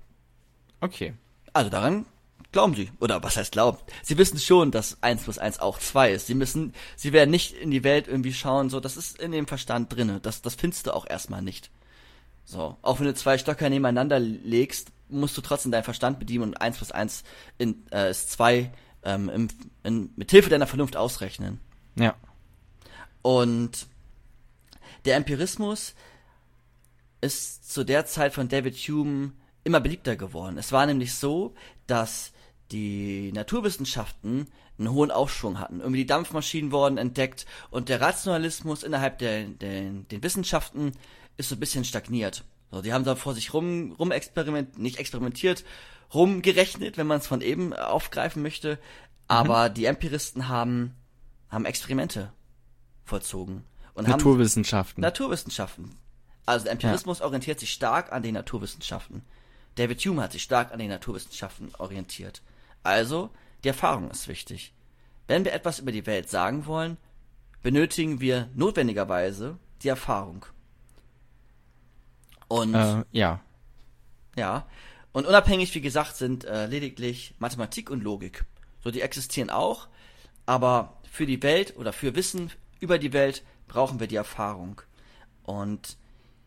Okay. 0.80 1.14
Also 1.52 1.70
daran 1.70 2.06
glauben 2.52 2.74
sie. 2.74 2.90
Oder 3.00 3.22
was 3.22 3.36
heißt 3.36 3.52
glauben? 3.52 3.78
Sie 4.02 4.16
wissen 4.16 4.38
schon, 4.38 4.70
dass 4.70 5.02
eins 5.02 5.24
plus 5.24 5.38
eins 5.38 5.58
auch 5.58 5.78
zwei 5.78 6.12
ist. 6.12 6.26
Sie 6.26 6.34
müssen, 6.34 6.72
sie 6.96 7.12
werden 7.12 7.30
nicht 7.30 7.52
in 7.52 7.70
die 7.70 7.82
Welt 7.82 8.06
irgendwie 8.06 8.32
schauen, 8.32 8.70
so, 8.70 8.80
das 8.80 8.96
ist 8.96 9.18
in 9.18 9.32
dem 9.32 9.46
Verstand 9.46 9.92
drinne. 9.94 10.20
Das, 10.20 10.40
das 10.40 10.54
findest 10.54 10.86
du 10.86 10.94
auch 10.94 11.06
erstmal 11.08 11.42
nicht. 11.42 11.70
So. 12.44 12.76
Auch 12.82 13.00
wenn 13.00 13.06
du 13.06 13.14
zwei 13.14 13.38
Stöcker 13.38 13.68
nebeneinander 13.68 14.20
legst, 14.20 14.92
musst 15.08 15.36
du 15.36 15.40
trotzdem 15.40 15.72
deinen 15.72 15.84
Verstand 15.84 16.18
bedienen 16.18 16.44
und 16.44 16.60
eins 16.60 16.76
plus 16.76 16.92
eins 16.92 17.24
in, 17.58 17.86
äh, 17.90 18.10
ist 18.10 18.30
zwei 18.30 18.70
ähm, 19.02 19.28
im, 19.28 19.48
in, 19.82 20.10
mit 20.16 20.30
Hilfe 20.30 20.50
deiner 20.50 20.66
Vernunft 20.66 20.96
ausrechnen. 20.96 21.60
Ja. 21.96 22.14
Und 23.22 23.86
der 25.04 25.16
Empirismus 25.16 25.94
ist 27.24 27.72
zu 27.72 27.84
der 27.84 28.04
Zeit 28.06 28.34
von 28.34 28.48
David 28.48 28.76
Hume 28.76 29.32
immer 29.64 29.80
beliebter 29.80 30.14
geworden. 30.14 30.58
Es 30.58 30.72
war 30.72 30.84
nämlich 30.84 31.14
so, 31.14 31.54
dass 31.86 32.32
die 32.70 33.32
Naturwissenschaften 33.32 34.48
einen 34.78 34.92
hohen 34.92 35.10
Aufschwung 35.10 35.58
hatten. 35.58 35.80
Irgendwie 35.80 36.00
die 36.00 36.06
Dampfmaschinen 36.06 36.70
wurden 36.70 36.98
entdeckt 36.98 37.46
und 37.70 37.88
der 37.88 38.00
Rationalismus 38.00 38.82
innerhalb 38.82 39.18
der, 39.18 39.44
der 39.44 39.90
den 39.90 40.22
Wissenschaften 40.22 40.92
ist 41.36 41.48
so 41.48 41.56
ein 41.56 41.60
bisschen 41.60 41.84
stagniert. 41.84 42.44
So, 42.70 42.82
die 42.82 42.92
haben 42.92 43.04
da 43.04 43.14
vor 43.16 43.34
sich 43.34 43.54
rum, 43.54 43.92
rum 43.92 44.10
experiment, 44.10 44.78
nicht 44.78 44.98
experimentiert, 44.98 45.64
rumgerechnet, 46.12 46.98
wenn 46.98 47.06
man 47.06 47.18
es 47.18 47.26
von 47.26 47.40
eben 47.40 47.72
aufgreifen 47.72 48.42
möchte. 48.42 48.78
Aber 49.28 49.70
die 49.70 49.86
Empiristen 49.86 50.48
haben, 50.48 50.94
haben 51.48 51.64
Experimente 51.64 52.32
vollzogen. 53.04 53.64
Und 53.94 54.08
haben 54.08 54.12
Naturwissenschaften. 55.02 55.96
Also 56.46 56.64
der 56.64 56.72
Empirismus 56.72 57.20
orientiert 57.20 57.60
sich 57.60 57.72
stark 57.72 58.12
an 58.12 58.22
den 58.22 58.34
Naturwissenschaften. 58.34 59.22
David 59.76 60.00
Hume 60.04 60.22
hat 60.22 60.32
sich 60.32 60.42
stark 60.42 60.72
an 60.72 60.78
den 60.78 60.90
Naturwissenschaften 60.90 61.72
orientiert. 61.78 62.42
Also, 62.82 63.30
die 63.64 63.68
Erfahrung 63.68 64.10
ist 64.10 64.28
wichtig. 64.28 64.72
Wenn 65.26 65.44
wir 65.44 65.52
etwas 65.52 65.78
über 65.78 65.90
die 65.90 66.06
Welt 66.06 66.28
sagen 66.28 66.66
wollen, 66.66 66.98
benötigen 67.62 68.20
wir 68.20 68.48
notwendigerweise 68.54 69.56
die 69.82 69.88
Erfahrung. 69.88 70.44
Und 72.46 72.74
äh, 72.74 73.04
ja. 73.10 73.40
ja, 74.36 74.66
und 75.12 75.26
unabhängig, 75.26 75.74
wie 75.74 75.80
gesagt, 75.80 76.16
sind 76.16 76.44
äh, 76.44 76.66
lediglich 76.66 77.34
Mathematik 77.38 77.88
und 77.88 78.02
Logik. 78.02 78.44
So, 78.82 78.90
die 78.90 79.00
existieren 79.00 79.48
auch, 79.48 79.88
aber 80.44 80.98
für 81.10 81.24
die 81.24 81.42
Welt 81.42 81.76
oder 81.76 81.92
für 81.92 82.14
Wissen 82.14 82.50
über 82.80 82.98
die 82.98 83.12
Welt 83.12 83.42
brauchen 83.66 84.00
wir 84.00 84.08
die 84.08 84.16
Erfahrung. 84.16 84.82
Und 85.44 85.96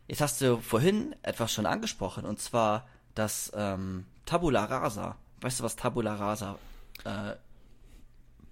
jetzt 0.07 0.21
hast 0.21 0.41
du 0.41 0.57
vorhin 0.57 1.15
etwas 1.21 1.53
schon 1.53 1.65
angesprochen, 1.65 2.25
und 2.25 2.39
zwar 2.39 2.87
das 3.15 3.51
ähm, 3.55 4.05
Tabula 4.25 4.65
Rasa. 4.65 5.15
Weißt 5.41 5.59
du, 5.59 5.63
was 5.63 5.75
Tabula 5.75 6.15
Rasa 6.15 6.57
äh, 7.03 7.33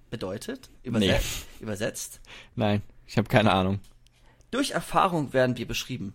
bedeutet? 0.10 0.70
Überset 0.84 1.22
Nee. 1.22 1.64
Übersetzt? 1.64 2.22
Nein, 2.56 2.82
ich 3.08 3.18
habe 3.18 3.28
keine 3.28 3.52
Ahnung. 3.52 3.80
Durch 4.52 4.72
Erfahrung 4.72 5.34
werden 5.34 5.58
wir 5.58 5.68
beschrieben. 5.68 6.14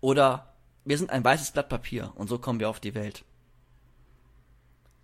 Oder 0.00 0.54
wir 0.84 0.96
sind 0.96 1.10
ein 1.10 1.24
weißes 1.24 1.52
Blatt 1.52 1.68
Papier 1.68 2.12
und 2.14 2.28
so 2.28 2.38
kommen 2.38 2.60
wir 2.60 2.68
auf 2.68 2.80
die 2.80 2.94
Welt. 2.94 3.24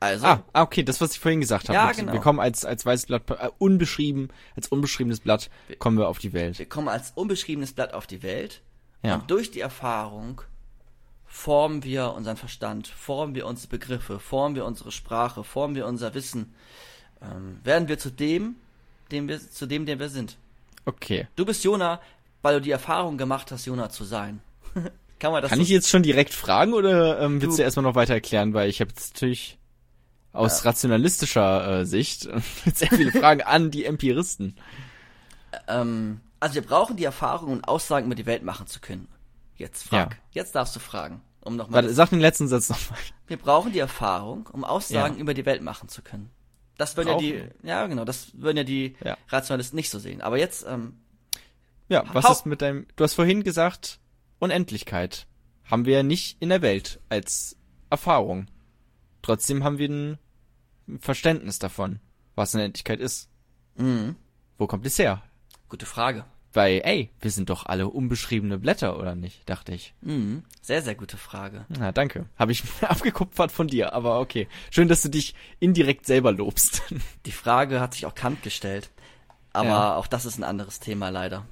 Also, 0.01 0.27
Ah, 0.27 0.45
ah, 0.53 0.63
okay, 0.63 0.83
das, 0.83 1.01
was 1.01 1.13
ich 1.13 1.21
vorhin 1.21 1.41
gesagt 1.41 1.69
habe. 1.69 1.75
Ja, 1.77 1.91
genau. 1.93 2.13
Wir 2.13 2.21
kommen 2.21 2.39
als, 2.39 2.65
als 2.65 2.85
weißes 2.85 3.07
Blatt, 3.07 3.31
äh, 3.31 3.49
unbeschrieben, 3.59 4.29
als 4.55 4.69
unbeschriebenes 4.69 5.21
Blatt, 5.21 5.51
kommen 5.79 5.97
wir 5.97 6.09
auf 6.09 6.19
die 6.19 6.33
Welt. 6.35 6.59
wir 6.59 6.69
kommen 6.69 6.89
als 6.89 7.13
unbeschriebenes 7.15 7.73
Blatt 7.73 7.95
auf 7.95 8.07
die 8.07 8.23
Welt 8.23 8.61
Ja. 9.05 9.17
und 9.17 9.31
durch 9.31 9.51
die 9.51 9.61
Erfahrung 9.61 10.41
formen 11.27 11.83
wir 11.85 12.13
unseren 12.13 12.37
Verstand, 12.37 12.87
formen 12.89 13.35
wir 13.35 13.47
unsere 13.47 13.69
Begriffe, 13.69 14.19
formen 14.19 14.55
wir 14.57 14.65
unsere 14.65 14.93
Sprache, 14.93 15.45
formen 15.45 15.75
wir 15.75 15.87
unser 15.87 16.15
Wissen, 16.15 16.55
ähm, 17.21 17.59
werden 17.65 17.89
wir 17.89 17.99
zu 17.99 18.11
dem, 18.11 18.57
dem 19.11 19.29
wir, 19.29 19.39
zu 19.41 19.67
dem, 19.67 19.85
der 19.87 19.99
wir 19.99 20.09
sind. 20.09 20.37
Okay. 20.87 21.27
Du 21.37 21.45
bist 21.45 21.65
Jona, 21.65 22.01
weil 22.43 22.55
du 22.57 22.61
die 22.61 22.71
Erfahrung 22.71 23.19
gemacht 23.19 23.51
hast, 23.53 23.67
Jona 23.67 23.91
zu 23.91 24.05
sein. 24.05 24.41
Kann 25.19 25.33
man 25.33 25.43
das 25.43 25.49
Kann 25.51 25.59
so 25.59 25.63
ich 25.63 25.69
jetzt 25.71 25.89
schon 25.89 26.03
direkt 26.03 26.35
fragen 26.35 26.73
oder 26.75 27.21
ähm, 27.21 27.41
willst 27.41 27.59
Du- 27.59 27.63
du, 27.63 27.65
erstmal 27.65 27.85
noch 27.85 27.95
weiter 27.95 28.15
erklären? 28.15 28.53
Weil 28.55 28.69
ich 28.69 28.81
habe 28.81 28.91
jetzt 28.91 29.15
natürlich 29.15 29.59
aus 30.33 30.65
rationalistischer 30.65 31.81
äh, 31.81 31.87
Sicht 31.87 32.23
sehr 32.75 32.89
viele 32.89 33.13
Fragen 33.13 33.43
an 33.43 33.71
die 33.71 33.85
Empiristen. 33.85 34.57
Ähm, 35.69 36.21
also 36.45 36.57
wir 36.57 36.63
brauchen 36.63 36.97
die 36.97 37.05
Erfahrung, 37.05 37.51
um 37.53 37.65
Aussagen 37.65 38.07
über 38.07 38.15
die 38.15 38.27
Welt 38.27 38.43
machen 38.43 38.67
zu 38.67 38.79
können. 38.81 39.09
Jetzt 39.57 39.89
frag. 39.89 40.11
Ja. 40.13 40.19
Jetzt 40.33 40.55
darfst 40.55 40.77
du 40.77 40.81
fragen. 40.81 41.23
Um 41.41 41.57
nochmal. 41.57 41.83
Warte, 41.83 41.95
sag 41.95 42.11
den 42.11 42.21
letzten 42.21 42.49
Satz 42.49 42.69
nochmal. 42.69 42.99
Wir 43.27 43.37
brauchen 43.39 43.73
die 43.73 43.79
Erfahrung, 43.79 44.47
um 44.53 44.63
Aussagen 44.65 45.15
Ja. 45.17 45.21
über 45.21 45.33
die 45.35 45.47
Welt 45.47 45.63
machen 45.63 45.89
zu 45.89 46.03
können. 46.03 46.31
Das 46.77 46.97
würden 46.97 47.09
ja 47.09 47.17
die, 47.19 47.33
Brauchen 47.33 47.51
ja 47.67 47.87
genau, 47.87 48.05
das 48.05 48.39
würden 48.39 48.57
ja 48.59 48.65
die 48.65 48.97
Ja. 49.03 49.17
Rationalisten 49.29 49.77
nicht 49.77 49.89
so 49.91 49.99
sehen. 49.99 50.21
Aber 50.21 50.39
jetzt, 50.39 50.67
ähm, 50.69 50.99
Ja, 51.89 52.05
was 52.13 52.29
ist 52.31 52.47
mit 52.47 52.61
deinem, 52.63 52.87
du 52.97 53.05
hast 53.05 53.15
vorhin 53.15 53.43
gesagt, 53.43 54.01
Unendlichkeit 54.39 55.27
haben 55.65 55.85
wir 55.87 55.95
ja 55.99 56.03
nicht 56.03 56.37
in 56.41 56.49
der 56.51 56.61
Welt 56.63 57.01
als 57.09 57.57
Erfahrung. 57.91 58.49
Trotzdem 59.23 59.65
haben 59.65 59.79
wir 59.79 59.89
ein 59.89 60.19
Verständnis 60.99 61.59
davon, 61.59 62.01
was 62.35 62.55
Unendlichkeit 62.55 63.01
ist. 63.01 63.31
mh, 63.77 64.15
Wo 64.59 64.67
kommt 64.67 64.85
es 64.87 64.99
her? 64.99 65.23
gute 65.69 65.87
Frage. 65.87 66.25
Weil, 66.55 66.81
ey, 66.85 67.11
wir 67.21 67.33
sind 67.33 67.51
doch 67.51 67.67
alle 67.67 67.89
unbeschriebene 67.89 68.59
Blätter, 68.59 68.97
oder 68.99 69.17
nicht? 69.17 69.49
Dachte 69.51 69.75
ich. 69.75 69.93
Mhm, 70.03 70.45
sehr, 70.63 70.83
sehr 70.83 70.95
gute 70.95 71.17
Frage. 71.17 71.67
Na, 71.69 71.91
danke. 71.91 72.27
Habe 72.39 72.53
ich 72.53 72.63
abgekupfert 72.81 73.51
von 73.53 73.67
dir, 73.67 73.93
aber 73.93 74.21
okay. 74.21 74.47
Schön, 74.71 74.87
dass 74.89 75.03
du 75.03 75.09
dich 75.11 75.35
indirekt 75.59 76.07
selber 76.07 76.31
lobst. 76.33 76.83
Die 77.27 77.33
Frage 77.33 77.81
hat 77.81 77.95
sich 77.95 78.07
auch 78.07 78.15
Kant 78.15 78.43
gestellt. 78.43 78.89
Aber 79.53 79.69
Ja. 79.69 79.97
auch 79.97 80.07
das 80.07 80.25
ist 80.25 80.39
ein 80.39 80.45
anderes 80.45 80.79
Thema 80.81 81.09
leider. 81.11 81.45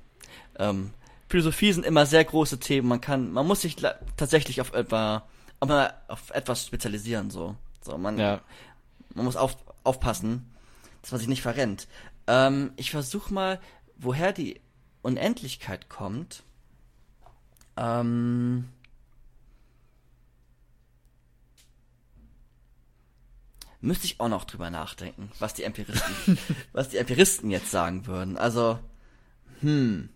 Ähm, 0.58 0.92
Philosophie 1.28 1.72
sind 1.72 1.84
immer 1.84 2.06
sehr 2.06 2.24
große 2.24 2.60
Themen. 2.60 2.86
Man 2.88 3.00
kann, 3.00 3.32
man 3.32 3.46
muss 3.46 3.62
sich 3.62 3.76
tatsächlich 4.16 4.60
auf 4.60 4.72
etwa, 4.72 5.24
auf 5.60 6.30
etwas 6.30 6.66
spezialisieren, 6.66 7.30
so. 7.30 7.56
So, 7.80 7.98
man, 7.98 8.18
ja. 8.18 8.40
man 9.14 9.24
muss 9.24 9.34
auf, 9.36 9.56
aufpassen, 9.82 10.48
dass 11.00 11.10
man 11.10 11.18
sich 11.18 11.28
nicht 11.28 11.42
verrennt. 11.42 11.88
Ähm, 12.28 12.72
ich 12.76 12.92
versuche 12.92 13.34
mal, 13.34 13.60
woher 13.96 14.32
die 14.32 14.60
Unendlichkeit 15.02 15.88
kommt, 15.88 16.42
ähm, 17.76 18.68
müsste 23.80 24.06
ich 24.06 24.20
auch 24.20 24.28
noch 24.28 24.44
drüber 24.44 24.70
nachdenken, 24.70 25.30
was 25.38 25.54
die 25.54 25.64
Empiristen, 25.64 26.38
was 26.72 26.90
die 26.90 26.98
Empiristen 26.98 27.50
jetzt 27.50 27.70
sagen 27.70 28.06
würden. 28.06 28.38
Also, 28.38 28.78
hm, 29.60 30.08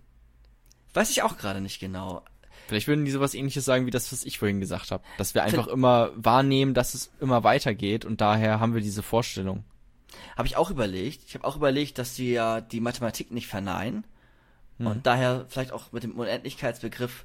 weiß 0.95 1.11
ich 1.11 1.22
auch 1.22 1.37
gerade 1.37 1.61
nicht 1.61 1.80
genau. 1.80 2.24
Vielleicht 2.68 2.89
würden 2.89 3.05
die 3.05 3.11
sowas 3.11 3.34
ähnliches 3.34 3.64
sagen 3.64 3.87
wie 3.87 3.91
das, 3.91 4.11
was 4.11 4.24
ich 4.24 4.39
vorhin 4.39 4.61
gesagt 4.61 4.91
habe. 4.91 5.05
Dass 5.18 5.34
wir 5.34 5.45
einfach 5.45 5.68
immer 5.68 6.11
wahrnehmen, 6.16 6.74
dass 6.74 6.95
es 6.95 7.12
immer 7.20 7.45
weitergeht 7.45 8.05
und 8.05 8.20
daher 8.20 8.59
haben 8.59 8.74
wir 8.74 8.80
diese 8.80 9.03
Vorstellung. 9.03 9.64
Habe 10.37 10.49
ich 10.49 10.57
auch 10.57 10.70
überlegt. 10.70 11.22
Ich 11.26 11.34
habe 11.34 11.45
auch 11.45 11.57
überlegt, 11.57 11.99
dass 11.99 12.18
wir 12.18 12.61
die 12.61 12.80
Mathematik 12.80 13.30
nicht 13.30 13.47
verneinen, 13.47 14.05
und 14.79 15.07
daher 15.07 15.47
vielleicht 15.49 15.72
auch 15.72 15.93
mit 15.93 16.03
dem 16.03 16.12
Unendlichkeitsbegriff 16.18 17.24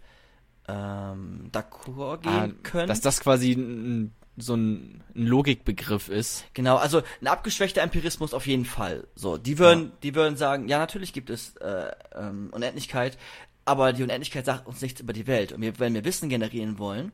ähm, 0.68 1.50
d'accord 1.52 2.22
gehen 2.22 2.32
Ah, 2.32 2.48
können. 2.64 2.88
Dass 2.88 3.02
das 3.02 3.20
quasi 3.20 3.54
ein, 3.54 4.14
so 4.38 4.56
ein, 4.56 5.04
ein 5.16 5.26
Logikbegriff 5.26 6.08
ist. 6.10 6.46
Genau, 6.54 6.78
also 6.78 7.02
ein 7.22 7.28
abgeschwächter 7.28 7.82
Empirismus 7.82 8.34
auf 8.34 8.48
jeden 8.48 8.66
Fall. 8.66 9.08
So, 9.16 9.38
die 9.38 9.58
würden, 9.60 9.92
die 10.04 10.16
würden 10.16 10.38
sagen, 10.38 10.68
ja 10.68 10.78
natürlich 10.80 11.14
gibt 11.14 11.30
es 11.30 11.56
äh, 11.58 11.92
ähm, 12.16 12.50
Unendlichkeit, 12.54 13.18
aber 13.66 13.92
die 13.94 14.04
Unendlichkeit 14.04 14.46
sagt 14.46 14.68
uns 14.68 14.82
nichts 14.82 15.02
über 15.02 15.14
die 15.14 15.28
Welt. 15.28 15.52
Und 15.52 15.62
wir, 15.62 15.78
wenn 15.80 15.94
wir 15.94 16.06
Wissen 16.06 16.30
generieren 16.30 16.78
wollen, 16.80 17.12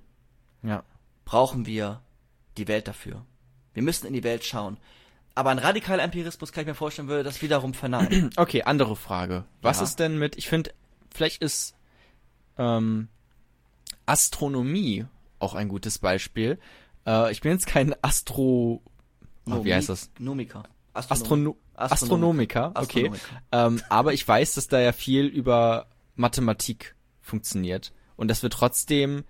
Ja. 0.63 0.83
brauchen 1.25 1.65
wir 1.65 2.01
die 2.57 2.67
Welt 2.67 2.87
dafür. 2.87 3.25
Wir 3.73 3.83
müssen 3.83 4.07
in 4.07 4.13
die 4.13 4.23
Welt 4.23 4.43
schauen. 4.43 4.77
Aber 5.37 5.51
ein 5.51 5.59
radikaler 5.59 6.01
Empirismus 6.01 6.51
kann 6.51 6.63
ich 6.63 6.67
mir 6.67 6.73
vorstellen, 6.73 7.07
würde 7.09 7.23
das 7.23 7.43
wiederum 7.43 7.75
verneinen. 7.75 8.31
Okay, 8.37 8.63
andere 8.63 8.95
Frage. 8.95 9.45
Was 9.61 9.77
Ja. 9.77 9.83
ist 9.83 9.99
denn 9.99 10.17
mit, 10.17 10.35
ich 10.35 10.49
finde, 10.49 10.71
vielleicht 11.13 11.43
ist 11.43 11.75
ähm, 12.57 13.07
Astronomie 14.07 15.05
auch 15.37 15.53
ein 15.53 15.67
gutes 15.69 15.99
Beispiel. 15.99 16.57
Äh, 17.05 17.31
ich 17.31 17.41
bin 17.41 17.51
jetzt 17.51 17.67
kein 17.67 17.93
Astro... 18.01 18.81
Oh, 19.45 19.63
wie 19.63 19.73
heißt 19.75 19.89
das? 19.89 20.09
Nomiker. 20.17 20.63
Astrono 20.93 21.51
Astronom- 21.51 21.55
Astronomiker, 21.75 22.71
okay. 22.73 23.11
Astronomiker. 23.11 23.41
Ähm, 23.51 23.81
aber 23.89 24.13
ich 24.13 24.27
weiß, 24.27 24.55
dass 24.55 24.67
da 24.67 24.79
ja 24.79 24.91
viel 24.91 25.25
über 25.27 25.85
Mathematik 26.15 26.95
funktioniert 27.21 27.93
und 28.15 28.27
dass 28.29 28.41
wir 28.41 28.49
trotzdem 28.49 29.23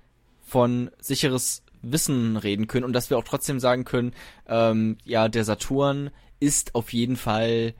von 0.46 0.90
sicheres 1.02 1.64
Wissen 1.82 2.38
reden 2.38 2.68
können 2.68 2.86
und 2.86 2.94
dass 2.94 3.10
wir 3.10 3.18
auch 3.18 3.24
trotzdem 3.24 3.60
sagen 3.60 3.86
können, 3.86 4.14
ähm, 4.48 4.98
ja, 5.04 5.30
der 5.30 5.44
Saturn 5.44 6.12
ist 6.40 6.76
auf 6.76 6.94
jeden 6.94 7.16
Fall, 7.16 7.74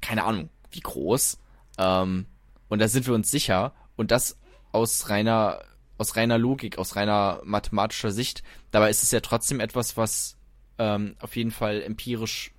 keine 0.00 0.24
Ahnung, 0.24 0.50
wie 0.70 0.80
groß. 0.80 1.38
Ähm, 1.78 2.26
und 2.68 2.78
da 2.80 2.88
sind 2.88 3.06
wir 3.06 3.14
uns 3.14 3.30
sicher 3.30 3.74
und 3.96 4.10
das 4.10 4.38
aus 4.72 5.08
reiner 5.08 5.60
aus 5.96 6.16
reiner 6.16 6.38
Logik, 6.38 6.78
aus 6.78 6.96
reiner 6.96 7.40
mathematischer 7.44 8.10
Sicht. 8.10 8.42
Dabei 8.70 8.90
ist 8.90 9.02
es 9.02 9.10
ja 9.10 9.20
trotzdem 9.20 9.60
etwas, 9.60 9.96
was 9.96 10.36
ähm, 10.78 11.16
auf 11.20 11.36
jeden 11.36 11.50
Fall 11.50 11.82
empirisch 11.82 12.52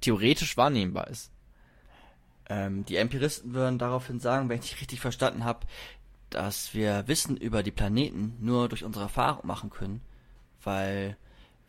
theoretisch 0.00 0.56
wahrnehmbar 0.56 1.08
ist. 1.08 1.30
Ähm, 2.48 2.84
die 2.86 2.96
Empiristen 2.96 3.52
würden 3.52 3.78
daraufhin 3.78 4.18
sagen, 4.18 4.48
wenn 4.48 4.60
ich 4.60 4.80
richtig 4.80 5.00
verstanden 5.00 5.44
habe, 5.44 5.66
dass 6.30 6.74
wir 6.74 7.06
Wissen 7.06 7.36
über 7.36 7.62
die 7.62 7.70
Planeten 7.70 8.36
nur 8.40 8.68
durch 8.68 8.84
unsere 8.84 9.04
Erfahrung 9.04 9.46
machen 9.46 9.70
können, 9.70 10.00
weil 10.62 11.16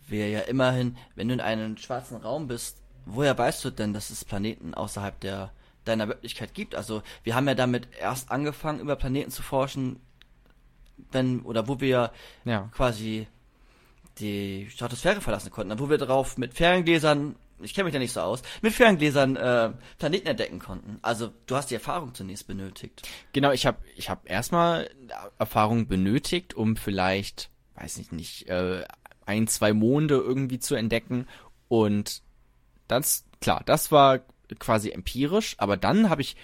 wir 0.08 0.30
ja 0.30 0.42
immerhin, 0.42 0.98
wenn 1.16 1.28
du 1.28 1.34
in 1.34 1.42
einem 1.42 1.78
schwarzen 1.78 2.18
Raum 2.18 2.48
bist, 2.48 2.78
woher 3.06 3.38
weißt 3.38 3.64
du 3.66 3.70
denn, 3.72 3.94
dass 3.94 4.10
es 4.10 4.26
Planeten 4.26 4.74
außerhalb 4.74 5.20
der 5.20 5.52
deiner 5.86 6.08
Wirklichkeit 6.08 6.54
gibt? 6.54 6.76
Also 6.76 7.02
wir 7.24 7.36
haben 7.36 7.48
ja 7.48 7.56
damit 7.56 7.88
erst 8.00 8.30
angefangen, 8.32 8.80
über 8.80 8.96
Planeten 8.96 9.32
zu 9.32 9.42
forschen, 9.42 10.00
wenn 11.12 11.42
oder 11.42 11.68
wo 11.68 11.80
wir 11.80 12.12
Ja. 12.46 12.70
quasi 12.72 13.28
die 14.20 14.70
Stratosphäre 14.70 15.22
verlassen 15.22 15.52
konnten, 15.52 15.80
wo 15.80 15.90
wir 15.90 15.98
darauf 15.98 16.38
mit 16.38 16.54
Ferngläsern, 16.54 17.36
ich 17.64 17.74
kenne 17.74 17.86
mich 17.86 17.94
da 17.94 18.00
nicht 18.00 18.14
so 18.14 18.22
aus, 18.22 18.42
mit 18.62 18.74
Ferngläsern 18.74 19.36
äh, 19.36 19.72
Planeten 19.98 20.28
entdecken 20.28 20.60
konnten. 20.60 21.00
Also 21.02 21.32
du 21.46 21.56
hast 21.56 21.72
die 21.72 21.76
Erfahrung 21.76 22.14
zunächst 22.14 22.48
benötigt. 22.48 23.08
Genau, 23.34 23.52
ich 23.52 23.66
habe 23.66 23.78
ich 23.96 24.10
hab 24.10 24.30
erstmal 24.30 24.90
Erfahrung 25.38 25.88
benötigt, 25.88 26.54
um 26.54 26.76
vielleicht, 26.76 27.50
weiß 27.76 27.98
ich 27.98 28.12
nicht, 28.12 28.48
äh, 28.50 28.84
ein, 29.26 29.48
zwei 29.48 29.74
Monde 29.74 30.16
irgendwie 30.16 30.60
zu 30.60 30.76
entdecken. 30.76 31.28
Und 31.68 32.22
das, 32.88 33.26
klar, 33.40 33.62
das 33.66 33.92
war 33.92 34.20
quasi 34.60 34.92
empirisch, 34.92 35.56
aber 35.58 35.78
dann 35.78 36.10
habe 36.10 36.22
ich 36.22 36.36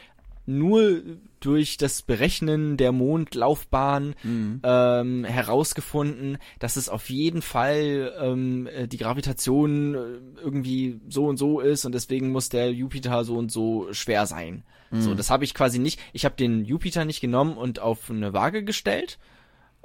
nur 0.48 1.02
durch 1.40 1.78
das 1.78 2.02
Berechnen 2.02 2.78
der 2.78 2.92
Mondlaufbahn 2.92 4.16
ähm, 4.64 5.24
herausgefunden, 5.26 6.40
dass 6.58 6.78
es 6.78 6.90
auf 6.90 7.10
jeden 7.10 7.44
Fall 7.44 8.14
ähm, 8.20 8.68
äh, 8.68 8.88
die 8.88 8.98
Gravitation 8.98 9.94
äh, 9.94 9.98
irgendwie 10.42 11.00
so 11.10 11.26
und 11.26 11.38
so 11.38 11.60
ist 11.60 11.86
und 11.86 11.94
deswegen 11.94 12.32
muss 12.32 12.50
der 12.50 12.74
Jupiter 12.74 13.24
so 13.24 13.38
und 13.38 13.52
so 13.52 13.94
schwer 13.94 14.26
sein. 14.26 14.64
So, 15.02 15.16
das 15.16 15.30
habe 15.30 15.44
ich 15.44 15.54
quasi 15.54 15.80
nicht. 15.80 16.00
Ich 16.14 16.24
habe 16.24 16.36
den 16.36 16.64
Jupiter 16.64 17.04
nicht 17.04 17.20
genommen 17.20 17.58
und 17.58 17.80
auf 17.80 18.10
eine 18.10 18.32
Waage 18.32 18.64
gestellt, 18.64 19.20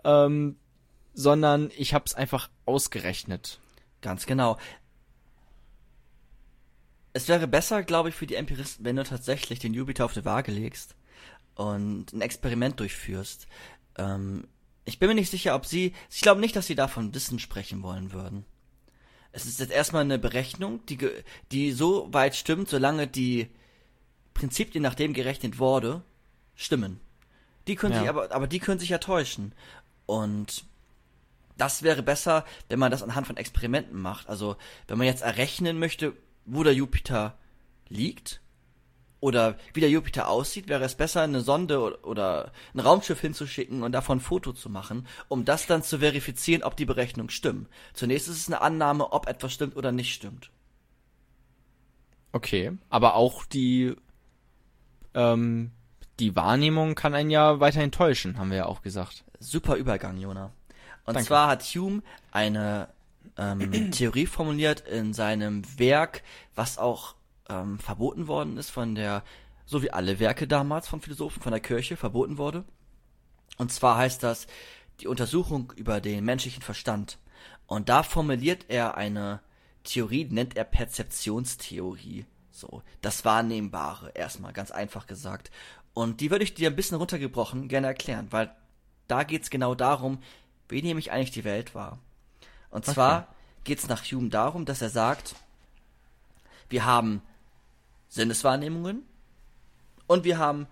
ähm, 0.05 0.55
sondern 1.13 1.71
ich 1.77 1.93
habe 1.93 2.05
es 2.07 2.15
einfach 2.15 2.49
ausgerechnet. 2.67 3.59
Ganz 4.01 4.27
genau. 4.27 4.59
Es 7.13 7.29
wäre 7.29 7.47
besser, 7.47 7.83
glaube 7.83 8.09
ich, 8.09 8.15
für 8.15 8.27
die 8.27 8.37
Empiristen, 8.37 8.85
wenn 8.85 8.97
du 8.97 9.05
tatsächlich 9.05 9.59
den 9.59 9.75
Jupiter 9.75 10.05
auf 10.05 10.15
die 10.15 10.25
Waage 10.25 10.51
legst 10.53 10.95
und 11.55 12.13
ein 12.13 12.21
Experiment 12.23 12.81
durchführst. 12.81 13.47
Ähm, 13.99 14.49
ich 14.85 14.99
bin 14.99 15.09
mir 15.09 15.15
nicht 15.15 15.31
sicher, 15.31 15.55
ob 15.55 15.67
sie, 15.67 15.93
ich 16.11 16.23
glaube 16.23 16.41
nicht, 16.41 16.57
dass 16.57 16.67
sie 16.67 16.75
davon 16.75 17.15
Wissen 17.15 17.39
sprechen 17.39 17.83
wollen 17.83 18.13
würden. 18.13 18.45
Es 19.33 19.47
ist 19.47 19.61
jetzt 19.61 19.73
erstmal 19.73 20.03
eine 20.03 20.19
Berechnung, 20.19 20.85
die, 20.87 20.99
die 21.53 21.73
so 21.73 22.13
weit 22.13 22.35
stimmt, 22.35 22.69
solange 22.69 23.07
die 23.07 23.49
Prinzipien, 24.35 24.83
nach 24.83 24.95
dem 24.95 25.13
gerechnet 25.13 25.59
wurde, 25.59 26.03
stimmen. 26.55 27.01
Die 27.67 27.77
können 27.77 27.95
Ja. 27.95 28.01
sich 28.01 28.09
aber, 28.09 28.33
aber 28.33 28.47
die 28.47 28.59
können 28.59 28.81
sich 28.81 28.89
ja 28.89 28.99
täuschen. 28.99 29.55
Und 30.07 30.65
das 31.57 31.83
wäre 31.83 32.03
besser, 32.03 32.45
wenn 32.69 32.79
man 32.79 32.91
das 32.91 33.03
anhand 33.03 33.27
von 33.27 33.37
Experimenten 33.37 34.01
macht. 34.01 34.29
Also, 34.29 34.57
wenn 34.89 34.99
man 34.99 35.07
jetzt 35.07 35.23
errechnen 35.23 35.79
möchte, 35.79 36.15
wo 36.45 36.63
der 36.63 36.75
Jupiter 36.75 37.39
liegt 37.89 38.41
oder 39.21 39.57
wie 39.73 39.81
der 39.81 39.91
Jupiter 39.91 40.29
aussieht, 40.29 40.69
wäre 40.69 40.85
es 40.85 40.97
besser, 40.97 41.23
eine 41.23 41.43
Sonde 41.43 42.03
oder, 42.03 42.51
ein 42.75 42.81
Raumschiff 42.81 43.21
hinzuschicken 43.21 43.85
und 43.85 43.93
davon 43.93 44.19
ein 44.19 44.21
Foto 44.21 44.53
zu 44.53 44.69
machen, 44.69 45.07
um 45.29 45.45
das 45.45 45.67
dann 45.67 45.85
zu 45.85 46.01
verifizieren, 46.01 46.65
ob 46.65 46.77
die 46.77 46.87
Berechnungen 46.87 47.31
stimmen. 47.31 47.69
Zunächst 47.95 48.29
ist 48.29 48.39
es 48.39 48.47
eine 48.49 48.61
Annahme, 48.61 49.13
ob 49.13 49.29
etwas 49.29 49.53
stimmt 49.53 49.77
oder 49.77 49.93
nicht 49.93 50.13
stimmt. 50.13 50.51
Okay, 52.33 52.73
aber 52.89 53.15
auch 53.15 53.45
die 53.45 53.95
ähm, 55.15 55.71
die 56.19 56.35
Wahrnehmung 56.35 56.95
kann 56.95 57.15
einen 57.15 57.31
ja 57.31 57.61
weiterhin 57.61 57.93
täuschen, 57.93 58.39
haben 58.39 58.51
wir 58.51 58.59
ja 58.59 58.67
auch 58.67 58.83
gesagt. 58.83 59.25
Super 59.39 59.77
Übergang, 59.77 60.19
Jona. 60.19 60.53
Und 61.05 61.15
Danke. 61.15 61.29
zwar 61.29 61.49
hat 61.49 61.63
Hume 61.63 62.03
eine 62.31 62.89
ähm, 63.37 63.91
Theorie 63.91 64.27
formuliert 64.27 64.81
in 64.81 65.15
seinem 65.15 65.63
Werk, 65.79 66.23
was 66.55 66.79
auch 66.79 67.15
ähm, 67.49 67.79
verboten 67.79 68.29
worden 68.29 68.57
ist 68.57 68.71
von 68.71 68.95
der, 68.95 69.23
so 69.67 69.83
wie 69.83 69.91
alle 69.91 70.19
Werke 70.19 70.47
damals 70.47 70.89
von 70.89 71.01
Philosophen, 71.01 71.43
von 71.43 71.53
der 71.53 71.61
Kirche 71.61 71.97
verboten 71.97 72.39
wurde. 72.39 72.65
Und 73.59 73.73
zwar 73.73 73.97
heißt 73.97 74.23
das 74.23 74.47
die 75.01 75.09
Untersuchung 75.09 75.73
über 75.77 76.01
den 76.01 76.25
menschlichen 76.25 76.63
Verstand. 76.63 77.19
Und 77.67 77.89
da 77.89 78.03
formuliert 78.03 78.67
er 78.69 78.97
eine 78.97 79.41
Theorie, 79.85 80.27
nennt 80.31 80.57
er 80.57 80.65
Perzeptionstheorie. 80.65 82.27
So, 82.51 82.83
das 83.01 83.25
Wahrnehmbare, 83.25 84.13
erstmal, 84.15 84.53
ganz 84.53 84.71
einfach 84.71 85.07
gesagt. 85.07 85.51
Und 85.95 86.21
die 86.21 86.31
würde 86.31 86.45
ich 86.45 86.55
dir 86.55 86.71
ein 86.71 86.77
bisschen 86.77 86.99
runtergebrochen 86.99 87.69
gerne 87.69 87.89
erklären, 87.89 88.29
weil 88.31 88.55
da 89.09 89.25
geht's 89.25 89.51
genau 89.51 89.75
darum, 89.75 90.19
wie 90.69 90.83
nehme 90.83 91.01
ich 91.01 91.13
eigentlich 91.13 91.33
die 91.33 91.45
Welt 91.45 91.75
wahr. 91.75 91.99
Und 92.73 92.87
zwar 92.87 93.29
geht's 93.65 93.87
nach 93.87 94.03
Hume 94.03 94.31
darum, 94.31 94.65
dass 94.65 94.83
er 94.83 94.89
sagt, 94.89 95.37
wir 96.69 96.85
haben 96.85 97.23
Sinneswahrnehmungen 98.09 99.03
und 100.07 100.25
wir 100.25 100.39
haben, 100.39 100.67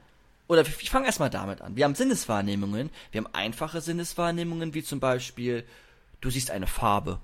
oder 0.48 0.62
ich 0.62 0.90
fange 0.90 1.06
erstmal 1.06 1.30
damit 1.30 1.60
an. 1.60 1.76
Wir 1.76 1.84
haben 1.84 1.94
Sinneswahrnehmungen, 1.94 2.90
wir 3.12 3.22
haben 3.22 3.34
einfache 3.34 3.82
Sinneswahrnehmungen, 3.82 4.72
wie 4.74 4.82
zum 4.82 4.98
Beispiel, 4.98 5.64
du 6.22 6.30
siehst 6.30 6.50
eine 6.50 6.66
Farbe. 6.66 7.20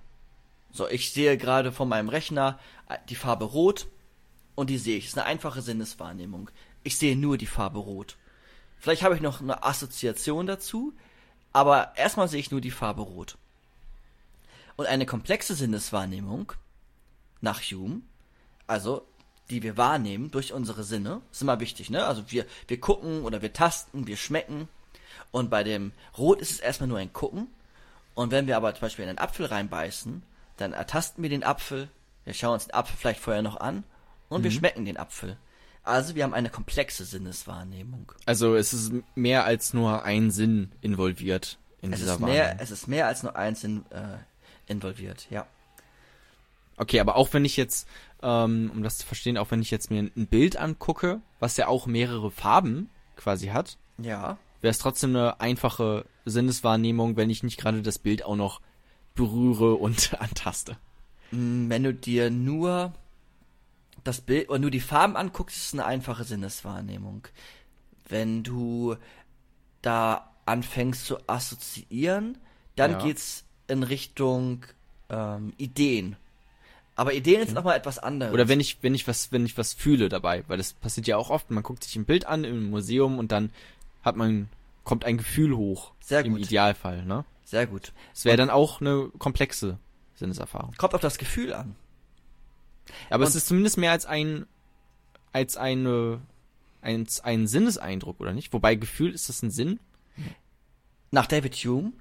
So, 0.72 0.86
ich 0.88 1.10
sehe 1.10 1.38
gerade 1.38 1.72
von 1.72 1.88
meinem 1.88 2.10
Rechner 2.10 2.58
äh, 2.88 2.98
die 3.08 3.14
Farbe 3.14 3.46
Rot 3.46 3.86
und 4.54 4.68
die 4.68 4.78
sehe 4.78 4.98
ich. 4.98 5.04
Das 5.04 5.12
ist 5.12 5.18
eine 5.18 5.26
einfache 5.26 5.62
Sinneswahrnehmung. 5.62 6.50
Ich 6.82 6.98
sehe 6.98 7.16
nur 7.16 7.38
die 7.38 7.46
Farbe 7.46 7.78
Rot. 7.78 8.16
Vielleicht 8.78 9.02
habe 9.02 9.14
ich 9.14 9.22
noch 9.22 9.40
eine 9.40 9.64
Assoziation 9.64 10.46
dazu, 10.46 10.92
aber 11.54 11.96
erstmal 11.96 12.28
sehe 12.28 12.40
ich 12.40 12.50
nur 12.50 12.60
die 12.60 12.70
Farbe 12.70 13.00
Rot. 13.00 13.38
Und 14.76 14.86
eine 14.86 15.06
komplexe 15.06 15.54
Sinneswahrnehmung 15.54 16.52
nach 17.40 17.60
Hume, 17.62 18.02
also 18.66 19.06
die 19.50 19.62
wir 19.62 19.76
wahrnehmen 19.76 20.30
durch 20.30 20.52
unsere 20.52 20.82
Sinne, 20.84 21.20
ist 21.30 21.42
immer 21.42 21.60
wichtig, 21.60 21.88
ne? 21.90 22.04
Also 22.04 22.24
wir, 22.30 22.46
wir 22.68 22.80
gucken 22.80 23.22
oder 23.22 23.42
wir 23.42 23.52
tasten, 23.52 24.06
wir 24.06 24.16
schmecken. 24.16 24.68
Und 25.30 25.50
bei 25.50 25.62
dem 25.64 25.92
Rot 26.18 26.40
ist 26.40 26.50
es 26.50 26.60
erstmal 26.60 26.88
nur 26.88 26.98
ein 26.98 27.12
Gucken. 27.12 27.46
Und 28.14 28.30
wenn 28.32 28.46
wir 28.46 28.56
aber 28.56 28.74
zum 28.74 28.80
Beispiel 28.82 29.04
in 29.04 29.10
einen 29.10 29.18
Apfel 29.18 29.46
reinbeißen, 29.46 30.22
dann 30.56 30.72
ertasten 30.72 31.22
wir 31.22 31.30
den 31.30 31.44
Apfel, 31.44 31.88
wir 32.24 32.34
schauen 32.34 32.54
uns 32.54 32.64
den 32.66 32.74
Apfel 32.74 32.96
vielleicht 32.98 33.20
vorher 33.20 33.42
noch 33.42 33.60
an 33.60 33.84
und 34.28 34.42
wir 34.42 34.50
schmecken 34.50 34.84
den 34.84 34.96
Apfel. 34.96 35.36
Also 35.84 36.16
wir 36.16 36.24
haben 36.24 36.34
eine 36.34 36.50
komplexe 36.50 37.04
Sinneswahrnehmung. 37.04 38.10
Also 38.24 38.56
es 38.56 38.72
ist 38.72 38.92
mehr 39.14 39.44
als 39.44 39.72
nur 39.74 40.02
ein 40.02 40.30
Sinn 40.32 40.72
involviert 40.80 41.58
in 41.82 41.92
Es 41.92 42.00
dieser 42.00 42.14
ist, 42.14 42.20
mehr, 42.20 42.28
Wahrnehmung. 42.44 42.62
es 42.64 42.70
ist 42.72 42.88
mehr 42.88 43.06
als 43.06 43.22
nur 43.22 43.36
ein 43.36 43.54
Sinn 43.54 43.84
äh, 43.90 44.16
involviert, 44.66 45.26
ja. 45.30 45.46
Okay, 46.78 47.00
aber 47.00 47.16
auch 47.16 47.32
wenn 47.32 47.44
ich 47.44 47.56
jetzt, 47.56 47.88
ähm, 48.22 48.70
um 48.74 48.82
das 48.82 48.98
zu 48.98 49.06
verstehen, 49.06 49.38
auch 49.38 49.50
wenn 49.50 49.62
ich 49.62 49.70
jetzt 49.70 49.90
mir 49.90 50.02
ein 50.02 50.26
Bild 50.26 50.56
angucke, 50.58 51.20
was 51.40 51.56
ja 51.56 51.68
auch 51.68 51.86
mehrere 51.86 52.30
Farben 52.30 52.90
quasi 53.16 53.46
hat, 53.48 53.78
Ja, 53.98 54.36
wäre 54.60 54.70
es 54.72 54.78
trotzdem 54.78 55.10
eine 55.16 55.40
einfache 55.40 56.04
Sinneswahrnehmung, 56.26 57.16
wenn 57.16 57.30
ich 57.30 57.42
nicht 57.42 57.58
gerade 57.58 57.80
das 57.82 57.98
Bild 57.98 58.24
auch 58.24 58.36
noch 58.36 58.60
berühre 59.14 59.74
und 59.74 60.14
antaste. 60.20 60.76
Mm, 61.30 61.70
wenn 61.70 61.82
du 61.82 61.94
dir 61.94 62.30
nur 62.30 62.92
das 64.04 64.20
Bild 64.20 64.50
oder 64.50 64.58
nur 64.58 64.70
die 64.70 64.80
Farben 64.80 65.16
anguckst, 65.16 65.56
ist 65.56 65.64
es 65.68 65.72
eine 65.72 65.86
einfache 65.86 66.24
Sinneswahrnehmung. 66.24 67.26
Wenn 68.08 68.42
du 68.42 68.96
da 69.80 70.30
anfängst 70.44 71.06
zu 71.06 71.26
assoziieren, 71.28 72.36
dann 72.76 72.92
Ja. 72.92 72.98
geht's 72.98 73.44
in 73.68 73.82
Richtung 73.82 74.64
ähm, 75.08 75.52
Ideen. 75.56 76.16
Aber 76.94 77.12
Ideen 77.12 77.42
ist 77.42 77.52
nochmal 77.52 77.76
etwas 77.76 77.98
anderes. 77.98 78.32
Oder 78.32 78.48
wenn 78.48 78.58
ich, 78.58 78.78
wenn 78.82 78.94
ich 78.94 79.06
was, 79.06 79.30
wenn 79.30 79.44
ich 79.44 79.58
was 79.58 79.74
fühle 79.74 80.08
dabei, 80.08 80.44
weil 80.48 80.56
das 80.56 80.72
passiert 80.72 81.06
ja 81.06 81.16
auch 81.18 81.28
oft, 81.28 81.50
man 81.50 81.62
guckt 81.62 81.84
sich 81.84 81.94
ein 81.96 82.06
Bild 82.06 82.26
an 82.26 82.44
im 82.44 82.70
Museum 82.70 83.18
und 83.18 83.32
dann 83.32 83.50
hat 84.02 84.16
man, 84.16 84.48
kommt 84.82 85.04
ein 85.04 85.18
Gefühl 85.18 85.54
hoch. 85.56 85.92
Sehr 86.00 86.24
Im 86.24 86.32
gut. 86.34 86.42
Idealfall, 86.42 87.04
ne? 87.04 87.24
Sehr 87.44 87.66
gut. 87.66 87.92
Es 88.14 88.24
wäre 88.24 88.36
dann 88.38 88.50
auch 88.50 88.80
eine 88.80 89.10
komplexe 89.18 89.78
Sinneserfahrung. 90.14 90.72
Kommt 90.78 90.94
auf 90.94 91.00
das 91.02 91.18
Gefühl 91.18 91.52
an. 91.52 91.76
Aber 93.10 93.24
es 93.24 93.30
Und- 93.30 93.36
ist 93.38 93.46
zumindest 93.48 93.76
mehr 93.76 93.92
als 93.92 94.06
ein, 94.06 94.46
als 95.32 95.56
eine, 95.58 96.20
ein, 96.80 97.06
ein 97.24 97.46
Sinneseindruck, 97.46 98.20
oder 98.20 98.32
nicht? 98.32 98.52
Wobei 98.54 98.74
Gefühl, 98.74 99.12
ist 99.12 99.28
das 99.28 99.42
ein 99.42 99.50
Sinn? 99.50 99.80
Nach 101.10 101.26
David 101.26 101.54
Hume 101.56 101.92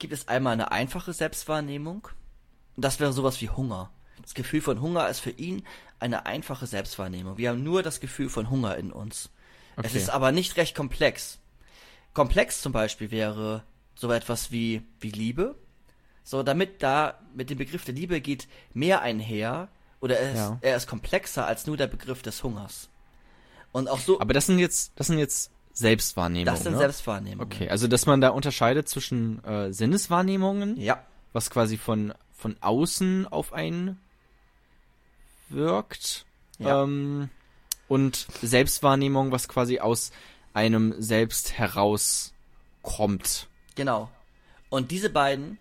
gibt 0.00 0.12
es 0.12 0.26
einmal 0.26 0.54
eine 0.54 0.72
einfache 0.72 1.12
Selbstwahrnehmung. 1.12 2.08
Und 2.76 2.84
das 2.84 2.98
wäre 2.98 3.12
sowas 3.12 3.40
wie 3.40 3.48
Hunger. 3.50 3.90
Das 4.22 4.34
Gefühl 4.34 4.60
von 4.60 4.80
Hunger 4.80 5.08
ist 5.08 5.20
für 5.20 5.30
ihn 5.30 5.64
eine 5.98 6.26
einfache 6.26 6.66
Selbstwahrnehmung. 6.66 7.38
Wir 7.38 7.50
haben 7.50 7.62
nur 7.62 7.82
das 7.82 8.00
Gefühl 8.00 8.28
von 8.28 8.50
Hunger 8.50 8.76
in 8.76 8.90
uns. 8.92 9.30
Es 9.76 9.86
Okay. 9.86 9.98
ist 9.98 10.10
aber 10.10 10.32
nicht 10.32 10.56
recht 10.56 10.74
komplex. 10.74 11.38
Komplex 12.12 12.60
zum 12.60 12.72
Beispiel 12.72 13.10
wäre 13.10 13.62
so 13.94 14.10
etwas 14.12 14.50
wie, 14.50 14.82
wie 14.98 15.10
Liebe. 15.10 15.54
So, 16.24 16.42
damit 16.42 16.82
da 16.82 17.18
mit 17.34 17.50
dem 17.50 17.58
Begriff 17.58 17.84
der 17.84 17.94
Liebe 17.94 18.20
geht 18.20 18.48
mehr 18.74 19.00
einher, 19.02 19.68
oder 20.00 20.18
er 20.18 20.32
ist, 20.32 20.38
Ja. 20.38 20.58
er 20.60 20.76
ist 20.76 20.86
komplexer 20.86 21.46
als 21.46 21.66
nur 21.66 21.76
der 21.76 21.86
Begriff 21.86 22.22
des 22.22 22.42
Hungers. 22.42 22.88
Und 23.72 23.88
auch 23.88 24.00
so, 24.00 24.20
Aber 24.20 24.32
das 24.34 24.46
sind 24.46 24.58
jetzt, 24.58 24.92
das 24.96 25.06
sind 25.08 25.18
jetzt 25.18 25.50
Selbstwahrnehmungen. 25.80 26.54
das 26.54 26.62
sind 26.62 26.72
ne? 26.72 26.78
Selbstwahrnehmungen. 26.78 27.52
Okay, 27.52 27.68
also 27.68 27.88
dass 27.88 28.06
man 28.06 28.20
da 28.20 28.28
unterscheidet 28.28 28.88
zwischen 28.88 29.42
äh, 29.44 29.72
Sinneswahrnehmungen, 29.72 30.76
Ja, 30.78 31.04
was 31.32 31.50
quasi 31.50 31.76
von, 31.76 32.14
von 32.36 32.56
außen 32.60 33.26
auf 33.26 33.52
einen 33.52 33.98
wirkt, 35.48 36.24
Ja. 36.58 36.82
ähm, 36.84 37.28
und 37.88 38.26
Selbstwahrnehmung, 38.40 39.32
was 39.32 39.48
quasi 39.48 39.80
aus 39.80 40.12
einem 40.54 40.94
selbst 40.98 41.58
herauskommt. 41.58 43.48
Genau. 43.74 44.10
Und 44.68 44.90
diese 44.92 45.10
beiden 45.10 45.58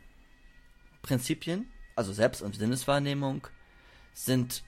Prinzipien, 1.02 1.72
also 1.96 2.14
Selbst- 2.14 2.44
und 2.44 2.56
Sinneswahrnehmung, 2.56 3.48
sind 4.14 4.64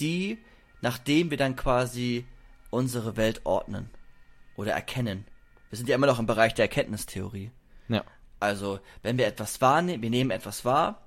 die, 0.00 0.38
nachdem 0.80 1.30
wir 1.30 1.36
dann 1.36 1.56
quasi 1.56 2.24
unsere 2.70 3.16
Welt 3.16 3.42
ordnen 3.44 3.90
oder 4.58 4.72
erkennen. 4.72 5.24
Wir 5.70 5.78
sind 5.78 5.88
ja 5.88 5.94
immer 5.94 6.08
noch 6.08 6.18
im 6.18 6.26
Bereich 6.26 6.52
der 6.52 6.64
Erkenntnistheorie. 6.64 7.52
Ja. 7.88 8.04
Also, 8.40 8.80
wenn 9.02 9.16
wir 9.16 9.26
etwas 9.26 9.60
wahrnehmen, 9.60 10.02
wir 10.02 10.10
nehmen 10.10 10.30
etwas 10.30 10.64
wahr, 10.64 11.00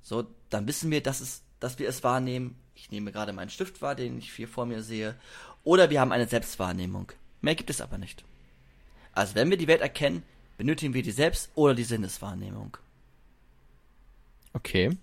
so, 0.00 0.26
dann 0.48 0.66
wissen 0.66 0.90
wir, 0.90 1.02
dass 1.02 1.20
es, 1.20 1.42
dass 1.60 1.78
wir 1.78 1.88
es 1.88 2.02
wahrnehmen. 2.02 2.58
Ich 2.74 2.90
nehme 2.90 3.12
gerade 3.12 3.32
meinen 3.34 3.50
Stift 3.50 3.82
wahr, 3.82 3.94
den 3.94 4.18
ich 4.18 4.32
hier 4.32 4.48
vor 4.48 4.64
mir 4.64 4.82
sehe. 4.82 5.14
Oder 5.64 5.90
wir 5.90 6.00
haben 6.00 6.12
eine 6.12 6.26
Selbstwahrnehmung. 6.26 7.12
Mehr 7.42 7.54
gibt 7.54 7.68
es 7.68 7.82
aber 7.82 7.98
nicht. 7.98 8.24
Also, 9.12 9.34
wenn 9.34 9.50
wir 9.50 9.58
die 9.58 9.68
Welt 9.68 9.82
erkennen, 9.82 10.22
benötigen 10.56 10.94
wir 10.94 11.02
die 11.02 11.10
Selbst- 11.10 11.50
oder 11.54 11.74
die 11.74 11.84
Sinneswahrnehmung. 11.84 12.78
Okay. 14.54 14.96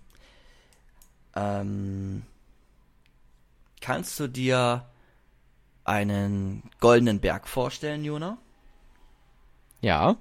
Ähm, 1.36 2.22
kannst 3.80 4.18
du 4.18 4.26
dir 4.26 4.88
einen 5.86 6.62
goldenen 6.80 7.20
Berg 7.20 7.48
vorstellen, 7.48 8.04
Jona? 8.04 8.38
Ja. 9.80 10.16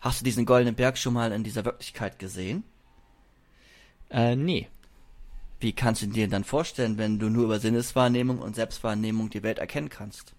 Hast 0.00 0.20
du 0.20 0.24
diesen 0.24 0.46
goldenen 0.46 0.74
Berg 0.74 0.96
schon 0.96 1.12
mal 1.12 1.32
in 1.32 1.44
dieser 1.44 1.64
Wirklichkeit 1.64 2.18
gesehen? 2.18 2.64
Äh, 4.10 4.36
nee. 4.36 4.68
Wie 5.60 5.72
kannst 5.72 6.00
du 6.00 6.06
dir 6.06 6.26
dann 6.28 6.44
vorstellen, 6.44 6.96
wenn 6.96 7.18
du 7.18 7.28
nur 7.28 7.44
über 7.44 7.60
Sinneswahrnehmung 7.60 8.38
und 8.38 8.56
Selbstwahrnehmung 8.56 9.28
die 9.28 9.42
Welt 9.42 9.58
erkennen 9.58 9.90
kannst? 9.90 10.34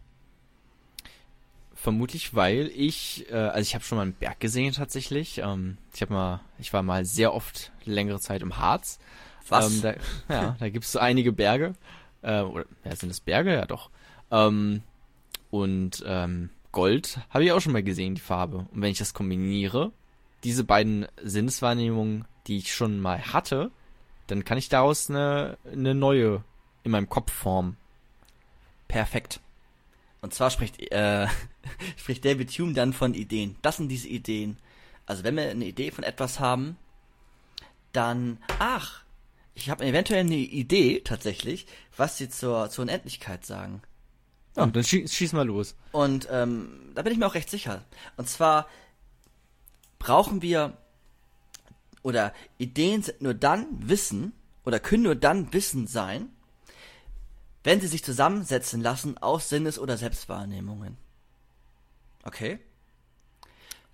Vermutlich, 1.75 2.33
weil 2.33 2.71
ich, 2.75 3.29
äh, 3.31 3.35
also 3.35 3.61
ich 3.61 3.75
habe 3.75 3.83
schon 3.83 3.97
mal 3.97 4.03
einen 4.03 4.13
Berg 4.13 4.39
gesehen 4.39 4.73
tatsächlich. 4.73 5.37
Ähm, 5.37 5.77
ich 5.93 6.01
habe 6.01 6.13
mal, 6.13 6.41
ich 6.57 6.73
war 6.73 6.81
mal 6.81 7.05
sehr 7.05 7.33
oft 7.33 7.71
längere 7.85 8.19
Zeit 8.19 8.41
im 8.41 8.57
Harz. 8.57 8.99
Was? 9.47 9.71
Ähm, 9.71 9.81
da, 9.81 9.93
ja, 10.33 10.55
da 10.59 10.69
gibt's 10.69 10.91
so 10.91 10.99
einige 10.99 11.31
Berge. 11.31 11.73
Äh, 12.23 12.41
oder 12.41 12.65
ja, 12.83 12.95
sind 12.95 13.09
das 13.09 13.19
Berge? 13.19 13.53
Ja 13.53 13.65
doch. 13.65 13.91
Ähm, 14.31 14.81
und 15.49 16.03
ähm, 16.07 16.49
Gold 16.71 17.19
habe 17.29 17.43
ich 17.43 17.51
auch 17.51 17.59
schon 17.59 17.73
mal 17.73 17.83
gesehen, 17.83 18.15
die 18.15 18.21
Farbe. 18.21 18.67
Und 18.71 18.81
wenn 18.81 18.91
ich 18.91 18.97
das 18.97 19.13
kombiniere, 19.13 19.91
diese 20.43 20.63
beiden 20.63 21.07
Sinneswahrnehmungen, 21.21 22.25
die 22.47 22.57
ich 22.57 22.73
schon 22.73 22.99
mal 22.99 23.21
hatte, 23.33 23.71
dann 24.27 24.45
kann 24.45 24.57
ich 24.57 24.69
daraus 24.69 25.09
eine, 25.09 25.57
eine 25.71 25.93
neue 25.93 26.43
in 26.83 26.91
meinem 26.91 27.09
Kopf 27.09 27.31
formen. 27.31 27.77
Perfekt. 28.87 29.39
Und 30.21 30.33
zwar 30.33 30.49
spricht, 30.49 30.79
äh, 30.91 31.27
spricht 31.97 32.23
David 32.25 32.49
Hume 32.51 32.73
dann 32.73 32.93
von 32.93 33.13
Ideen. 33.13 33.55
Das 33.61 33.77
sind 33.77 33.89
diese 33.89 34.07
Ideen. 34.07 34.57
Also 35.05 35.23
wenn 35.23 35.35
wir 35.35 35.49
eine 35.49 35.65
Idee 35.65 35.91
von 35.91 36.03
etwas 36.03 36.39
haben, 36.39 36.77
dann, 37.91 38.37
ach, 38.59 39.03
ich 39.53 39.69
habe 39.69 39.85
eventuell 39.85 40.21
eine 40.21 40.35
Idee 40.35 41.01
tatsächlich, 41.03 41.65
was 41.97 42.17
sie 42.17 42.29
zur, 42.29 42.69
zur 42.69 42.83
Unendlichkeit 42.83 43.45
sagen. 43.45 43.81
Ja, 44.55 44.65
dann 44.65 44.83
schieß, 44.83 45.13
schieß 45.13 45.33
mal 45.33 45.45
los. 45.45 45.75
Und 45.91 46.27
ähm, 46.29 46.91
da 46.93 47.01
bin 47.01 47.13
ich 47.13 47.19
mir 47.19 47.27
auch 47.27 47.35
recht 47.35 47.49
sicher. 47.49 47.83
Und 48.17 48.27
zwar 48.27 48.67
brauchen 49.99 50.41
wir 50.41 50.77
oder 52.03 52.33
Ideen 52.57 53.03
sind 53.03 53.21
nur 53.21 53.33
dann 53.33 53.87
Wissen 53.87 54.33
oder 54.65 54.79
können 54.79 55.03
nur 55.03 55.15
dann 55.15 55.53
Wissen 55.53 55.87
sein, 55.87 56.29
wenn 57.63 57.79
sie 57.79 57.87
sich 57.87 58.03
zusammensetzen 58.03 58.81
lassen 58.81 59.17
aus 59.19 59.49
Sinnes- 59.49 59.79
oder 59.79 59.97
Selbstwahrnehmungen. 59.97 60.97
Okay? 62.23 62.59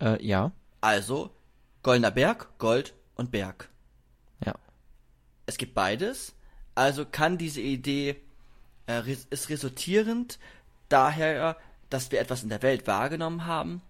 Äh, 0.00 0.24
ja. 0.24 0.52
Also 0.80 1.30
goldener 1.82 2.10
Berg, 2.10 2.58
Gold 2.58 2.94
und 3.14 3.30
Berg. 3.30 3.68
Ja. 4.44 4.54
Es 5.46 5.56
gibt 5.56 5.74
beides, 5.74 6.34
also 6.74 7.04
kann 7.04 7.38
diese 7.38 7.60
Idee 7.60 8.16
äh, 8.88 9.02
ist 9.30 9.48
resultierend 9.48 10.38
daher, 10.88 11.56
dass 11.90 12.10
wir 12.10 12.20
etwas 12.20 12.42
in 12.42 12.48
der 12.48 12.62
Welt 12.62 12.86
wahrgenommen 12.86 13.46
haben 13.46 13.82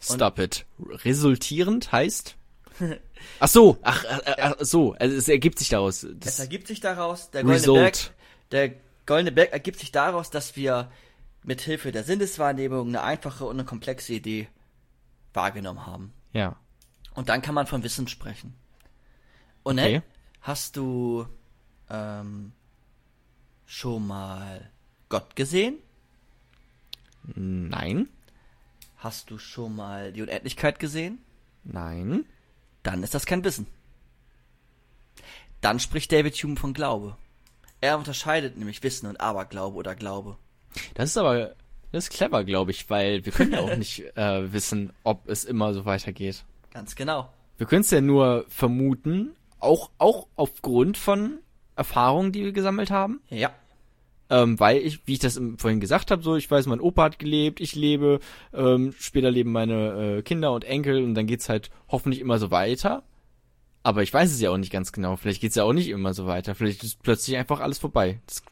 Stop 0.00 0.38
it. 0.38 0.66
Resultierend 1.04 1.90
heißt? 1.90 2.36
Ach 3.40 3.48
so, 3.48 3.78
ach, 3.82 4.04
ach, 4.08 4.20
ach 4.38 4.54
so, 4.60 4.92
also 4.92 5.16
es 5.16 5.26
ergibt 5.28 5.58
sich 5.58 5.70
daraus. 5.70 6.02
Es 6.02 6.18
Das, 6.20 6.38
ergibt 6.38 6.66
sich 6.66 6.80
daraus, 6.80 7.30
der 7.30 7.42
goldene 7.42 7.62
Result. 7.62 7.80
Berg, 7.80 8.14
der 8.52 8.74
goldene 9.06 9.32
Berg 9.32 9.52
ergibt 9.52 9.80
sich 9.80 9.90
daraus, 9.92 10.28
dass 10.30 10.54
wir 10.54 10.90
mit 11.42 11.62
Hilfe 11.62 11.92
der 11.92 12.04
Sinneswahrnehmung 12.04 12.88
eine 12.88 13.02
einfache 13.02 13.46
und 13.46 13.56
eine 13.56 13.64
komplexe 13.64 14.12
Idee 14.12 14.48
wahrgenommen 15.32 15.86
haben. 15.86 16.12
ja. 16.32 16.56
Und 17.14 17.30
dann 17.30 17.40
kann 17.40 17.54
man 17.54 17.66
von 17.66 17.82
Wissen 17.82 18.08
sprechen. 18.08 18.52
Und 19.62 19.78
Okay. 19.78 20.02
hast 20.42 20.76
du 20.76 21.26
ähm, 21.88 22.52
schon 23.66 24.06
mal 24.06 24.70
Gott 25.08 25.36
gesehen? 25.36 25.76
Nein. 27.34 28.08
Hast 28.96 29.30
du 29.30 29.38
schon 29.38 29.76
mal 29.76 30.12
die 30.12 30.22
Unendlichkeit 30.22 30.78
gesehen? 30.78 31.18
Nein. 31.64 32.24
Dann 32.82 33.02
ist 33.02 33.14
das 33.14 33.26
kein 33.26 33.44
Wissen. 33.44 33.66
Dann 35.60 35.80
spricht 35.80 36.12
David 36.12 36.34
Hume 36.36 36.56
von 36.56 36.72
Glaube. 36.72 37.16
Er 37.80 37.98
unterscheidet 37.98 38.56
nämlich 38.56 38.82
Wissen 38.82 39.06
und 39.06 39.20
Aberglaube 39.20 39.76
oder 39.76 39.94
Glaube. 39.94 40.36
Das 40.94 41.10
ist 41.10 41.16
aber, 41.16 41.54
das 41.92 42.04
ist 42.04 42.10
clever, 42.10 42.44
glaube 42.44 42.70
ich, 42.70 42.88
weil 42.88 43.24
wir 43.24 43.32
können 43.32 43.52
ja 43.52 43.60
auch 43.60 43.76
nicht 43.76 44.00
äh, 44.16 44.52
wissen, 44.52 44.92
ob 45.02 45.28
es 45.28 45.44
immer 45.44 45.74
so 45.74 45.84
weitergeht. 45.84 46.44
Ganz 46.72 46.94
genau. 46.94 47.32
Wir 47.58 47.66
können 47.66 47.80
es 47.82 47.90
ja 47.90 48.00
nur 48.00 48.44
vermuten 48.48 49.34
auch, 49.58 49.90
auch 49.98 50.28
aufgrund 50.36 50.96
von 50.96 51.40
Erfahrungen, 51.76 52.32
die 52.32 52.44
wir 52.44 52.52
gesammelt 52.52 52.90
haben. 52.90 53.20
Ja. 53.28 53.52
Ähm, 54.28 54.58
weil 54.58 54.78
ich, 54.78 55.06
wie 55.06 55.12
ich 55.12 55.18
das 55.20 55.40
vorhin 55.58 55.78
gesagt 55.78 56.10
habe, 56.10 56.22
so 56.22 56.34
ich 56.34 56.50
weiß, 56.50 56.66
mein 56.66 56.80
Opa 56.80 57.04
hat 57.04 57.18
gelebt, 57.20 57.60
ich 57.60 57.76
lebe, 57.76 58.18
ähm, 58.52 58.92
später 58.98 59.30
leben 59.30 59.52
meine 59.52 60.16
äh, 60.18 60.22
Kinder 60.22 60.52
und 60.52 60.64
Enkel 60.64 61.04
und 61.04 61.14
dann 61.14 61.28
geht's 61.28 61.48
halt 61.48 61.70
hoffentlich 61.88 62.20
immer 62.20 62.38
so 62.38 62.50
weiter. 62.50 63.04
Aber 63.84 64.02
ich 64.02 64.12
weiß 64.12 64.32
es 64.32 64.40
ja 64.40 64.50
auch 64.50 64.56
nicht 64.56 64.72
ganz 64.72 64.90
genau. 64.90 65.14
Vielleicht 65.14 65.40
geht's 65.40 65.54
ja 65.54 65.62
auch 65.62 65.72
nicht 65.72 65.88
immer 65.88 66.12
so 66.12 66.26
weiter. 66.26 66.56
Vielleicht 66.56 66.82
ist 66.82 67.00
plötzlich 67.04 67.36
einfach 67.36 67.60
alles 67.60 67.78
vorbei. 67.78 68.18
Das, 68.26 68.42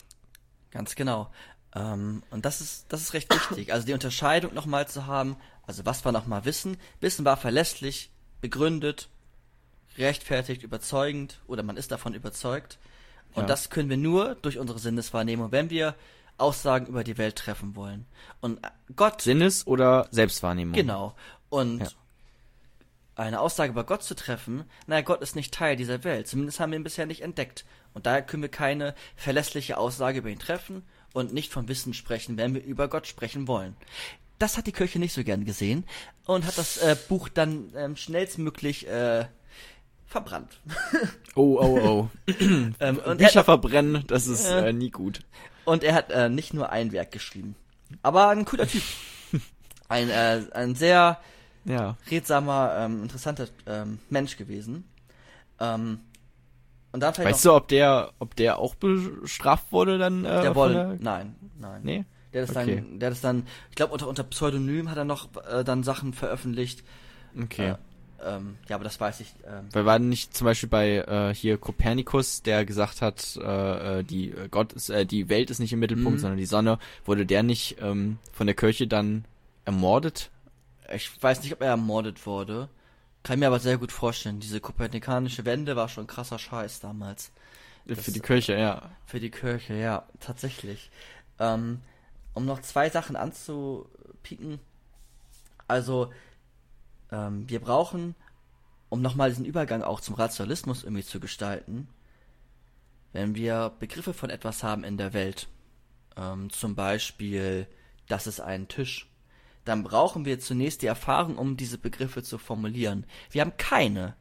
Ganz 0.70 0.94
genau. 0.96 1.30
Ähm, 1.74 2.22
und 2.30 2.44
das 2.44 2.60
ist, 2.60 2.86
das 2.88 3.00
ist 3.00 3.14
recht 3.14 3.32
wichtig. 3.34 3.72
Also 3.72 3.86
die 3.86 3.92
Unterscheidung 3.92 4.54
nochmal 4.54 4.86
zu 4.86 5.06
haben, 5.06 5.36
also 5.66 5.86
was 5.86 6.04
wir 6.04 6.12
nochmal 6.12 6.44
wissen. 6.44 6.76
Wissen 7.00 7.24
war 7.24 7.36
verlässlich, 7.36 8.10
begründet, 8.40 9.08
rechtfertigt, 9.96 10.62
überzeugend 10.62 11.40
oder 11.46 11.62
man 11.62 11.76
ist 11.76 11.90
davon 11.90 12.14
überzeugt. 12.14 12.78
Und 13.34 13.42
Ja. 13.42 13.46
das 13.48 13.70
können 13.70 13.90
wir 13.90 13.96
nur 13.96 14.36
durch 14.36 14.58
unsere 14.58 14.78
Sinneswahrnehmung, 14.78 15.50
wenn 15.52 15.70
wir 15.70 15.94
Aussagen 16.38 16.86
über 16.86 17.04
die 17.04 17.18
Welt 17.18 17.36
treffen 17.36 17.76
wollen. 17.76 18.06
Und 18.40 18.58
äh, 18.64 18.68
Gott, 18.96 19.22
Sinnes- 19.22 19.66
oder 19.66 20.08
Selbstwahrnehmung. 20.10 20.74
genau. 20.74 21.14
Und 21.48 21.80
Ja. 21.80 21.88
eine 23.16 23.40
Aussage 23.40 23.70
über 23.72 23.84
Gott 23.84 24.02
zu 24.02 24.14
treffen, 24.16 24.64
naja, 24.86 25.02
Gott 25.02 25.22
ist 25.22 25.36
nicht 25.36 25.54
Teil 25.54 25.76
dieser 25.76 26.02
Welt. 26.02 26.26
Zumindest 26.26 26.58
haben 26.58 26.72
wir 26.72 26.78
ihn 26.78 26.84
bisher 26.84 27.06
nicht 27.06 27.22
entdeckt. 27.22 27.64
Und 27.92 28.06
daher 28.06 28.22
können 28.22 28.42
wir 28.42 28.48
keine 28.50 28.94
verlässliche 29.14 29.78
Aussage 29.78 30.18
über 30.18 30.30
ihn 30.30 30.38
treffen 30.40 30.82
und 31.12 31.32
nicht 31.32 31.52
von 31.52 31.68
Wissen 31.68 31.94
sprechen, 31.94 32.36
wenn 32.36 32.54
wir 32.54 32.64
über 32.64 32.88
Gott 32.88 33.06
sprechen 33.06 33.46
wollen. 33.46 33.76
Das 34.40 34.56
hat 34.58 34.66
die 34.66 34.72
Kirche 34.72 34.98
nicht 34.98 35.12
so 35.12 35.22
gern 35.22 35.44
gesehen 35.44 35.84
und 36.26 36.44
hat 36.44 36.58
das 36.58 36.76
äh, 36.78 36.96
Buch 37.08 37.28
dann 37.28 37.70
ähm, 37.76 37.94
schnellstmöglich 37.96 38.88
äh, 38.88 39.26
verbrannt. 40.14 40.60
Oh, 41.36 41.58
oh, 41.60 42.08
oh. 42.28 42.32
Ähm, 42.38 42.74
und, 42.78 43.06
er 43.06 43.16
Bücher 43.16 43.40
hat, 43.40 43.46
verbrennen, 43.46 44.04
das 44.06 44.28
ist 44.28 44.46
äh, 44.48 44.72
nie 44.72 44.90
gut. 44.90 45.18
und 45.64 45.82
er 45.82 45.94
hat 45.94 46.12
äh, 46.12 46.28
nicht 46.28 46.54
nur 46.54 46.70
ein 46.70 46.92
Werk 46.92 47.10
geschrieben, 47.10 47.56
aber 48.02 48.28
ein 48.28 48.44
cooler 48.44 48.68
Typ. 48.68 48.82
Ein, 49.88 50.08
äh, 50.10 50.40
ein 50.54 50.74
sehr 50.76 51.18
Ja. 51.64 51.96
redsamer, 52.10 52.74
ähm, 52.78 53.02
interessanter 53.02 53.48
ähm, 53.66 53.98
Mensch 54.10 54.36
gewesen. 54.38 54.84
Ähm, 55.60 56.00
und 56.92 57.00
dann 57.00 57.12
vielleicht 57.12 57.34
Weißt 57.34 57.44
noch, 57.44 57.52
du, 57.52 57.56
ob 57.56 57.68
der, 57.68 58.12
ob 58.20 58.34
der 58.36 58.58
auch 58.58 58.74
bestraft 58.76 59.72
wurde 59.72 59.98
dann? 59.98 60.24
Äh, 60.24 60.40
der 60.40 60.54
wollte, 60.54 60.96
nein, 61.00 61.34
nein. 61.58 61.80
Nee? 61.82 62.04
Der 62.32 62.46
das 62.46 62.56
Okay. 62.56 62.76
dann, 62.76 62.98
der 63.00 63.10
das 63.10 63.20
dann, 63.20 63.46
ich 63.70 63.74
glaube 63.76 63.92
unter, 63.92 64.08
unter 64.08 64.22
Pseudonym 64.24 64.88
hat 64.90 64.96
er 64.96 65.04
noch 65.04 65.28
äh, 65.50 65.64
dann 65.64 65.82
Sachen 65.82 66.12
veröffentlicht. 66.14 66.82
Okay. 67.40 67.70
Äh, 67.70 67.76
ähm, 68.24 68.56
ja, 68.68 68.76
aber 68.76 68.84
das 68.84 69.00
weiß 69.00 69.20
ich. 69.20 69.34
Ähm, 69.46 69.68
Weil 69.72 69.86
war 69.86 69.98
nicht 69.98 70.36
zum 70.36 70.44
Beispiel 70.46 70.68
bei 70.68 70.96
äh, 70.98 71.34
hier 71.34 71.56
Kopernikus, 71.58 72.42
der 72.42 72.64
gesagt 72.64 73.00
hat, 73.02 73.36
äh, 73.36 74.00
äh, 74.00 74.02
die 74.04 74.30
äh, 74.30 74.48
Gott 74.50 74.72
ist, 74.74 74.90
äh, 74.90 75.06
die 75.06 75.28
Welt 75.28 75.50
ist 75.50 75.58
nicht 75.58 75.72
im 75.72 75.80
Mittelpunkt, 75.80 76.18
Mhm. 76.18 76.20
sondern 76.20 76.38
die 76.38 76.46
Sonne, 76.46 76.78
wurde 77.04 77.26
der 77.26 77.42
nicht 77.42 77.76
ähm, 77.80 78.18
von 78.32 78.46
der 78.46 78.56
Kirche 78.56 78.86
dann 78.86 79.24
ermordet? 79.64 80.30
ich 80.94 81.10
weiß 81.22 81.42
nicht, 81.42 81.52
ob 81.54 81.62
er 81.62 81.68
ermordet 81.68 82.26
wurde. 82.26 82.68
Kann 83.22 83.38
mir 83.38 83.46
aber 83.46 83.58
sehr 83.58 83.78
gut 83.78 83.90
vorstellen. 83.90 84.38
Diese 84.40 84.60
kopernikanische 84.60 85.46
Wende 85.46 85.76
war 85.76 85.88
schon 85.88 86.06
krasser 86.06 86.38
Scheiß 86.38 86.80
damals. 86.80 87.32
Für 87.86 87.94
Das- 87.94 88.04
die 88.06 88.20
Kirche, 88.20 88.54
ja. 88.54 88.90
Für 89.06 89.18
die 89.18 89.30
Kirche, 89.30 89.72
ja, 89.74 90.04
tatsächlich. 90.20 90.90
Ähm, 91.38 91.80
um 92.34 92.44
noch 92.44 92.60
zwei 92.60 92.90
Sachen 92.90 93.16
anzupieken. 93.16 94.60
Also, 95.68 96.12
ähm, 97.10 97.48
wir 97.48 97.60
brauchen, 97.60 98.14
um 98.88 99.02
nochmal 99.02 99.30
diesen 99.30 99.44
Übergang 99.44 99.82
auch 99.82 100.00
zum 100.00 100.14
Rationalismus 100.14 100.84
irgendwie 100.84 101.04
zu 101.04 101.20
gestalten, 101.20 101.88
wenn 103.12 103.34
wir 103.34 103.72
Begriffe 103.78 104.12
von 104.12 104.30
etwas 104.30 104.62
haben 104.62 104.84
in 104.84 104.96
der 104.96 105.12
Welt, 105.12 105.48
ähm, 106.16 106.50
zum 106.50 106.74
Beispiel, 106.74 107.66
das 108.08 108.26
ist 108.26 108.40
ein 108.40 108.68
Tisch, 108.68 109.08
dann 109.64 109.82
brauchen 109.82 110.24
wir 110.24 110.40
zunächst 110.40 110.82
die 110.82 110.86
Erfahrung, 110.86 111.38
um 111.38 111.56
diese 111.56 111.78
Begriffe 111.78 112.22
zu 112.22 112.38
formulieren. 112.38 113.06
Wir 113.30 113.40
haben 113.40 113.56
keine 113.56 114.14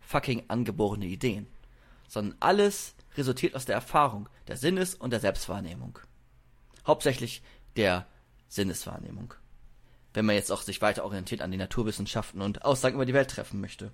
fucking 0.00 0.44
angeborene 0.48 1.06
Ideen, 1.06 1.46
sondern 2.08 2.36
alles 2.40 2.94
resultiert 3.16 3.54
aus 3.54 3.64
der 3.64 3.76
Erfahrung, 3.76 4.28
der 4.48 4.56
Sinnes- 4.56 4.94
und 4.94 5.10
der 5.10 5.20
Selbstwahrnehmung. 5.20 5.98
Hauptsächlich 6.86 7.42
der 7.76 8.06
Sinneswahrnehmung. 8.48 9.34
Wenn 10.14 10.24
man 10.24 10.34
jetzt 10.36 10.50
auch 10.50 10.62
sich 10.62 10.80
weiter 10.80 11.04
orientiert 11.04 11.42
an 11.42 11.50
die 11.50 11.56
Naturwissenschaften 11.58 12.40
und 12.40 12.64
Aussagen 12.64 12.94
über 12.94 13.04
die 13.06 13.14
Welt 13.14 13.30
treffen 13.30 13.60
möchte. 13.60 13.92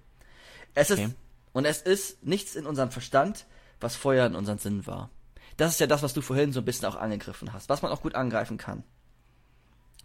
Es 0.75 0.91
ist, 0.91 0.99
Okay. 1.01 1.15
und 1.53 1.65
es 1.65 1.83
ist 1.83 2.23
nichts 2.25 2.55
in 2.55 2.67
unserem 2.67 2.91
Verstand, 2.91 3.47
was 3.81 3.97
vorher 3.97 4.27
in 4.27 4.35
unseren 4.37 4.59
Sinnen 4.59 4.87
war. 4.87 5.11
Das 5.57 5.73
ist 5.73 5.81
ja 5.81 5.87
das, 5.87 6.03
was 6.03 6.13
du 6.15 6.21
vorhin 6.21 6.53
so 6.53 6.61
ein 6.61 6.65
bisschen 6.65 6.87
auch 6.89 6.97
angegriffen 6.97 7.53
hast, 7.53 7.69
was 7.69 7.83
man 7.83 7.91
auch 7.91 8.03
gut 8.03 8.15
angreifen 8.15 8.57
kann. 8.59 8.85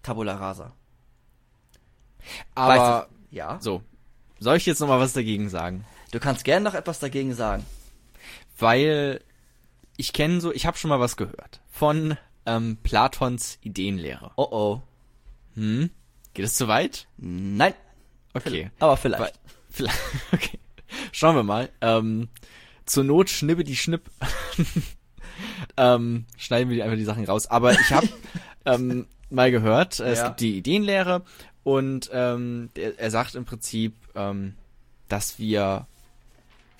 Tabula 0.03 0.35
rasa. 0.35 0.73
Aber 2.55 2.73
Weißt 2.99 3.09
du, 3.31 3.35
ja, 3.35 3.57
so, 3.61 3.81
soll 4.39 4.57
ich 4.57 4.65
jetzt 4.65 4.79
noch 4.79 4.87
mal 4.87 4.99
was 4.99 5.13
dagegen 5.13 5.49
sagen? 5.49 5.85
du 6.11 6.19
kannst 6.19 6.45
gern 6.45 6.63
noch 6.63 6.73
etwas 6.73 6.99
dagegen 6.99 7.33
sagen. 7.33 7.65
Weil 8.57 9.21
ich 9.97 10.13
kenne 10.13 10.39
so, 10.39 10.53
ich 10.53 10.65
habe 10.65 10.77
schon 10.77 10.89
mal 10.89 10.99
was 10.99 11.17
gehört 11.17 11.61
von 11.69 12.17
ähm, 12.45 12.77
Platons 12.83 13.57
Ideenlehre. 13.61 14.31
Oh 14.37 14.47
oh. 14.49 14.81
Hm? 15.55 15.89
Geht 16.35 16.45
es 16.45 16.55
zu 16.55 16.67
weit? 16.67 17.07
Nein, 17.17 17.73
Okay. 18.33 18.69
aber 18.79 18.95
vielleicht. 18.97 19.33
Vielleicht, 19.71 19.97
okay. 20.31 20.59
Schauen 21.11 21.35
wir 21.35 21.43
mal. 21.43 21.69
Ähm, 21.81 22.29
zur 22.85 23.03
Not 23.03 23.29
schnippe 23.29 23.63
die 23.63 23.75
Schnipp. 23.75 24.03
ähm, 25.77 26.25
schneiden 26.37 26.69
wir 26.69 26.83
einfach 26.83 26.97
die 26.97 27.03
Sachen 27.03 27.25
raus. 27.25 27.47
Aber 27.47 27.73
ich 27.73 27.91
habe 27.91 28.07
ähm, 28.65 29.07
mal 29.29 29.51
gehört, 29.51 29.99
äh, 29.99 30.11
es 30.11 30.19
Ja. 30.19 30.27
gibt 30.27 30.41
die 30.41 30.57
Ideenlehre 30.57 31.23
und 31.63 32.09
ähm, 32.13 32.69
der, 32.75 32.99
er 32.99 33.11
sagt 33.11 33.35
im 33.35 33.45
Prinzip, 33.45 33.95
ähm, 34.15 34.55
dass 35.07 35.39
wir 35.39 35.87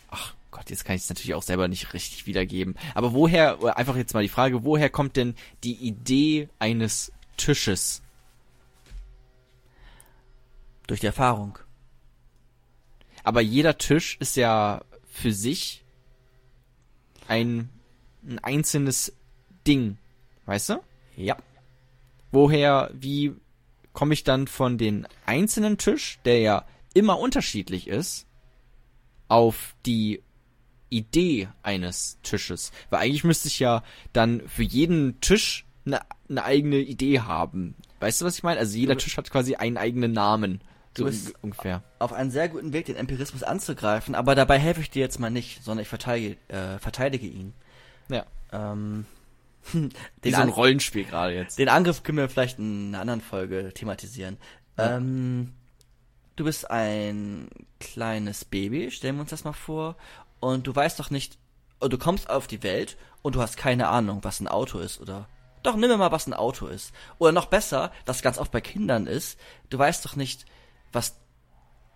ach 0.10 0.34
Gott, 0.52 0.70
jetzt 0.70 0.86
kann 0.86 0.96
ich 0.96 1.02
es 1.04 1.10
natürlich 1.10 1.34
auch 1.34 1.44
selber 1.44 1.68
nicht 1.68 1.94
richtig 1.94 2.28
wiedergeben. 2.28 2.76
Aber 2.94 3.14
woher, 3.14 3.62
oder 3.62 3.78
einfach 3.78 3.98
jetzt 3.98 4.14
mal 4.14 4.24
die 4.24 4.30
Frage, 4.30 4.64
woher 4.64 4.90
kommt 4.90 5.16
denn 5.18 5.36
die 5.64 5.74
Idee 5.76 6.48
eines 6.60 7.12
Tisches? 7.36 8.02
Durch 10.88 11.00
die 11.00 11.08
Erfahrung. 11.08 11.58
Aber 13.24 13.42
jeder 13.42 13.78
Tisch 13.78 14.18
ist 14.20 14.36
ja 14.36 14.82
für 15.06 15.32
sich 15.32 15.84
ein, 17.28 17.70
ein 18.24 18.40
einzelnes 18.40 19.14
Ding, 19.66 19.98
weißt 20.46 20.70
du? 20.70 20.84
Ja. 21.18 21.38
Woher, 22.32 22.92
wie 22.94 23.34
komme 23.94 24.14
ich 24.14 24.24
dann 24.24 24.48
von 24.48 24.78
den 24.78 25.08
einzelnen 25.26 25.78
Tisch, 25.78 26.20
der 26.26 26.40
ja 26.40 26.66
immer 26.94 27.18
unterschiedlich 27.20 27.88
ist, 27.88 28.28
auf 29.28 29.76
die 29.86 30.22
Idee 30.90 31.48
eines 31.64 32.20
Tisches? 32.22 32.72
Weil 32.90 33.02
eigentlich 33.02 33.24
müsste 33.24 33.48
ich 33.48 33.60
ja 33.60 33.84
dann 34.14 34.48
für 34.48 34.64
jeden 34.64 35.20
Tisch 35.22 35.66
eine, 35.86 36.02
eine 36.30 36.44
eigene 36.44 36.78
Idee 36.78 37.22
haben. 37.22 37.76
Weißt 38.00 38.22
du, 38.22 38.26
was 38.26 38.38
ich 38.38 38.44
meine? 38.44 38.60
Also 38.60 38.78
jeder 38.78 38.98
Tisch 38.98 39.18
hat 39.18 39.32
quasi 39.32 39.56
einen 39.56 39.78
eigenen 39.78 40.12
Namen. 40.12 40.62
Du 40.96 41.06
bist- 41.06 41.28
un- 41.30 41.36
ungefähr. 41.44 41.84
auf 42.00 42.14
einen 42.14 42.32
sehr 42.32 42.50
guten 42.50 42.74
Weg, 42.74 42.86
den 42.86 42.96
Empirismus 42.96 43.44
anzugreifen, 43.44 44.16
aber 44.16 44.34
dabei 44.36 44.58
helfe 44.60 44.82
ich 44.82 44.90
dir 44.90 45.02
jetzt 45.02 45.20
mal 45.20 45.30
nicht, 45.30 45.64
sondern 45.64 45.84
ich 45.84 45.88
verteidige, 45.90 46.38
äh, 46.48 46.80
verteidige 46.80 47.28
ihn. 47.28 47.54
Ja. 48.10 48.26
Ähm, 48.52 49.06
Wie 49.74 49.90
den, 50.24 50.34
so 50.36 50.42
ein 50.42 50.50
Rollenspiel 50.50 51.06
gerade 51.06 51.34
jetzt. 51.34 51.58
den 51.60 51.70
Angriff 51.70 52.04
können 52.04 52.18
wir 52.20 52.30
vielleicht 52.30 52.60
in 52.60 52.90
einer 52.90 53.02
anderen 53.02 53.22
Folge 53.22 53.72
thematisieren. 53.74 54.38
Ja. 54.78 54.98
Ähm, 54.98 55.54
du 56.36 56.44
bist 56.46 56.70
ein 56.70 57.48
kleines 57.80 58.46
Baby, 58.46 58.92
stellen 58.92 59.16
wir 59.16 59.22
uns 59.22 59.32
das 59.32 59.44
mal 59.44 59.54
vor, 59.54 59.96
und 60.40 60.68
du 60.68 60.76
weißt 60.76 61.00
doch 61.00 61.10
nicht, 61.10 61.38
du 61.80 61.98
kommst 61.98 62.30
auf 62.30 62.46
die 62.48 62.62
Welt 62.64 62.98
und 63.22 63.36
du 63.36 63.42
hast 63.42 63.58
keine 63.58 63.88
Ahnung, 63.88 64.20
was 64.24 64.40
ein 64.40 64.48
Auto 64.48 64.80
ist, 64.80 65.00
oder? 65.02 65.28
Doch, 65.64 65.76
nimm 65.76 65.90
mir 65.90 65.98
mal, 65.98 66.12
was 66.12 66.28
ein 66.28 66.34
Auto 66.36 66.68
ist. 66.68 66.94
Oder 67.18 67.32
noch 67.32 67.48
besser, 67.48 67.92
was 68.06 68.22
ganz 68.22 68.38
oft 68.38 68.52
bei 68.52 68.62
Kindern 68.62 69.08
ist, 69.08 69.40
du 69.72 69.80
weißt 69.80 70.06
doch 70.06 70.16
nicht, 70.16 70.46
was 70.96 71.20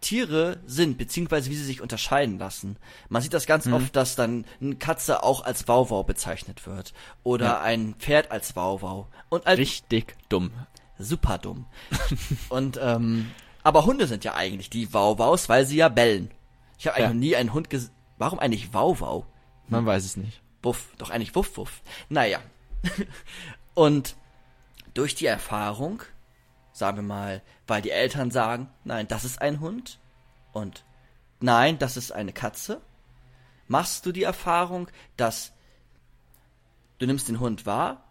Tiere 0.01 0.59
sind, 0.65 0.97
beziehungsweise 0.97 1.49
wie 1.49 1.55
sie 1.55 1.63
sich 1.65 1.81
unterscheiden 1.81 2.39
lassen. 2.39 2.77
Man 3.09 3.21
sieht 3.21 3.33
das 3.33 3.45
ganz 3.45 3.65
Mhm. 3.65 3.73
oft, 3.73 3.95
dass 3.95 4.15
dann 4.15 4.45
eine 4.61 4.75
Katze 4.77 5.23
auch 5.23 5.43
als 5.43 5.67
Wauwau 5.67 6.03
bezeichnet 6.03 6.65
wird. 6.67 6.93
Oder 7.23 7.45
Ja. 7.45 7.61
ein 7.61 7.95
Pferd 7.95 8.31
als 8.31 8.55
Wauwau. 8.55 9.07
Und 9.27 9.45
als 9.45 9.57
Richtig 9.59 10.15
dumm. 10.29 10.51
super 10.97 11.37
dumm. 11.37 11.65
Und 12.49 12.79
ähm, 12.81 13.31
aber 13.61 13.85
Hunde 13.85 14.07
sind 14.07 14.23
ja 14.23 14.35
eigentlich 14.35 14.69
die 14.69 14.93
Wauwaus, 14.93 15.49
weil 15.49 15.65
sie 15.65 15.75
ja 15.77 15.89
bellen. 15.89 16.31
Ich 16.77 16.87
habe 16.87 16.95
eigentlich 16.95 17.07
Ja. 17.09 17.13
noch 17.13 17.19
nie 17.19 17.35
einen 17.35 17.53
Hund 17.53 17.69
gesehen. 17.69 17.91
Warum 18.17 18.39
eigentlich 18.39 18.73
Wauwau? 18.73 19.25
Man 19.67 19.85
weiß 19.85 20.05
es 20.05 20.15
nicht. 20.17 20.41
Wuff, 20.63 20.93
doch 20.97 21.09
eigentlich 21.09 21.35
Wuff 21.35 21.57
Wuff. 21.57 21.81
Naja. 22.07 22.39
Und 23.73 24.15
durch 24.93 25.15
die 25.15 25.25
Erfahrung, 25.25 26.01
sagen 26.71 26.97
wir 26.97 27.03
mal, 27.03 27.41
weil 27.69 27.81
die 27.81 27.91
Eltern 27.91 28.31
sagen, 28.31 28.69
nein, 28.83 29.07
das 29.07 29.25
ist 29.25 29.41
ein 29.41 29.59
Hund 29.59 29.99
und 30.51 30.83
nein, 31.39 31.79
das 31.79 31.97
ist 31.97 32.11
eine 32.11 32.33
Katze, 32.33 32.81
machst 33.67 34.05
du 34.05 34.11
die 34.11 34.23
Erfahrung, 34.23 34.89
dass 35.17 35.53
du 36.97 37.05
nimmst 37.05 37.29
den 37.29 37.39
Hund 37.39 37.65
wahr 37.65 38.03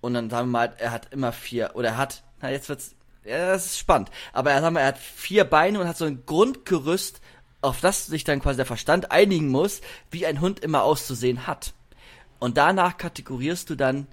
und 0.00 0.14
dann 0.14 0.30
sagen 0.30 0.48
wir 0.48 0.52
mal, 0.52 0.74
er 0.78 0.90
hat 0.90 1.12
immer 1.12 1.32
vier, 1.32 1.72
oder 1.74 1.90
er 1.90 1.96
hat, 1.96 2.22
na 2.40 2.50
jetzt 2.50 2.68
wird's, 2.68 2.94
ja, 3.24 3.48
das 3.48 3.66
ist 3.66 3.78
spannend, 3.78 4.10
aber 4.32 4.50
er, 4.50 4.60
sagen 4.60 4.74
wir, 4.74 4.80
er 4.80 4.88
hat 4.88 4.98
vier 4.98 5.44
Beine 5.44 5.80
und 5.80 5.88
hat 5.88 5.96
so 5.96 6.06
ein 6.06 6.24
Grundgerüst, 6.26 7.20
auf 7.62 7.80
das 7.80 8.06
sich 8.06 8.24
dann 8.24 8.40
quasi 8.40 8.56
der 8.56 8.66
Verstand 8.66 9.10
einigen 9.10 9.48
muss, 9.48 9.82
wie 10.10 10.26
ein 10.26 10.40
Hund 10.40 10.60
immer 10.60 10.82
auszusehen 10.82 11.46
hat. 11.46 11.74
Und 12.38 12.56
danach 12.56 12.96
kategorierst 12.96 13.68
du 13.68 13.74
dann 13.74 14.06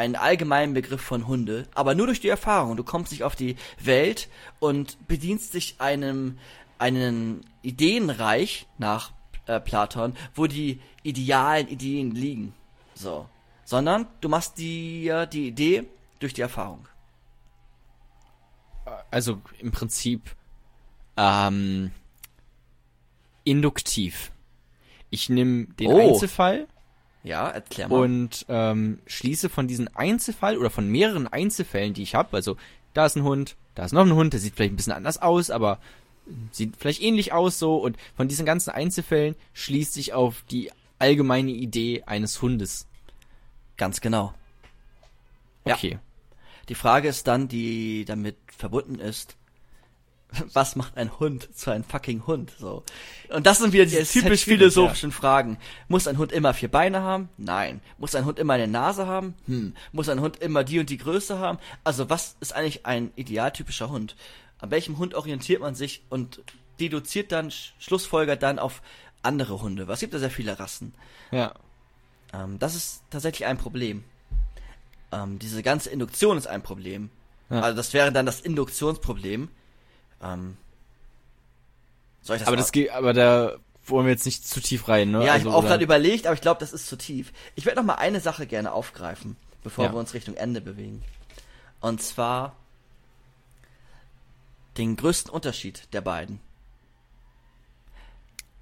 einen 0.00 0.16
allgemeinen 0.16 0.72
Begriff 0.72 1.02
von 1.02 1.26
Hunde, 1.28 1.68
aber 1.74 1.94
nur 1.94 2.06
durch 2.06 2.20
die 2.20 2.28
Erfahrung. 2.28 2.76
Du 2.76 2.84
kommst 2.84 3.12
nicht 3.12 3.22
auf 3.22 3.36
die 3.36 3.56
Welt 3.78 4.28
und 4.58 4.96
bedienst 5.06 5.52
dich 5.54 5.76
einem 5.78 6.38
einen 6.78 7.44
Ideenreich 7.60 8.66
nach 8.78 9.12
äh, 9.46 9.60
Platon, 9.60 10.16
wo 10.34 10.46
die 10.46 10.80
idealen 11.02 11.68
Ideen 11.68 12.12
liegen. 12.12 12.54
So. 12.94 13.28
Sondern 13.64 14.06
du 14.22 14.30
machst 14.30 14.56
dir 14.56 15.26
die 15.26 15.48
Idee 15.48 15.84
durch 16.18 16.32
die 16.32 16.40
Erfahrung. 16.40 16.88
Also 19.10 19.40
im 19.58 19.70
Prinzip 19.70 20.34
ähm, 21.18 21.90
induktiv. 23.44 24.32
Ich 25.10 25.28
nehme 25.28 25.66
den 25.66 25.88
Oh. 25.88 25.98
Einzelfall 25.98 26.66
Ja, 27.22 27.48
erklär 27.48 27.88
mal. 27.88 28.00
und 28.00 28.46
ähm, 28.48 28.98
schließe 29.06 29.48
von 29.48 29.68
diesen 29.68 29.94
Einzelfall 29.94 30.56
oder 30.56 30.70
von 30.70 30.88
mehreren 30.88 31.28
Einzelfällen, 31.28 31.92
die 31.92 32.02
ich 32.02 32.14
habe, 32.14 32.36
also 32.36 32.56
da 32.94 33.06
ist 33.06 33.16
ein 33.16 33.24
Hund, 33.24 33.56
da 33.74 33.84
ist 33.84 33.92
noch 33.92 34.06
ein 34.06 34.14
Hund, 34.14 34.32
der 34.32 34.40
sieht 34.40 34.54
vielleicht 34.54 34.72
ein 34.72 34.76
bisschen 34.76 34.92
anders 34.92 35.20
aus, 35.20 35.50
aber 35.50 35.78
sieht 36.52 36.76
vielleicht 36.76 37.02
ähnlich 37.02 37.32
aus 37.32 37.58
so 37.58 37.76
und 37.76 37.96
von 38.16 38.28
diesen 38.28 38.46
ganzen 38.46 38.70
Einzelfällen 38.70 39.36
schließt 39.52 39.92
sich 39.92 40.12
auf 40.12 40.44
die 40.50 40.70
allgemeine 40.98 41.50
Idee 41.50 42.04
eines 42.06 42.40
Hundes. 42.40 42.86
Ganz 43.76 44.00
genau. 44.00 44.34
Ja. 45.64 45.74
Okay. 45.74 45.98
Die 46.68 46.74
Frage 46.74 47.08
ist 47.08 47.26
dann, 47.26 47.48
die 47.48 48.04
damit 48.04 48.36
verbunden 48.56 48.98
ist, 48.98 49.36
was 50.52 50.76
macht 50.76 50.96
ein 50.96 51.18
Hund 51.18 51.48
zu 51.56 51.70
einem 51.70 51.84
fucking 51.84 52.26
Hund? 52.26 52.52
So. 52.58 52.84
Und 53.28 53.46
das 53.46 53.58
sind 53.58 53.72
wieder 53.72 53.84
diese 53.84 53.96
Ja, 53.96 54.02
ist 54.02 54.14
halt 54.14 54.24
typisch 54.24 54.44
philosophischen 54.44 55.12
Fragen. 55.12 55.58
Muss 55.88 56.06
ein 56.06 56.18
Hund 56.18 56.32
immer 56.32 56.54
vier 56.54 56.70
Beine 56.70 57.02
haben? 57.02 57.28
Nein. 57.36 57.80
Muss 57.98 58.14
ein 58.14 58.24
Hund 58.24 58.38
immer 58.38 58.52
eine 58.54 58.68
Nase 58.68 59.06
haben? 59.06 59.34
Hm. 59.46 59.74
Muss 59.92 60.08
ein 60.08 60.20
Hund 60.20 60.36
immer 60.38 60.62
die 60.64 60.78
und 60.78 60.90
die 60.90 60.98
Größe 60.98 61.38
haben? 61.38 61.58
Also 61.84 62.08
was 62.10 62.36
ist 62.40 62.52
eigentlich 62.54 62.86
ein 62.86 63.10
idealtypischer 63.16 63.90
Hund? 63.90 64.16
An 64.58 64.70
welchem 64.70 64.98
Hund 64.98 65.14
orientiert 65.14 65.60
man 65.60 65.74
sich 65.74 66.02
und 66.10 66.40
deduziert 66.78 67.32
dann, 67.32 67.50
sch- 67.50 67.70
schlussfolgert 67.78 68.42
dann 68.42 68.58
auf 68.58 68.82
andere 69.22 69.60
Hunde? 69.62 69.88
Was 69.88 70.00
gibt 70.00 70.14
da 70.14 70.18
sehr 70.18 70.30
viele 70.30 70.58
Rassen? 70.58 70.94
Ja. 71.30 71.54
Ähm, 72.32 72.58
das 72.58 72.74
ist 72.74 73.02
tatsächlich 73.10 73.46
ein 73.46 73.58
Problem. 73.58 74.04
Ähm, 75.12 75.38
diese 75.38 75.62
ganze 75.62 75.90
Induktion 75.90 76.38
ist 76.38 76.46
ein 76.46 76.62
Problem. 76.62 77.10
Ja. 77.50 77.60
Also 77.62 77.76
das 77.76 77.92
wäre 77.92 78.12
dann 78.12 78.26
das 78.26 78.40
Induktionsproblem. 78.40 79.48
Ähm, 80.22 80.56
soll 82.22 82.36
ich 82.36 82.40
das 82.42 82.48
Aber 82.48 82.56
mal- 82.56 82.62
das 82.62 82.72
geht, 82.72 82.90
aber 82.90 83.12
da 83.12 83.56
wollen 83.86 84.06
wir 84.06 84.12
jetzt 84.12 84.26
nicht 84.26 84.46
zu 84.46 84.60
tief 84.60 84.88
rein, 84.88 85.10
ne? 85.10 85.18
Ja, 85.18 85.24
ich 85.24 85.30
Also, 85.32 85.52
habe 85.52 85.58
auch 85.58 85.68
gerade 85.68 85.82
überlegt, 85.84 86.26
aber 86.26 86.34
ich 86.34 86.40
glaube, 86.42 86.60
das 86.60 86.72
ist 86.72 86.86
zu 86.86 86.96
tief. 86.96 87.32
Ich 87.56 87.64
werde 87.64 87.78
noch 87.80 87.86
mal 87.86 87.94
eine 87.96 88.20
Sache 88.20 88.46
gerne 88.46 88.72
aufgreifen, 88.72 89.36
bevor 89.64 89.86
Ja. 89.86 89.92
wir 89.92 89.98
uns 89.98 90.14
Richtung 90.14 90.34
Ende 90.36 90.60
bewegen. 90.60 91.02
Und 91.80 92.02
zwar 92.02 92.54
den 94.76 94.96
größten 94.96 95.32
Unterschied 95.32 95.88
der 95.92 96.00
beiden. 96.02 96.40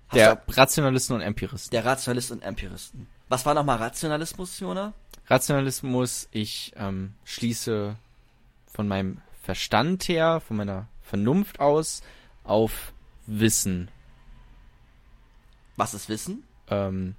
Hast 0.08 0.16
der 0.16 0.36
du- 0.36 0.52
Rationalisten 0.54 1.16
und 1.16 1.20
Empiristen. 1.20 1.70
der 1.72 1.84
Rationalist 1.84 2.30
und 2.30 2.42
Empiristen. 2.42 3.06
Was 3.28 3.44
war 3.44 3.52
nochmal 3.54 3.76
Rationalismus, 3.78 4.58
Jona? 4.60 4.94
Rationalismus, 5.26 6.28
ich 6.30 6.72
ähm, 6.76 7.12
schließe 7.26 7.96
von 8.72 8.88
meinem 8.88 9.20
Verstand 9.42 10.08
her, 10.08 10.40
von 10.40 10.56
meiner 10.56 10.86
Vernunft 11.08 11.58
aus 11.60 12.02
auf 12.44 12.92
Wissen. 13.26 13.90
Was 15.76 15.94
ist 15.94 16.08
Wissen? 16.08 16.44
Ähm, 16.70 17.14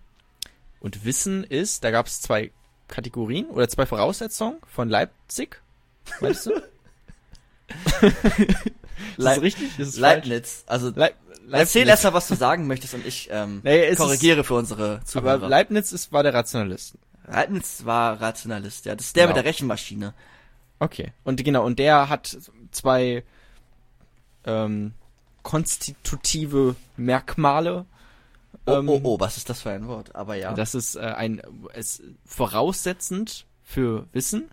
und 0.79 1.03
Wissen 1.05 1.43
ist, 1.43 1.83
da 1.83 1.91
gab 1.91 2.07
es 2.07 2.21
zwei 2.21 2.51
Kategorien 2.87 3.47
oder 3.47 3.67
zwei 3.67 3.85
Voraussetzungen 3.85 4.57
von 4.67 4.89
Leipzig. 4.89 5.61
Meinst 6.21 6.45
du? 6.45 6.51
ist 8.01 8.15
das 9.17 9.41
richtig? 9.41 9.77
Ist 9.79 9.99
falsch? 9.99 10.25
Leibniz. 10.25 10.63
Also 10.67 10.89
Leib 10.95 11.15
erzähl 11.51 11.81
Leibniz. 11.81 11.87
erst 11.89 12.03
mal, 12.05 12.13
was 12.13 12.27
du 12.27 12.35
sagen 12.35 12.67
möchtest 12.67 12.93
und 12.93 13.05
ich 13.05 13.29
ähm, 13.31 13.61
Nee, 13.63 13.85
es 13.85 13.93
ist- 13.93 13.97
korrigiere 13.99 14.43
für 14.43 14.55
unsere 14.55 14.95
Aber 14.95 15.05
Zuhörer. 15.05 15.47
Leibniz 15.49 15.91
ist, 15.91 16.11
war 16.11 16.23
der 16.23 16.33
Rationalist. 16.33 16.95
Leibniz 17.27 17.85
war 17.85 18.19
Rationalist, 18.19 18.85
ja. 18.85 18.95
Das 18.95 19.07
ist 19.07 19.15
der 19.15 19.25
Genau. 19.25 19.35
mit 19.35 19.43
der 19.45 19.49
Rechenmaschine. 19.49 20.13
Okay. 20.79 21.13
Und 21.23 21.43
genau, 21.43 21.63
und 21.65 21.77
der 21.79 22.09
hat 22.09 22.37
zwei 22.71 23.23
ähm, 24.45 24.93
konstitutive 25.43 26.75
Merkmale. 26.97 27.85
Oh, 28.65 28.73
Ähm, 28.73 28.89
oh, 28.89 28.99
oh, 29.03 29.19
was 29.19 29.37
ist 29.37 29.49
das 29.49 29.61
für 29.61 29.71
ein 29.71 29.87
Wort? 29.87 30.15
Aber 30.15 30.35
ja. 30.35 30.53
Das 30.53 30.75
ist 30.75 30.95
äh, 30.95 30.99
ein 30.99 31.41
es 31.73 32.01
voraussetzend 32.25 33.45
für 33.63 34.07
Wissen. 34.11 34.49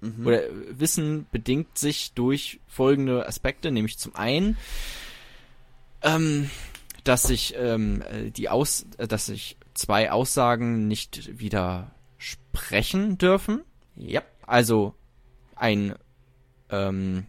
Mhm. 0.00 0.26
Oder 0.26 0.46
äh, 0.46 0.50
Wissen 0.70 1.26
bedingt 1.30 1.76
sich 1.78 2.12
durch 2.14 2.60
folgende 2.66 3.26
Aspekte, 3.26 3.70
nämlich 3.70 3.98
zum 3.98 4.14
einen, 4.16 4.56
ähm, 6.02 6.50
dass 7.04 7.22
sich 7.22 7.54
ähm, 7.56 8.02
äh, 8.02 8.30
die 8.30 8.48
Aus, 8.48 8.86
äh, 8.98 9.06
dass 9.06 9.26
sich 9.26 9.56
zwei 9.74 10.10
Aussagen 10.10 10.88
nicht 10.88 11.38
widersprechen 11.38 13.18
dürfen. 13.18 13.62
ja. 13.96 14.22
Also 14.46 14.94
ein 15.54 15.94
ähm, 16.70 17.26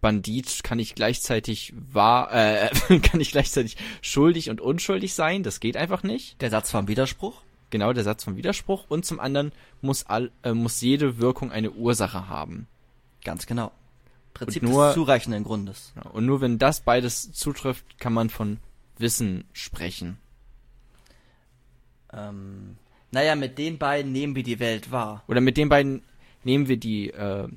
Bandit 0.00 0.62
kann 0.64 0.78
ich 0.78 0.94
gleichzeitig 0.94 1.74
wahr, 1.92 2.32
äh, 2.32 2.70
kann 3.00 3.20
ich 3.20 3.32
gleichzeitig 3.32 3.76
schuldig 4.02 4.50
und 4.50 4.60
unschuldig 4.60 5.14
sein. 5.14 5.42
Das 5.42 5.60
geht 5.60 5.76
einfach 5.76 6.02
nicht. 6.02 6.40
Der 6.40 6.50
Satz 6.50 6.70
vom 6.70 6.88
Widerspruch. 6.88 7.42
Genau 7.70 7.92
der 7.92 8.04
Satz 8.04 8.24
vom 8.24 8.36
Widerspruch. 8.36 8.86
Und 8.88 9.04
zum 9.04 9.20
anderen 9.20 9.52
muss 9.80 10.06
all, 10.06 10.30
äh, 10.42 10.52
muss 10.52 10.80
jede 10.80 11.18
Wirkung 11.18 11.52
eine 11.52 11.70
Ursache 11.70 12.28
haben. 12.28 12.66
Ganz 13.24 13.46
genau. 13.46 13.70
Prinzip 14.34 14.62
nur- 14.62 14.86
des 14.86 14.94
zureichenden 14.94 15.44
Grundes. 15.44 15.92
Und 16.12 16.24
nur 16.26 16.40
wenn 16.40 16.58
das 16.58 16.80
beides 16.80 17.32
zutrifft, 17.32 17.98
kann 17.98 18.12
man 18.12 18.30
von 18.30 18.58
Wissen 18.98 19.44
sprechen. 19.52 20.18
Ähm, 22.12 22.76
naja, 23.12 23.34
mit 23.36 23.58
den 23.58 23.78
beiden 23.78 24.12
nehmen 24.12 24.34
wir 24.34 24.42
die 24.42 24.60
Welt 24.60 24.90
wahr. 24.90 25.24
Oder 25.28 25.40
mit 25.40 25.56
den 25.56 25.68
beiden 25.68 26.02
nehmen 26.44 26.68
wir 26.68 26.76
die, 26.76 27.10
äh, 27.10 27.48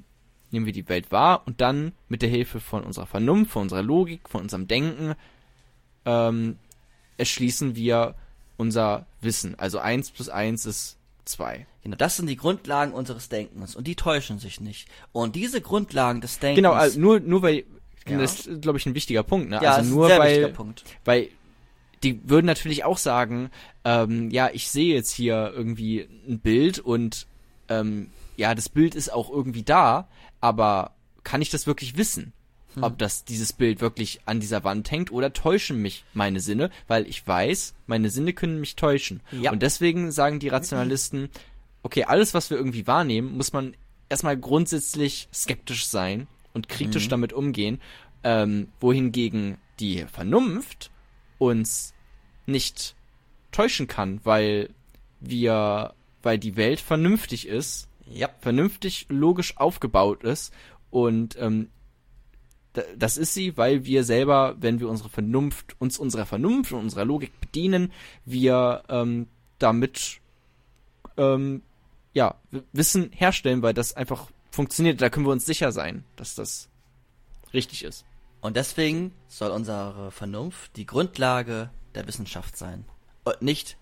nehmen 0.54 0.66
wir 0.66 0.74
die 0.74 0.88
Welt 0.90 1.12
wahr 1.12 1.44
und 1.46 1.60
dann 1.62 1.92
mit 2.08 2.22
der 2.22 2.30
Hilfe 2.30 2.60
von 2.60 2.84
unserer 2.84 3.06
Vernunft, 3.08 3.52
von 3.52 3.64
unserer 3.64 3.84
Logik, 3.84 4.30
von 4.30 4.42
unserem 4.42 4.68
Denken 4.68 5.16
ähm, 6.06 6.58
erschließen 7.18 7.76
wir 7.76 8.16
unser 8.58 9.06
Wissen. 9.22 9.58
Also 9.58 9.80
eins 9.80 10.12
plus 10.12 10.30
eins 10.30 10.66
ist 10.66 10.98
zwei. 11.26 11.66
Genau, 11.84 11.96
das 11.98 12.18
sind 12.18 12.28
die 12.28 12.36
Grundlagen 12.38 12.94
unseres 12.94 13.30
Denkens 13.30 13.76
und 13.76 13.88
die 13.88 13.96
täuschen 13.96 14.40
sich 14.40 14.62
nicht. 14.62 14.88
Und 15.12 15.36
diese 15.36 15.62
Grundlagen 15.62 16.22
des 16.22 16.40
Denkens. 16.40 16.58
Genau, 16.58 16.72
also 16.74 17.00
nur, 17.00 17.20
nur 17.20 17.42
weil, 17.42 17.64
Ja. 18.08 18.18
das 18.18 18.48
ist, 18.48 18.62
glaube 18.62 18.78
ich, 18.78 18.86
ein 18.86 18.96
wichtiger 18.96 19.24
Punkt, 19.24 19.50
ne? 19.50 19.60
ja, 19.62 19.74
also 19.76 19.90
nur 19.94 20.06
ein 20.06 20.10
sehr 20.10 20.20
weil, 20.20 20.30
wichtiger 20.30 20.56
Punkt. 20.56 20.84
weil 21.06 21.30
die 22.04 22.30
würden 22.30 22.46
natürlich 22.46 22.84
auch 22.84 22.98
sagen, 22.98 23.50
ähm, 23.86 24.30
ja, 24.30 24.50
ich 24.52 24.70
sehe 24.70 24.94
jetzt 24.94 25.12
hier 25.12 25.54
irgendwie 25.56 26.08
ein 26.28 26.40
Bild 26.40 26.80
und 26.80 27.28
ähm, 27.70 28.10
ja, 28.36 28.56
das 28.56 28.68
Bild 28.68 28.96
ist 28.96 29.12
auch 29.12 29.30
irgendwie 29.30 29.64
da, 29.64 30.10
aber 30.44 30.92
kann 31.24 31.42
ich 31.42 31.50
das 31.50 31.66
wirklich 31.68 31.96
wissen? 31.96 32.34
Hm. 32.74 32.84
Ob 32.84 32.98
das 32.98 33.24
dieses 33.24 33.54
Bild 33.54 33.80
wirklich 33.80 34.20
an 34.26 34.42
dieser 34.42 34.66
Wand 34.66 34.92
hängt 34.92 35.10
oder 35.10 35.32
täuschen 35.32 35.82
mich 35.82 36.04
meine 36.14 36.42
Sinne, 36.42 36.70
weil 36.88 37.08
ich 37.08 37.26
weiß, 37.26 37.76
meine 37.88 38.10
Sinne 38.10 38.34
können 38.34 38.60
mich 38.60 38.76
täuschen. 38.76 39.22
Ja. 39.32 39.52
Und 39.52 39.62
deswegen 39.62 40.12
sagen 40.12 40.40
die 40.40 40.50
Rationalisten, 40.50 41.30
okay, 41.82 42.04
alles, 42.04 42.34
was 42.34 42.50
wir 42.50 42.58
irgendwie 42.58 42.88
wahrnehmen, 42.88 43.38
muss 43.38 43.54
man 43.54 43.74
erstmal 44.10 44.36
grundsätzlich 44.38 45.30
skeptisch 45.34 45.88
sein 45.88 46.28
und 46.54 46.68
kritisch 46.68 47.06
Mhm. 47.06 47.10
damit 47.10 47.32
umgehen, 47.32 47.80
ähm, 48.26 48.68
wohingegen 48.82 49.58
die 49.80 50.06
Vernunft 50.12 50.92
uns 51.38 51.94
nicht 52.46 52.96
täuschen 53.54 53.88
kann, 53.88 54.20
weil 54.26 54.70
wir, 55.22 55.94
weil 56.22 56.38
die 56.38 56.58
Welt 56.58 56.82
vernünftig 56.82 57.48
ist, 57.48 57.88
Ja. 58.06 58.30
vernünftig 58.40 59.06
logisch 59.10 59.58
aufgebaut 59.58 60.24
ist 60.24 60.54
und 60.90 61.36
ähm, 61.40 61.70
da- 62.74 62.84
das 62.98 63.18
ist 63.18 63.34
sie, 63.34 63.56
weil 63.58 63.86
wir 63.86 64.04
selber, 64.04 64.56
wenn 64.60 64.80
wir 64.80 64.90
unsere 64.90 65.10
Vernunft, 65.10 65.76
uns 65.80 65.98
unserer 65.98 66.26
Vernunft 66.26 66.72
und 66.72 66.80
unserer 66.80 67.06
Logik 67.06 67.40
bedienen, 67.40 67.92
wir 68.26 68.84
ähm, 68.90 69.28
damit 69.60 70.20
ähm, 71.18 71.62
ja 72.14 72.36
Wissen 72.72 73.12
herstellen, 73.12 73.62
weil 73.62 73.74
das 73.74 73.94
einfach 73.96 74.30
funktioniert. 74.52 75.02
Da 75.02 75.10
können 75.10 75.26
wir 75.26 75.32
uns 75.32 75.46
sicher 75.46 75.72
sein, 75.72 76.04
dass 76.16 76.36
das 76.36 76.70
richtig 77.54 77.84
ist. 77.84 78.06
Und 78.42 78.58
deswegen 78.58 79.14
soll 79.28 79.52
unsere 79.52 80.12
Vernunft 80.12 80.76
die 80.76 80.86
Grundlage 80.86 81.70
der 81.96 82.08
Wissenschaft 82.08 82.58
sein. 82.58 82.86
und 83.24 83.42
nicht 83.42 83.78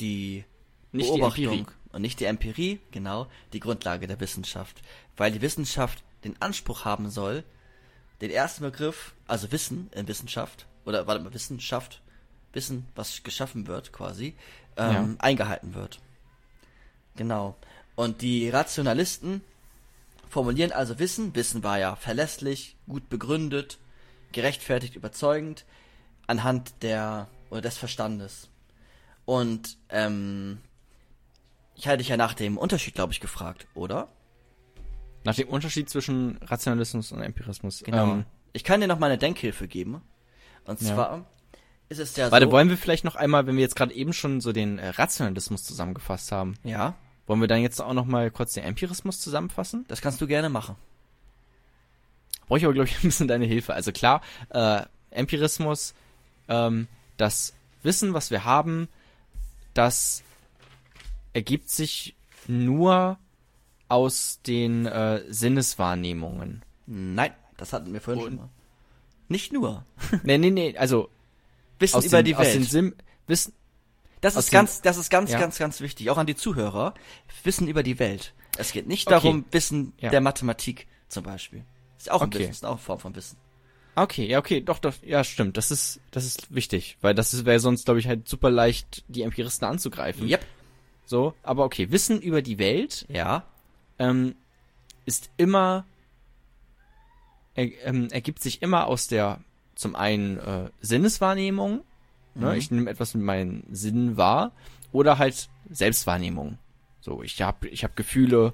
die 0.00 0.44
Nicht 0.92 1.08
die 1.08 1.18
Beobachtung 1.18 1.44
Empirie. 1.44 1.66
Und 1.96 2.02
nicht 2.02 2.20
die 2.20 2.26
Empirie, 2.26 2.78
genau, 2.90 3.26
die 3.54 3.58
Grundlage 3.58 4.06
der 4.06 4.20
Wissenschaft. 4.20 4.82
Weil 5.16 5.32
die 5.32 5.40
Wissenschaft 5.40 6.04
den 6.24 6.36
Anspruch 6.42 6.84
haben 6.84 7.08
soll, 7.08 7.42
den 8.20 8.30
ersten 8.30 8.64
Begriff, 8.64 9.14
also 9.26 9.50
Wissen 9.50 9.88
in 9.94 10.06
Wissenschaft, 10.06 10.66
oder 10.84 11.06
warte 11.06 11.24
mal, 11.24 11.32
Wissenschaft, 11.32 12.02
Wissen, 12.52 12.86
was 12.94 13.22
geschaffen 13.22 13.66
wird 13.66 13.94
quasi, 13.94 14.34
ähm, 14.76 15.16
eingehalten 15.20 15.72
wird. 15.72 16.00
Genau. 17.16 17.56
Und 17.94 18.20
die 18.20 18.50
Rationalisten 18.50 19.40
formulieren 20.28 20.72
also 20.72 20.98
Wissen, 20.98 21.34
Wissen 21.34 21.62
war 21.62 21.78
ja 21.78 21.96
verlässlich, 21.96 22.76
gut 22.86 23.08
begründet, 23.08 23.78
gerechtfertigt, 24.32 24.96
überzeugend, 24.96 25.64
anhand 26.26 26.74
der 26.82 27.28
oder 27.48 27.62
des 27.62 27.78
Verstandes. 27.78 28.50
Und 29.24 29.78
ähm, 29.88 30.58
ich 31.76 31.86
hatte 31.86 31.98
dich 31.98 32.08
ja 32.08 32.16
nach 32.16 32.34
dem 32.34 32.58
Unterschied, 32.58 32.94
glaube 32.94 33.12
ich, 33.12 33.20
gefragt, 33.20 33.66
oder? 33.74 34.08
Nach 35.24 35.34
dem 35.34 35.48
Unterschied 35.48 35.88
zwischen 35.90 36.38
Rationalismus 36.42 37.12
und 37.12 37.20
Empirismus. 37.22 37.82
Genau. 37.84 38.12
Ähm, 38.14 38.24
ich 38.52 38.64
kann 38.64 38.80
dir 38.80 38.86
noch 38.86 38.98
mal 38.98 39.06
eine 39.06 39.18
Denkhilfe 39.18 39.68
geben. 39.68 40.00
Und 40.64 40.80
Ja. 40.80 40.94
zwar 40.94 41.26
ist 41.88 41.98
es 41.98 42.16
ja 42.16 42.30
warte, 42.32 42.46
so. 42.46 42.52
wollen 42.52 42.68
wir 42.68 42.76
vielleicht 42.76 43.04
noch 43.04 43.14
einmal, 43.16 43.46
wenn 43.46 43.54
wir 43.56 43.62
jetzt 43.62 43.76
gerade 43.76 43.94
eben 43.94 44.12
schon 44.12 44.40
so 44.40 44.52
den 44.52 44.78
äh, 44.78 44.88
Rationalismus 44.88 45.62
zusammengefasst 45.64 46.32
haben, 46.32 46.54
ja, 46.64 46.94
wollen 47.26 47.40
wir 47.40 47.48
dann 47.48 47.60
jetzt 47.60 47.80
auch 47.80 47.92
noch 47.92 48.04
mal 48.06 48.30
kurz 48.30 48.54
den 48.54 48.64
Empirismus 48.64 49.20
zusammenfassen? 49.20 49.84
das 49.88 50.00
kannst 50.00 50.20
du 50.20 50.26
gerne 50.26 50.48
machen. 50.48 50.76
brauche 52.46 52.58
ich 52.58 52.64
aber, 52.64 52.74
glaube 52.74 52.88
ich, 52.88 52.96
ein 52.98 53.02
bisschen 53.02 53.28
deine 53.28 53.46
Hilfe. 53.46 53.74
Also 53.74 53.92
klar, 53.92 54.22
äh, 54.50 54.82
Empirismus, 55.10 55.94
ähm, 56.48 56.88
das 57.16 57.52
Wissen, 57.82 58.14
was 58.14 58.30
wir 58.30 58.44
haben, 58.44 58.88
das 59.74 60.22
ergibt 61.36 61.68
sich 61.68 62.16
nur 62.48 63.18
aus 63.88 64.40
den 64.46 64.86
äh, 64.86 65.22
Sinneswahrnehmungen. 65.28 66.64
Nein, 66.86 67.32
das 67.58 67.72
hatten 67.74 67.92
wir 67.92 68.00
vorhin 68.00 68.22
Und- 68.22 68.28
schon 68.30 68.36
mal. 68.38 68.48
Nicht 69.28 69.52
nur. 69.52 69.84
nee, 70.22 70.38
nee, 70.38 70.50
nee, 70.50 70.76
also 70.78 71.10
Wissen 71.78 71.96
aus 71.96 72.04
über 72.06 72.22
den, 72.22 72.24
die 72.26 72.36
aus 72.36 72.46
Welt. 72.46 72.54
den 72.54 72.62
Sim 72.64 72.94
Wissen, 73.26 73.52
Das 74.22 74.36
Aus 74.36 74.44
ist 74.44 74.52
dem- 74.52 74.56
ganz, 74.56 74.80
das 74.82 74.96
ist 74.96 75.10
ganz, 75.10 75.30
Ja. 75.32 75.38
ganz, 75.38 75.58
ganz 75.58 75.80
wichtig, 75.80 76.08
auch 76.10 76.16
an 76.16 76.26
die 76.26 76.36
Zuhörer. 76.36 76.94
Wissen 77.44 77.68
über 77.68 77.82
die 77.82 77.98
Welt. 77.98 78.32
Es 78.56 78.72
geht 78.72 78.86
nicht 78.86 79.06
Okay. 79.08 79.14
darum, 79.14 79.44
Wissen 79.50 79.92
Ja. 80.00 80.08
der 80.10 80.20
Mathematik 80.22 80.86
zum 81.08 81.24
Beispiel. 81.24 81.64
Ist 81.98 82.10
auch 82.10 82.22
ein 82.22 82.28
Okay. 82.28 82.38
Wissen, 82.38 82.50
ist 82.52 82.64
auch 82.64 82.70
eine 82.70 82.78
Form 82.78 82.98
von 83.00 83.14
Wissen. 83.14 83.36
Okay, 83.96 84.26
ja, 84.26 84.38
okay, 84.38 84.60
doch, 84.60 84.78
doch, 84.78 84.94
ja, 85.02 85.22
stimmt. 85.24 85.56
Das 85.56 85.70
ist, 85.70 86.00
das 86.12 86.24
ist 86.24 86.54
wichtig, 86.54 86.96
weil 87.02 87.14
das 87.14 87.44
wäre 87.44 87.58
sonst, 87.60 87.84
glaube 87.86 87.98
ich, 88.00 88.06
halt 88.06 88.28
super 88.28 88.50
leicht, 88.50 89.04
die 89.08 89.22
Empiristen 89.22 89.66
anzugreifen. 89.66 90.28
Yep. 90.28 90.44
So, 91.06 91.34
aber 91.42 91.64
okay, 91.64 91.90
Wissen 91.90 92.20
über 92.20 92.42
die 92.42 92.58
Welt 92.58 93.06
Ja. 93.08 93.44
ähm, 93.98 94.34
ist 95.06 95.30
immer, 95.36 95.86
er, 97.54 97.70
ähm, 97.86 98.08
ergibt 98.10 98.42
sich 98.42 98.60
immer 98.60 98.86
aus 98.86 99.06
der, 99.06 99.40
zum 99.76 99.94
einen 99.96 100.38
äh, 100.38 100.70
Sinneswahrnehmung, 100.80 101.82
ne, 102.34 102.50
Mhm. 102.50 102.54
ich 102.58 102.70
nehme 102.70 102.90
etwas 102.90 103.14
mit 103.14 103.24
meinen 103.24 103.64
Sinnen 103.70 104.16
wahr, 104.16 104.52
oder 104.92 105.18
halt 105.18 105.48
Selbstwahrnehmung. 105.70 106.58
So, 107.00 107.22
ich 107.22 107.40
habe 107.40 107.68
ich 107.68 107.84
hab 107.84 107.96
Gefühle, 107.96 108.52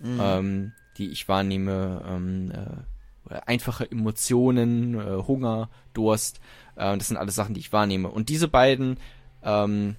Mhm. 0.00 0.18
ähm, 0.20 0.72
die 0.98 1.10
ich 1.10 1.28
wahrnehme, 1.28 2.04
ähm, 2.06 2.50
äh, 2.50 3.40
einfache 3.46 3.88
Emotionen, 3.90 4.94
äh, 4.94 5.22
Hunger, 5.26 5.70
Durst, 5.92 6.40
äh, 6.76 6.96
das 6.98 7.08
sind 7.08 7.16
alles 7.16 7.34
Sachen, 7.36 7.54
die 7.54 7.60
ich 7.60 7.72
wahrnehme. 7.72 8.08
Und 8.08 8.28
diese 8.28 8.48
beiden 8.48 8.98
ähm, 9.42 9.96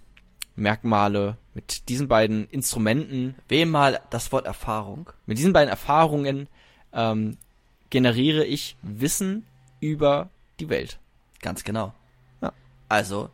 Merkmale, 0.55 1.37
mit 1.53 1.89
diesen 1.89 2.07
beiden 2.07 2.47
Instrumenten 2.49 3.35
Wem 3.47 3.71
mal 3.71 4.01
das 4.09 4.31
Wort 4.31 4.45
Erfahrung. 4.45 5.09
mit 5.25 5.37
diesen 5.37 5.53
beiden 5.53 5.69
Erfahrungen 5.69 6.47
ähm, 6.93 7.37
generiere 7.89 8.45
ich 8.45 8.75
Wissen 8.81 9.45
über 9.79 10.29
die 10.59 10.69
Welt. 10.69 10.99
Ganz 11.41 11.63
genau. 11.63 11.93
Ja. 12.41 12.53
Also, 12.89 13.29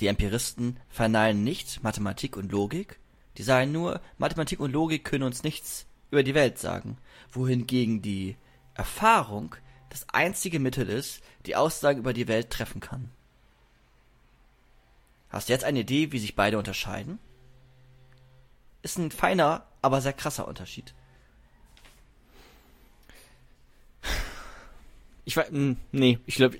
die 0.00 0.06
Empiristen 0.06 0.78
verneinen 0.88 1.44
nicht 1.44 1.82
Mathematik 1.82 2.36
und 2.36 2.50
Logik. 2.50 2.98
Die 3.36 3.42
sagen 3.42 3.72
nur, 3.72 4.00
Mathematik 4.18 4.60
und 4.60 4.72
Logik 4.72 5.04
können 5.04 5.24
uns 5.24 5.42
nichts 5.42 5.86
über 6.10 6.22
die 6.22 6.34
Welt 6.34 6.58
sagen. 6.58 6.98
Wohingegen 7.30 8.02
die 8.02 8.36
Erfahrung 8.74 9.56
das 9.90 10.06
einzige 10.12 10.58
Mittel 10.58 10.88
ist, 10.88 11.22
die 11.46 11.54
Aussagen 11.54 12.00
über 12.00 12.12
die 12.12 12.26
Welt 12.26 12.50
treffen 12.50 12.80
kann. 12.80 13.10
Hast 15.34 15.48
du 15.48 15.52
jetzt 15.52 15.64
eine 15.64 15.80
Idee, 15.80 16.12
wie 16.12 16.18
sich 16.18 16.36
beide 16.36 16.58
unterscheiden? 16.58 17.18
Ist 18.82 18.98
ein 18.98 19.10
feiner, 19.10 19.66
aber 19.82 20.00
sehr 20.00 20.12
krasser 20.12 20.46
Unterschied. 20.46 20.94
Ich 25.24 25.36
war, 25.36 25.46
mh, 25.50 25.76
nee, 25.92 26.18
ich 26.26 26.34
glaube, 26.34 26.58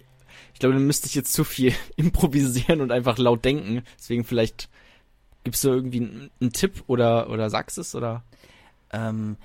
ich 0.52 0.58
glaube, 0.58 0.74
dann 0.74 0.86
müsste 0.86 1.06
ich 1.06 1.14
jetzt 1.14 1.32
zu 1.32 1.44
viel 1.44 1.74
improvisieren 1.96 2.80
und 2.80 2.92
einfach 2.92 3.18
laut 3.18 3.44
denken. 3.44 3.82
Deswegen 3.98 4.24
vielleicht 4.24 4.68
gibst 5.44 5.62
du 5.64 5.68
irgendwie 5.68 5.98
einen, 6.00 6.30
einen 6.40 6.52
Tipp 6.52 6.84
oder 6.86 7.28
oder 7.28 7.50
sagst 7.50 7.76
es 7.78 7.94
oder? 7.94 8.24
ähm, 8.94 9.36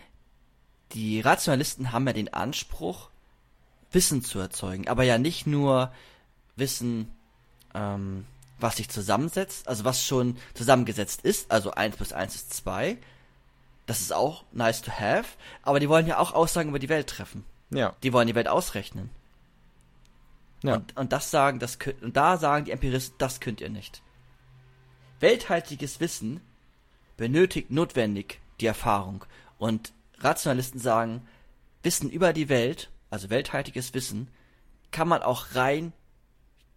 die 0.94 1.20
Rationalisten 1.20 1.92
haben 1.92 2.08
ja 2.08 2.14
den 2.14 2.34
Anspruch, 2.34 3.10
Wissen 3.92 4.24
zu 4.24 4.40
erzeugen, 4.40 4.88
aber 4.88 5.04
ja 5.04 5.18
nicht 5.18 5.48
nur 5.48 5.92
Wissen, 6.56 7.12
ähm, 7.74 8.26
was 8.60 8.78
sich 8.78 8.90
zusammensetzt, 8.90 9.68
also 9.68 9.86
was 9.86 10.04
schon 10.04 10.38
zusammengesetzt 10.54 11.22
ist, 11.22 11.52
also 11.52 11.72
1 11.72 11.96
plus 11.96 12.14
1 12.14 12.36
ist 12.36 12.54
2. 12.54 12.98
Das 13.86 14.02
ist 14.02 14.14
auch 14.14 14.44
nice 14.52 14.82
to 14.82 14.92
have, 14.92 15.26
aber 15.64 15.80
die 15.80 15.90
wollen 15.90 16.06
ja 16.06 16.20
auch 16.20 16.34
Aussagen 16.34 16.70
über 16.70 16.80
die 16.80 16.90
Welt 16.90 17.08
treffen. 17.08 17.44
Ja. 17.72 17.96
Die 18.04 18.14
wollen 18.14 18.28
die 18.28 18.36
Welt 18.36 18.48
ausrechnen. 18.48 19.10
Ja. 20.64 20.76
Und, 20.76 20.96
und 20.98 21.12
das 21.12 21.32
sagen, 21.32 21.60
das 21.60 21.80
könnt, 21.80 22.02
und 22.04 22.18
da 22.18 22.38
sagen 22.38 22.66
die 22.66 22.72
Empiristen, 22.72 23.16
das 23.18 23.40
könnt 23.40 23.62
ihr 23.62 23.70
nicht. 23.70 24.02
Welthaltiges 25.20 26.00
Wissen 26.00 26.42
benötigt 27.18 27.72
notwendig 27.72 28.40
die 28.60 28.66
Erfahrung. 28.66 29.26
Und 29.58 29.94
Rationalisten 30.20 30.80
sagen, 30.80 31.28
Wissen 31.84 32.10
über 32.10 32.34
die 32.34 32.50
Welt, 32.50 32.90
also 33.10 33.30
welthaltiges 33.30 33.94
Wissen, 33.94 34.30
kann 34.92 35.08
man 35.08 35.24
auch 35.24 35.56
rein 35.56 35.94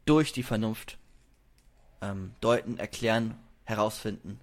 durch 0.04 0.32
die 0.32 0.42
Vernunft 0.42 0.98
ähm, 2.02 2.32
deuten, 2.40 2.78
erklären, 2.78 3.34
herausfinden, 3.64 4.40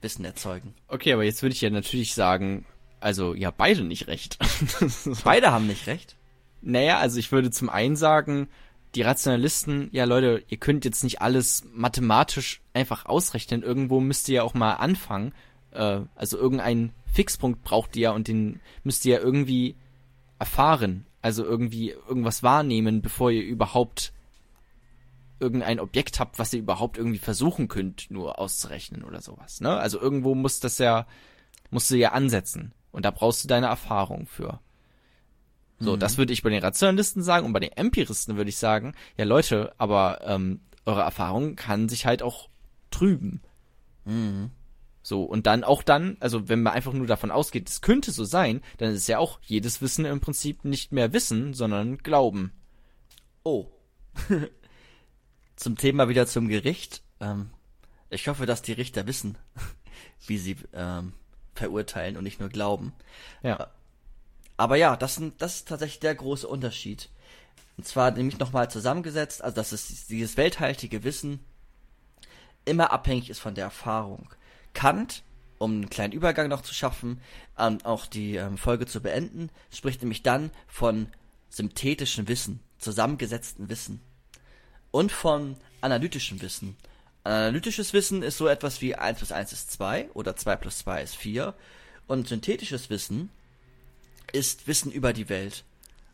Wissen 0.00 0.24
erzeugen. 0.24 0.74
Okay, 0.88 1.12
aber 1.12 1.24
jetzt 1.24 1.42
würde 1.42 1.54
ich 1.54 1.60
ja 1.60 1.70
natürlich 1.70 2.14
sagen, 2.14 2.64
also 3.00 3.34
ja, 3.34 3.50
beide 3.50 3.84
nicht 3.84 4.08
recht. 4.08 4.38
Beide 5.24 5.52
haben 5.52 5.66
nicht 5.66 5.86
recht. 5.86 6.16
Naja, 6.62 6.98
also 6.98 7.18
ich 7.18 7.32
würde 7.32 7.50
zum 7.50 7.70
einen 7.70 7.96
sagen, 7.96 8.48
die 8.94 9.02
Rationalisten, 9.02 9.88
ja 9.92 10.04
Leute, 10.04 10.44
ihr 10.48 10.58
könnt 10.58 10.84
jetzt 10.84 11.04
nicht 11.04 11.22
alles 11.22 11.64
mathematisch 11.72 12.60
einfach 12.74 13.06
ausrechnen. 13.06 13.62
Irgendwo 13.62 14.00
müsst 14.00 14.28
ihr 14.28 14.36
ja 14.36 14.42
auch 14.42 14.54
mal 14.54 14.74
anfangen. 14.74 15.32
Äh, 15.70 16.00
also 16.14 16.36
irgendeinen 16.36 16.92
Fixpunkt 17.06 17.62
braucht 17.62 17.96
ihr 17.96 18.02
ja 18.02 18.10
und 18.10 18.28
den 18.28 18.60
müsst 18.82 19.04
ihr 19.04 19.16
ja 19.16 19.20
irgendwie 19.20 19.76
erfahren. 20.38 21.06
Also 21.22 21.44
irgendwie 21.44 21.90
irgendwas 21.90 22.42
wahrnehmen, 22.42 23.02
bevor 23.02 23.30
ihr 23.30 23.44
überhaupt 23.44 24.12
irgendein 25.40 25.80
Objekt 25.80 26.20
habt, 26.20 26.38
was 26.38 26.52
ihr 26.52 26.60
überhaupt 26.60 26.98
irgendwie 26.98 27.18
versuchen 27.18 27.68
könnt, 27.68 28.10
nur 28.10 28.38
auszurechnen 28.38 29.04
oder 29.04 29.20
sowas. 29.20 29.60
Ne? 29.60 29.76
Also 29.76 30.00
irgendwo 30.00 30.34
muss 30.34 30.60
das 30.60 30.78
ja, 30.78 31.06
musst 31.70 31.90
du 31.90 31.96
ja 31.96 32.12
ansetzen. 32.12 32.72
Und 32.92 33.04
da 33.04 33.10
brauchst 33.10 33.44
du 33.44 33.48
deine 33.48 33.66
Erfahrung 33.66 34.26
für. 34.26 34.60
So, 35.82 35.96
das 35.96 36.18
würde 36.18 36.34
ich 36.34 36.42
bei 36.42 36.50
den 36.50 36.62
Rationalisten 36.62 37.22
sagen 37.22 37.46
und 37.46 37.54
bei 37.54 37.60
den 37.60 37.72
Empiristen 37.72 38.36
würde 38.36 38.50
ich 38.50 38.58
sagen, 38.58 38.94
ja 39.16 39.24
Leute, 39.24 39.72
aber 39.78 40.20
ähm, 40.24 40.60
eure 40.84 41.00
Erfahrung 41.00 41.56
kann 41.56 41.88
sich 41.88 42.04
halt 42.04 42.22
auch 42.22 42.50
trüben. 42.90 43.40
So, 45.02 45.24
und 45.24 45.46
dann 45.46 45.64
auch 45.64 45.82
dann, 45.82 46.18
also 46.20 46.50
wenn 46.50 46.62
man 46.62 46.74
einfach 46.74 46.92
nur 46.92 47.06
davon 47.06 47.30
ausgeht, 47.30 47.70
es 47.70 47.80
könnte 47.80 48.12
so 48.12 48.24
sein, 48.24 48.60
dann 48.76 48.92
ist 48.92 49.08
ja 49.08 49.18
auch 49.18 49.40
jedes 49.42 49.80
Wissen 49.80 50.04
im 50.04 50.20
Prinzip 50.20 50.64
nicht 50.64 50.92
mehr 50.92 51.14
Wissen, 51.14 51.54
sondern 51.54 51.98
Glauben. 51.98 52.52
Oh. 53.42 53.66
zum 55.60 55.76
Thema 55.76 56.08
wieder 56.08 56.26
zum 56.26 56.48
Gericht. 56.48 57.02
Ähm, 57.20 57.50
ich 58.08 58.26
hoffe, 58.28 58.46
dass 58.46 58.62
die 58.62 58.72
Richter 58.72 59.06
wissen, 59.06 59.36
wie 60.26 60.38
sie 60.38 60.56
ähm, 60.72 61.12
verurteilen 61.54 62.16
und 62.16 62.24
nicht 62.24 62.40
nur 62.40 62.48
glauben. 62.48 62.92
Ja. 63.42 63.68
Aber 64.56 64.76
ja, 64.76 64.96
das, 64.96 65.16
sind, 65.16 65.40
das 65.40 65.56
ist 65.56 65.68
tatsächlich 65.68 66.00
der 66.00 66.14
große 66.14 66.48
Unterschied. 66.48 67.10
Und 67.76 67.86
zwar 67.86 68.10
nämlich 68.10 68.38
nochmal 68.38 68.70
zusammengesetzt, 68.70 69.42
also 69.44 69.54
dass 69.54 69.72
es 69.72 70.06
dieses 70.06 70.36
welthaltige 70.36 71.04
Wissen 71.04 71.40
immer 72.64 72.90
abhängig 72.90 73.28
ist 73.30 73.40
von 73.40 73.54
der 73.54 73.64
Erfahrung. 73.64 74.30
Kant, 74.72 75.24
um 75.58 75.72
einen 75.72 75.90
kleinen 75.90 76.14
Übergang 76.14 76.48
noch 76.48 76.62
zu 76.62 76.72
schaffen, 76.72 77.20
ähm, 77.58 77.78
auch 77.84 78.06
die 78.06 78.36
ähm, 78.36 78.56
Folge 78.56 78.86
zu 78.86 79.02
beenden, 79.02 79.50
spricht 79.70 80.00
nämlich 80.00 80.22
dann 80.22 80.52
von 80.66 81.08
synthetischem 81.50 82.28
Wissen, 82.28 82.60
zusammengesetzten 82.78 83.68
Wissen 83.68 84.00
und 84.90 85.12
von 85.12 85.56
analytischem 85.80 86.40
Wissen. 86.42 86.76
analytisches 87.24 87.92
Wissen 87.92 88.22
ist 88.22 88.38
so 88.38 88.46
etwas 88.46 88.80
wie 88.80 88.94
1 88.94 89.18
plus 89.18 89.32
1 89.32 89.52
ist 89.52 89.70
2 89.72 90.10
oder 90.14 90.36
2 90.36 90.56
plus 90.56 90.78
2 90.78 91.02
ist 91.02 91.16
4. 91.16 91.54
Und 92.06 92.28
synthetisches 92.28 92.90
Wissen 92.90 93.30
ist 94.32 94.66
Wissen 94.66 94.90
über 94.90 95.12
die 95.12 95.28
Welt. 95.28 95.64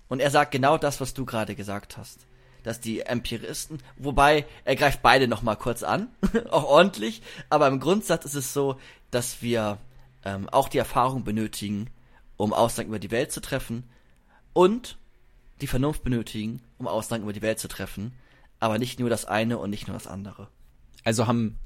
Und 0.09 0.21
er 0.21 0.31
sagt 0.31 0.53
genau 0.53 0.79
das, 0.79 1.01
was 1.01 1.15
du 1.15 1.25
gerade 1.25 1.55
gesagt 1.55 1.97
hast. 1.97 2.21
Dass 2.63 2.81
die 2.81 3.01
Empiristen, 3.01 3.79
wobei 3.97 4.45
er 4.65 4.77
greift 4.77 5.03
beide 5.03 5.29
nochmal 5.29 5.57
kurz 5.57 5.83
an, 5.83 6.09
auch 6.51 6.65
ordentlich, 6.65 7.23
aber 7.49 7.69
im 7.69 7.81
Grundsatz 7.81 8.25
ist 8.25 8.35
es 8.35 8.53
so, 8.53 8.79
dass 9.11 9.41
wir 9.41 9.79
ähm, 10.25 10.49
auch 10.49 10.69
die 10.69 10.79
Erfahrung 10.79 11.23
benötigen, 11.23 11.89
um 12.37 12.53
Aussagen 12.53 12.89
über 12.89 12.99
die 12.99 13.13
Welt 13.13 13.31
zu 13.31 13.41
treffen 13.41 13.85
und 14.53 14.99
die 15.61 15.69
Vernunft 15.69 16.03
benötigen, 16.03 16.61
um 16.79 16.89
Aussagen 16.89 17.23
über 17.23 17.33
die 17.33 17.43
Welt 17.43 17.61
zu 17.61 17.69
treffen, 17.69 18.13
aber 18.61 18.79
nicht 18.79 18.99
nur 19.01 19.11
das 19.11 19.25
eine 19.25 19.59
und 19.59 19.71
nicht 19.71 19.87
nur 19.89 19.95
das 19.95 20.07
andere. 20.07 20.49
Also 21.05 21.27
haben, 21.27 21.59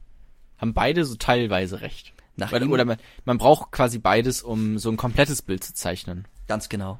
haben 0.58 0.74
beide 0.74 1.04
so 1.04 1.16
teilweise 1.16 1.80
recht. 1.80 2.12
Nach 2.36 2.52
Weil, 2.52 2.66
oder 2.68 2.84
man, 2.84 2.98
man 3.24 3.38
braucht 3.38 3.72
quasi 3.72 3.98
beides, 3.98 4.42
um 4.42 4.78
so 4.78 4.90
ein 4.90 4.96
komplettes 4.96 5.42
Bild 5.42 5.62
zu 5.62 5.74
zeichnen. 5.74 6.26
Ganz 6.48 6.68
genau. 6.68 6.98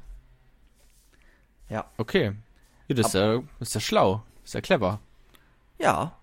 Ja. 1.69 1.89
Okay. 1.97 2.33
Ja, 2.87 2.95
das 2.95 3.07
ist 3.07 3.13
ja, 3.13 3.41
ist 3.59 3.73
ja 3.73 3.81
schlau. 3.81 4.23
Ist 4.43 4.53
ja 4.53 4.61
clever. 4.61 4.99
Ja. 5.79 6.17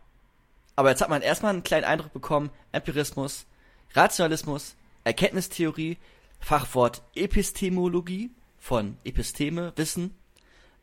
Aber 0.77 0.91
jetzt 0.91 1.01
hat 1.01 1.09
man 1.09 1.23
erstmal 1.23 1.53
einen 1.53 1.65
kleinen 1.65 1.85
Eindruck 1.85 2.13
bekommen, 2.13 2.51
Empirismus, 2.71 3.47
Rationalismus, 3.95 4.77
Erkenntnistheorie, 5.05 5.99
Fachwort 6.39 7.03
Epistemologie 7.15 8.31
von 8.59 8.97
Episteme, 9.05 9.73
Wissen. 9.77 10.15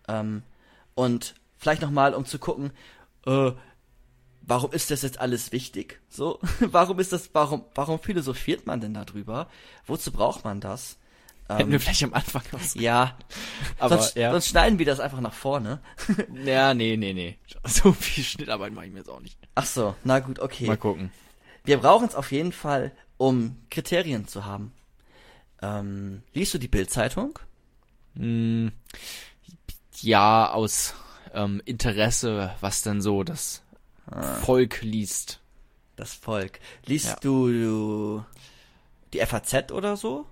Ähm, 0.08 0.44
und 0.96 1.36
vielleicht 1.58 1.82
nochmal, 1.82 2.14
um 2.14 2.26
zu 2.26 2.40
gucken, 2.40 2.72
äh, 3.26 3.52
warum 4.42 4.72
ist 4.72 4.92
das 4.92 5.02
jetzt 5.02 5.20
alles 5.20 5.52
wichtig? 5.52 6.02
So, 6.10 6.40
warum 6.60 7.00
ist 7.00 7.12
das, 7.12 7.30
warum, 7.34 7.66
warum 7.76 8.00
philosophiert 8.00 8.66
man 8.66 8.82
denn 8.82 8.94
darüber? 8.94 9.50
Wozu 9.86 10.12
braucht 10.12 10.44
man 10.44 10.62
das? 10.62 10.98
Hätten 11.48 11.72
wir 11.72 11.80
vielleicht 11.80 12.04
am 12.04 12.14
Anfang 12.14 12.42
was. 12.52 12.74
Ja, 12.74 13.18
Aber 13.80 14.00
sonst, 14.00 14.16
ja. 14.16 14.32
sonst 14.32 14.48
schneiden 14.48 14.80
wir 14.80 14.86
das 14.86 15.00
einfach 15.00 15.22
nach 15.22 15.34
vorne. 15.34 15.80
Ja, 16.44 16.74
nee, 16.74 16.98
nee, 16.98 17.14
nee. 17.14 17.38
So 17.64 17.94
viel 17.94 18.24
Schnittarbeit 18.24 18.74
mache 18.74 18.88
ich 18.88 18.92
mir 18.92 19.00
jetzt 19.00 19.10
auch 19.10 19.20
nicht. 19.20 19.38
Ach 19.54 19.66
so, 19.66 19.96
na 20.04 20.20
gut, 20.20 20.40
okay. 20.40 20.66
Mal 20.66 20.78
gucken. 20.78 21.12
Wir 21.64 21.78
brauchen 21.78 22.08
es 22.08 22.16
auf 22.16 22.32
jeden 22.32 22.52
Fall, 22.52 22.92
um 23.18 23.58
Kriterien 23.70 24.28
zu 24.28 24.46
haben. 24.46 24.72
Ähm, 25.62 26.24
liest 26.34 26.54
du 26.54 26.58
die 26.58 26.68
Bildzeitung? 26.68 27.38
Hm, 28.16 28.72
ja, 30.02 30.52
aus 30.52 30.96
ähm, 31.36 31.62
Interesse, 31.66 32.54
was 32.62 32.82
denn 32.82 33.02
so 33.02 33.24
das 33.24 33.62
Volk 34.42 34.82
liest. 34.82 35.40
Das 35.96 36.14
Volk. 36.14 36.60
Liest 36.86 37.06
Ja. 37.08 37.16
du, 37.22 37.48
du 37.50 38.26
die 39.14 39.20
FAZ 39.20 39.72
oder 39.72 39.98
so? 39.98 40.26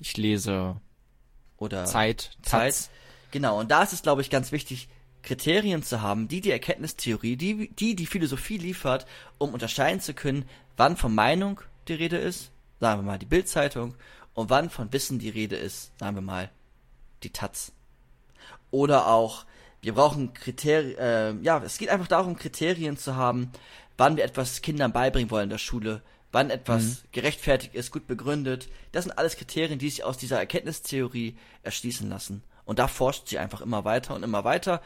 Ich 0.00 0.16
lese 0.16 0.76
Oder 1.56 1.84
Zeit, 1.84 2.36
Zeit? 2.42 2.72
Taz. 2.74 2.90
Genau, 3.30 3.58
und 3.58 3.70
da 3.70 3.82
ist 3.82 3.92
es, 3.92 4.02
glaube 4.02 4.22
ich, 4.22 4.30
ganz 4.30 4.52
wichtig, 4.52 4.88
Kriterien 5.22 5.82
zu 5.82 6.02
haben, 6.02 6.28
die 6.28 6.40
die 6.40 6.50
Erkenntnistheorie, 6.52 7.36
die 7.36 7.68
die, 7.74 7.96
die 7.96 8.06
Philosophie 8.06 8.58
liefert, 8.58 9.06
um 9.38 9.52
unterscheiden 9.52 10.00
zu 10.00 10.14
können, 10.14 10.44
wann 10.76 10.96
von 10.96 11.14
Meinung 11.14 11.60
die 11.88 11.94
Rede 11.94 12.16
ist, 12.18 12.52
sagen 12.80 13.00
wir 13.00 13.06
mal 13.06 13.18
die 13.18 13.26
Bildzeitung, 13.26 13.94
und 14.34 14.50
wann 14.50 14.70
von 14.70 14.92
Wissen 14.92 15.18
die 15.18 15.30
Rede 15.30 15.56
ist, 15.56 15.98
sagen 15.98 16.16
wir 16.16 16.22
mal 16.22 16.50
die 17.22 17.30
Taz. 17.30 17.72
Oder 18.70 19.08
auch, 19.08 19.44
wir 19.86 19.94
brauchen 19.94 20.34
Kriterien, 20.34 20.98
äh, 20.98 21.32
ja, 21.42 21.62
es 21.64 21.78
geht 21.78 21.90
einfach 21.90 22.08
darum, 22.08 22.34
Kriterien 22.34 22.96
zu 22.96 23.14
haben, 23.14 23.52
wann 23.96 24.16
wir 24.16 24.24
etwas 24.24 24.60
Kindern 24.60 24.92
beibringen 24.92 25.30
wollen 25.30 25.44
in 25.44 25.50
der 25.50 25.58
Schule, 25.58 26.02
wann 26.32 26.50
etwas 26.50 27.04
gerechtfertigt 27.12 27.72
ist, 27.76 27.92
gut 27.92 28.08
begründet. 28.08 28.68
Das 28.90 29.04
sind 29.04 29.16
alles 29.16 29.36
Kriterien, 29.36 29.78
die 29.78 29.88
sich 29.88 30.02
aus 30.02 30.18
dieser 30.18 30.40
Erkenntnistheorie 30.40 31.36
erschließen 31.62 32.10
lassen. 32.10 32.42
Und 32.64 32.80
da 32.80 32.88
forscht 32.88 33.28
sie 33.28 33.38
einfach 33.38 33.60
immer 33.60 33.84
weiter 33.84 34.16
und 34.16 34.24
immer 34.24 34.42
weiter. 34.42 34.82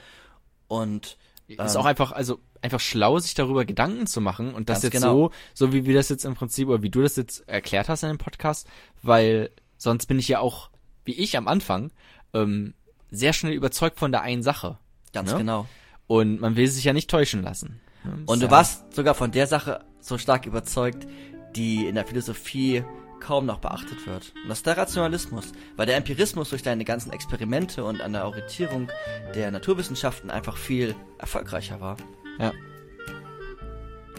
Und 0.68 1.16
Ist 1.48 1.58
ähm, 1.58 1.80
auch 1.80 1.86
einfach, 1.86 2.12
also 2.12 2.38
einfach 2.60 2.80
schlau, 2.80 3.18
sich 3.20 3.32
darüber 3.32 3.64
Gedanken 3.64 4.06
zu 4.06 4.20
machen 4.20 4.52
und 4.52 4.68
das 4.68 4.82
jetzt 4.82 4.92
genau. 4.92 5.30
so, 5.54 5.66
so 5.66 5.72
wie 5.72 5.86
wir 5.86 5.94
das 5.94 6.10
jetzt 6.10 6.26
im 6.26 6.34
Prinzip, 6.34 6.68
oder 6.68 6.82
wie 6.82 6.90
du 6.90 7.00
das 7.00 7.16
jetzt 7.16 7.48
erklärt 7.48 7.88
hast 7.88 8.02
in 8.02 8.10
dem 8.10 8.18
Podcast, 8.18 8.68
weil 9.00 9.50
sonst 9.78 10.04
bin 10.08 10.18
ich 10.18 10.28
ja 10.28 10.40
auch, 10.40 10.68
wie 11.06 11.14
ich 11.14 11.38
am 11.38 11.48
Anfang, 11.48 11.90
ähm, 12.34 12.74
sehr 13.10 13.32
schnell 13.32 13.54
überzeugt 13.54 13.98
von 13.98 14.12
der 14.12 14.20
einen 14.20 14.42
Sache. 14.42 14.76
Ganz 15.12 15.32
ne? 15.32 15.38
genau. 15.38 15.66
Und 16.06 16.40
man 16.40 16.56
will 16.56 16.66
sich 16.66 16.84
ja 16.84 16.92
nicht 16.92 17.10
täuschen 17.10 17.42
lassen. 17.42 17.80
Und 18.26 18.42
du 18.42 18.50
warst 18.50 18.94
sogar 18.94 19.14
von 19.14 19.30
der 19.30 19.46
Sache 19.46 19.84
so 20.00 20.16
stark 20.16 20.46
überzeugt, 20.46 21.06
die 21.54 21.86
in 21.86 21.94
der 21.94 22.06
Philosophie 22.06 22.82
kaum 23.20 23.44
noch 23.44 23.58
beachtet 23.58 24.06
wird. 24.06 24.32
Und 24.42 24.48
das 24.48 24.58
ist 24.58 24.66
der 24.66 24.76
Rationalismus, 24.78 25.52
weil 25.76 25.86
der 25.86 25.96
Empirismus 25.96 26.48
durch 26.50 26.62
deine 26.62 26.84
ganzen 26.84 27.12
Experimente 27.12 27.84
und 27.84 28.00
an 28.00 28.14
der 28.14 28.26
Orientierung 28.26 28.88
der 29.34 29.50
Naturwissenschaften 29.50 30.30
einfach 30.30 30.56
viel 30.56 30.94
erfolgreicher 31.18 31.80
war. 31.80 31.96
Ja. 32.38 32.52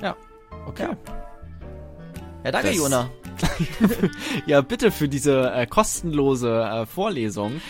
Ja. 0.01 0.15
Okay. 0.67 0.83
Ja. 0.83 0.97
Ja, 2.43 2.51
danke, 2.51 2.67
Das- 2.69 2.77
Jona. 2.77 3.09
Ja, 4.45 4.61
bitte 4.61 4.91
für 4.91 5.07
diese 5.07 5.51
äh, 5.51 5.65
kostenlose 5.65 6.61
äh, 6.61 6.85
Vorlesung. 6.85 7.61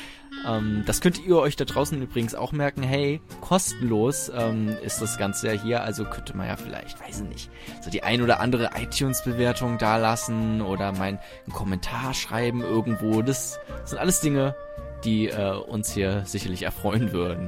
Ähm, 0.47 0.83
das 0.85 1.01
könnt 1.01 1.23
ihr 1.25 1.37
euch 1.37 1.55
da 1.55 1.65
draußen 1.65 2.01
übrigens 2.01 2.33
auch 2.35 2.51
merken. 2.51 2.81
Hey, 2.83 3.21
kostenlos 3.41 4.31
ähm, 4.35 4.75
ist 4.83 5.01
das 5.01 5.17
Ganze 5.17 5.47
ja 5.47 5.53
hier. 5.53 5.83
Also 5.83 6.05
könnte 6.05 6.35
man 6.35 6.47
ja 6.47 6.55
vielleicht, 6.57 6.99
weiß 6.99 7.21
ich 7.21 7.27
nicht, 7.27 7.49
so 7.81 7.89
die 7.89 8.03
ein 8.03 8.21
oder 8.21 8.39
andere 8.39 8.71
iTunes-Bewertung 8.75 9.77
dalassen 9.77 10.61
oder 10.61 10.91
mein 10.93 11.19
einen 11.45 11.53
Kommentar 11.53 12.13
schreiben 12.13 12.61
irgendwo. 12.61 13.21
Das 13.21 13.59
sind 13.85 13.97
alles 13.99 14.21
Dinge, 14.21 14.55
die 15.03 15.27
äh, 15.27 15.51
uns 15.53 15.91
hier 15.93 16.23
sicherlich 16.25 16.63
erfreuen 16.63 17.11
würden. 17.11 17.47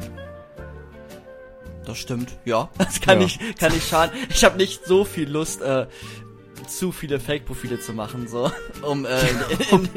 Das 1.86 1.98
stimmt, 1.98 2.32
ja. 2.46 2.70
Das 2.78 3.02
kann 3.02 3.20
Ja. 3.20 3.26
ich, 3.28 3.40
kann 3.58 3.76
ich 3.76 3.84
schaden. 3.88 4.16
Ich 4.30 4.44
habe 4.46 4.58
nicht 4.58 4.86
so 4.86 5.04
viel 5.04 5.30
Lust, 5.30 5.62
äh, 5.62 5.88
zu 6.68 6.92
viele 6.92 7.20
Fake-Profile 7.20 7.80
zu 7.80 7.94
machen, 7.94 8.28
so, 8.28 8.52
um, 8.82 9.06
äh, 9.06 9.20
in, 9.72 9.90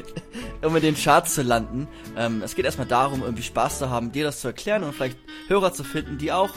um 0.63 0.77
in 0.77 0.83
den 0.83 0.97
Charts 0.97 1.35
zu 1.35 1.43
landen. 1.43 1.89
Ähm, 2.17 2.43
es 2.43 2.55
geht 2.55 2.65
erstmal 2.65 2.87
darum, 2.87 3.23
irgendwie 3.23 3.43
Spaß 3.43 3.79
zu 3.79 3.91
haben, 3.91 4.13
dir 4.13 4.25
das 4.25 4.41
zu 4.41 4.49
erklären 4.49 4.83
und 4.83 4.95
vielleicht 4.95 5.19
Hörer 5.49 5.73
zu 5.73 5.85
finden, 5.85 6.19
die 6.19 6.33
auch 6.33 6.51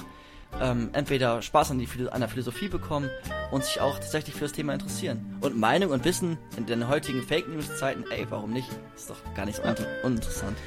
ähm, 0.60 0.90
entweder 0.94 1.42
Spaß 1.42 1.72
an, 1.72 1.80
die, 1.80 1.88
an 2.10 2.22
der 2.22 2.30
Philosophie 2.30 2.70
bekommen 2.70 3.10
und 3.52 3.64
sich 3.64 3.82
auch 3.82 4.00
tatsächlich 4.00 4.36
für 4.36 4.46
das 4.46 4.52
Thema 4.52 4.74
interessieren. 4.74 5.38
Und 5.42 5.58
Meinung 5.58 5.92
und 5.92 6.06
Wissen 6.06 6.38
in 6.58 6.66
den 6.66 6.88
heutigen 6.88 7.22
Fake-News-Zeiten, 7.22 8.06
ey, 8.10 8.26
warum 8.30 8.52
nicht? 8.52 8.68
Ist 8.96 9.10
doch 9.10 9.18
gar 9.36 9.46
nicht 9.46 9.58
so 9.58 9.64
uninter- 9.64 9.88
uninteressant. 10.04 10.58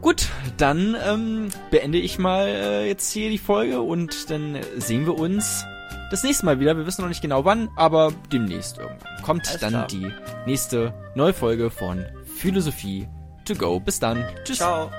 Gut, 0.00 0.28
dann 0.56 0.96
ähm, 1.06 1.48
beende 1.70 1.98
ich 1.98 2.18
mal 2.18 2.46
äh, 2.46 2.86
jetzt 2.86 3.12
hier 3.12 3.30
die 3.30 3.38
Folge 3.38 3.80
und 3.80 4.30
dann 4.30 4.58
sehen 4.76 5.06
wir 5.06 5.18
uns 5.18 5.64
das 6.10 6.22
nächste 6.22 6.44
Mal 6.46 6.60
wieder. 6.60 6.76
Wir 6.76 6.86
wissen 6.86 7.02
noch 7.02 7.08
nicht 7.08 7.22
genau 7.22 7.44
wann, 7.44 7.68
aber 7.76 8.12
demnächst 8.32 8.78
irgendwann. 8.78 9.22
Kommt 9.22 9.48
Alles 9.48 9.60
dann 9.60 9.70
klar. 9.70 9.86
die 9.86 10.12
nächste 10.46 10.94
neue 11.14 11.32
Folge 11.32 11.70
von 11.70 12.04
Philosophie 12.36 13.08
to 13.44 13.54
go. 13.54 13.80
Bis 13.80 13.98
dann. 13.98 14.24
Tschüss. 14.44 14.58
Ciao. 14.58 14.90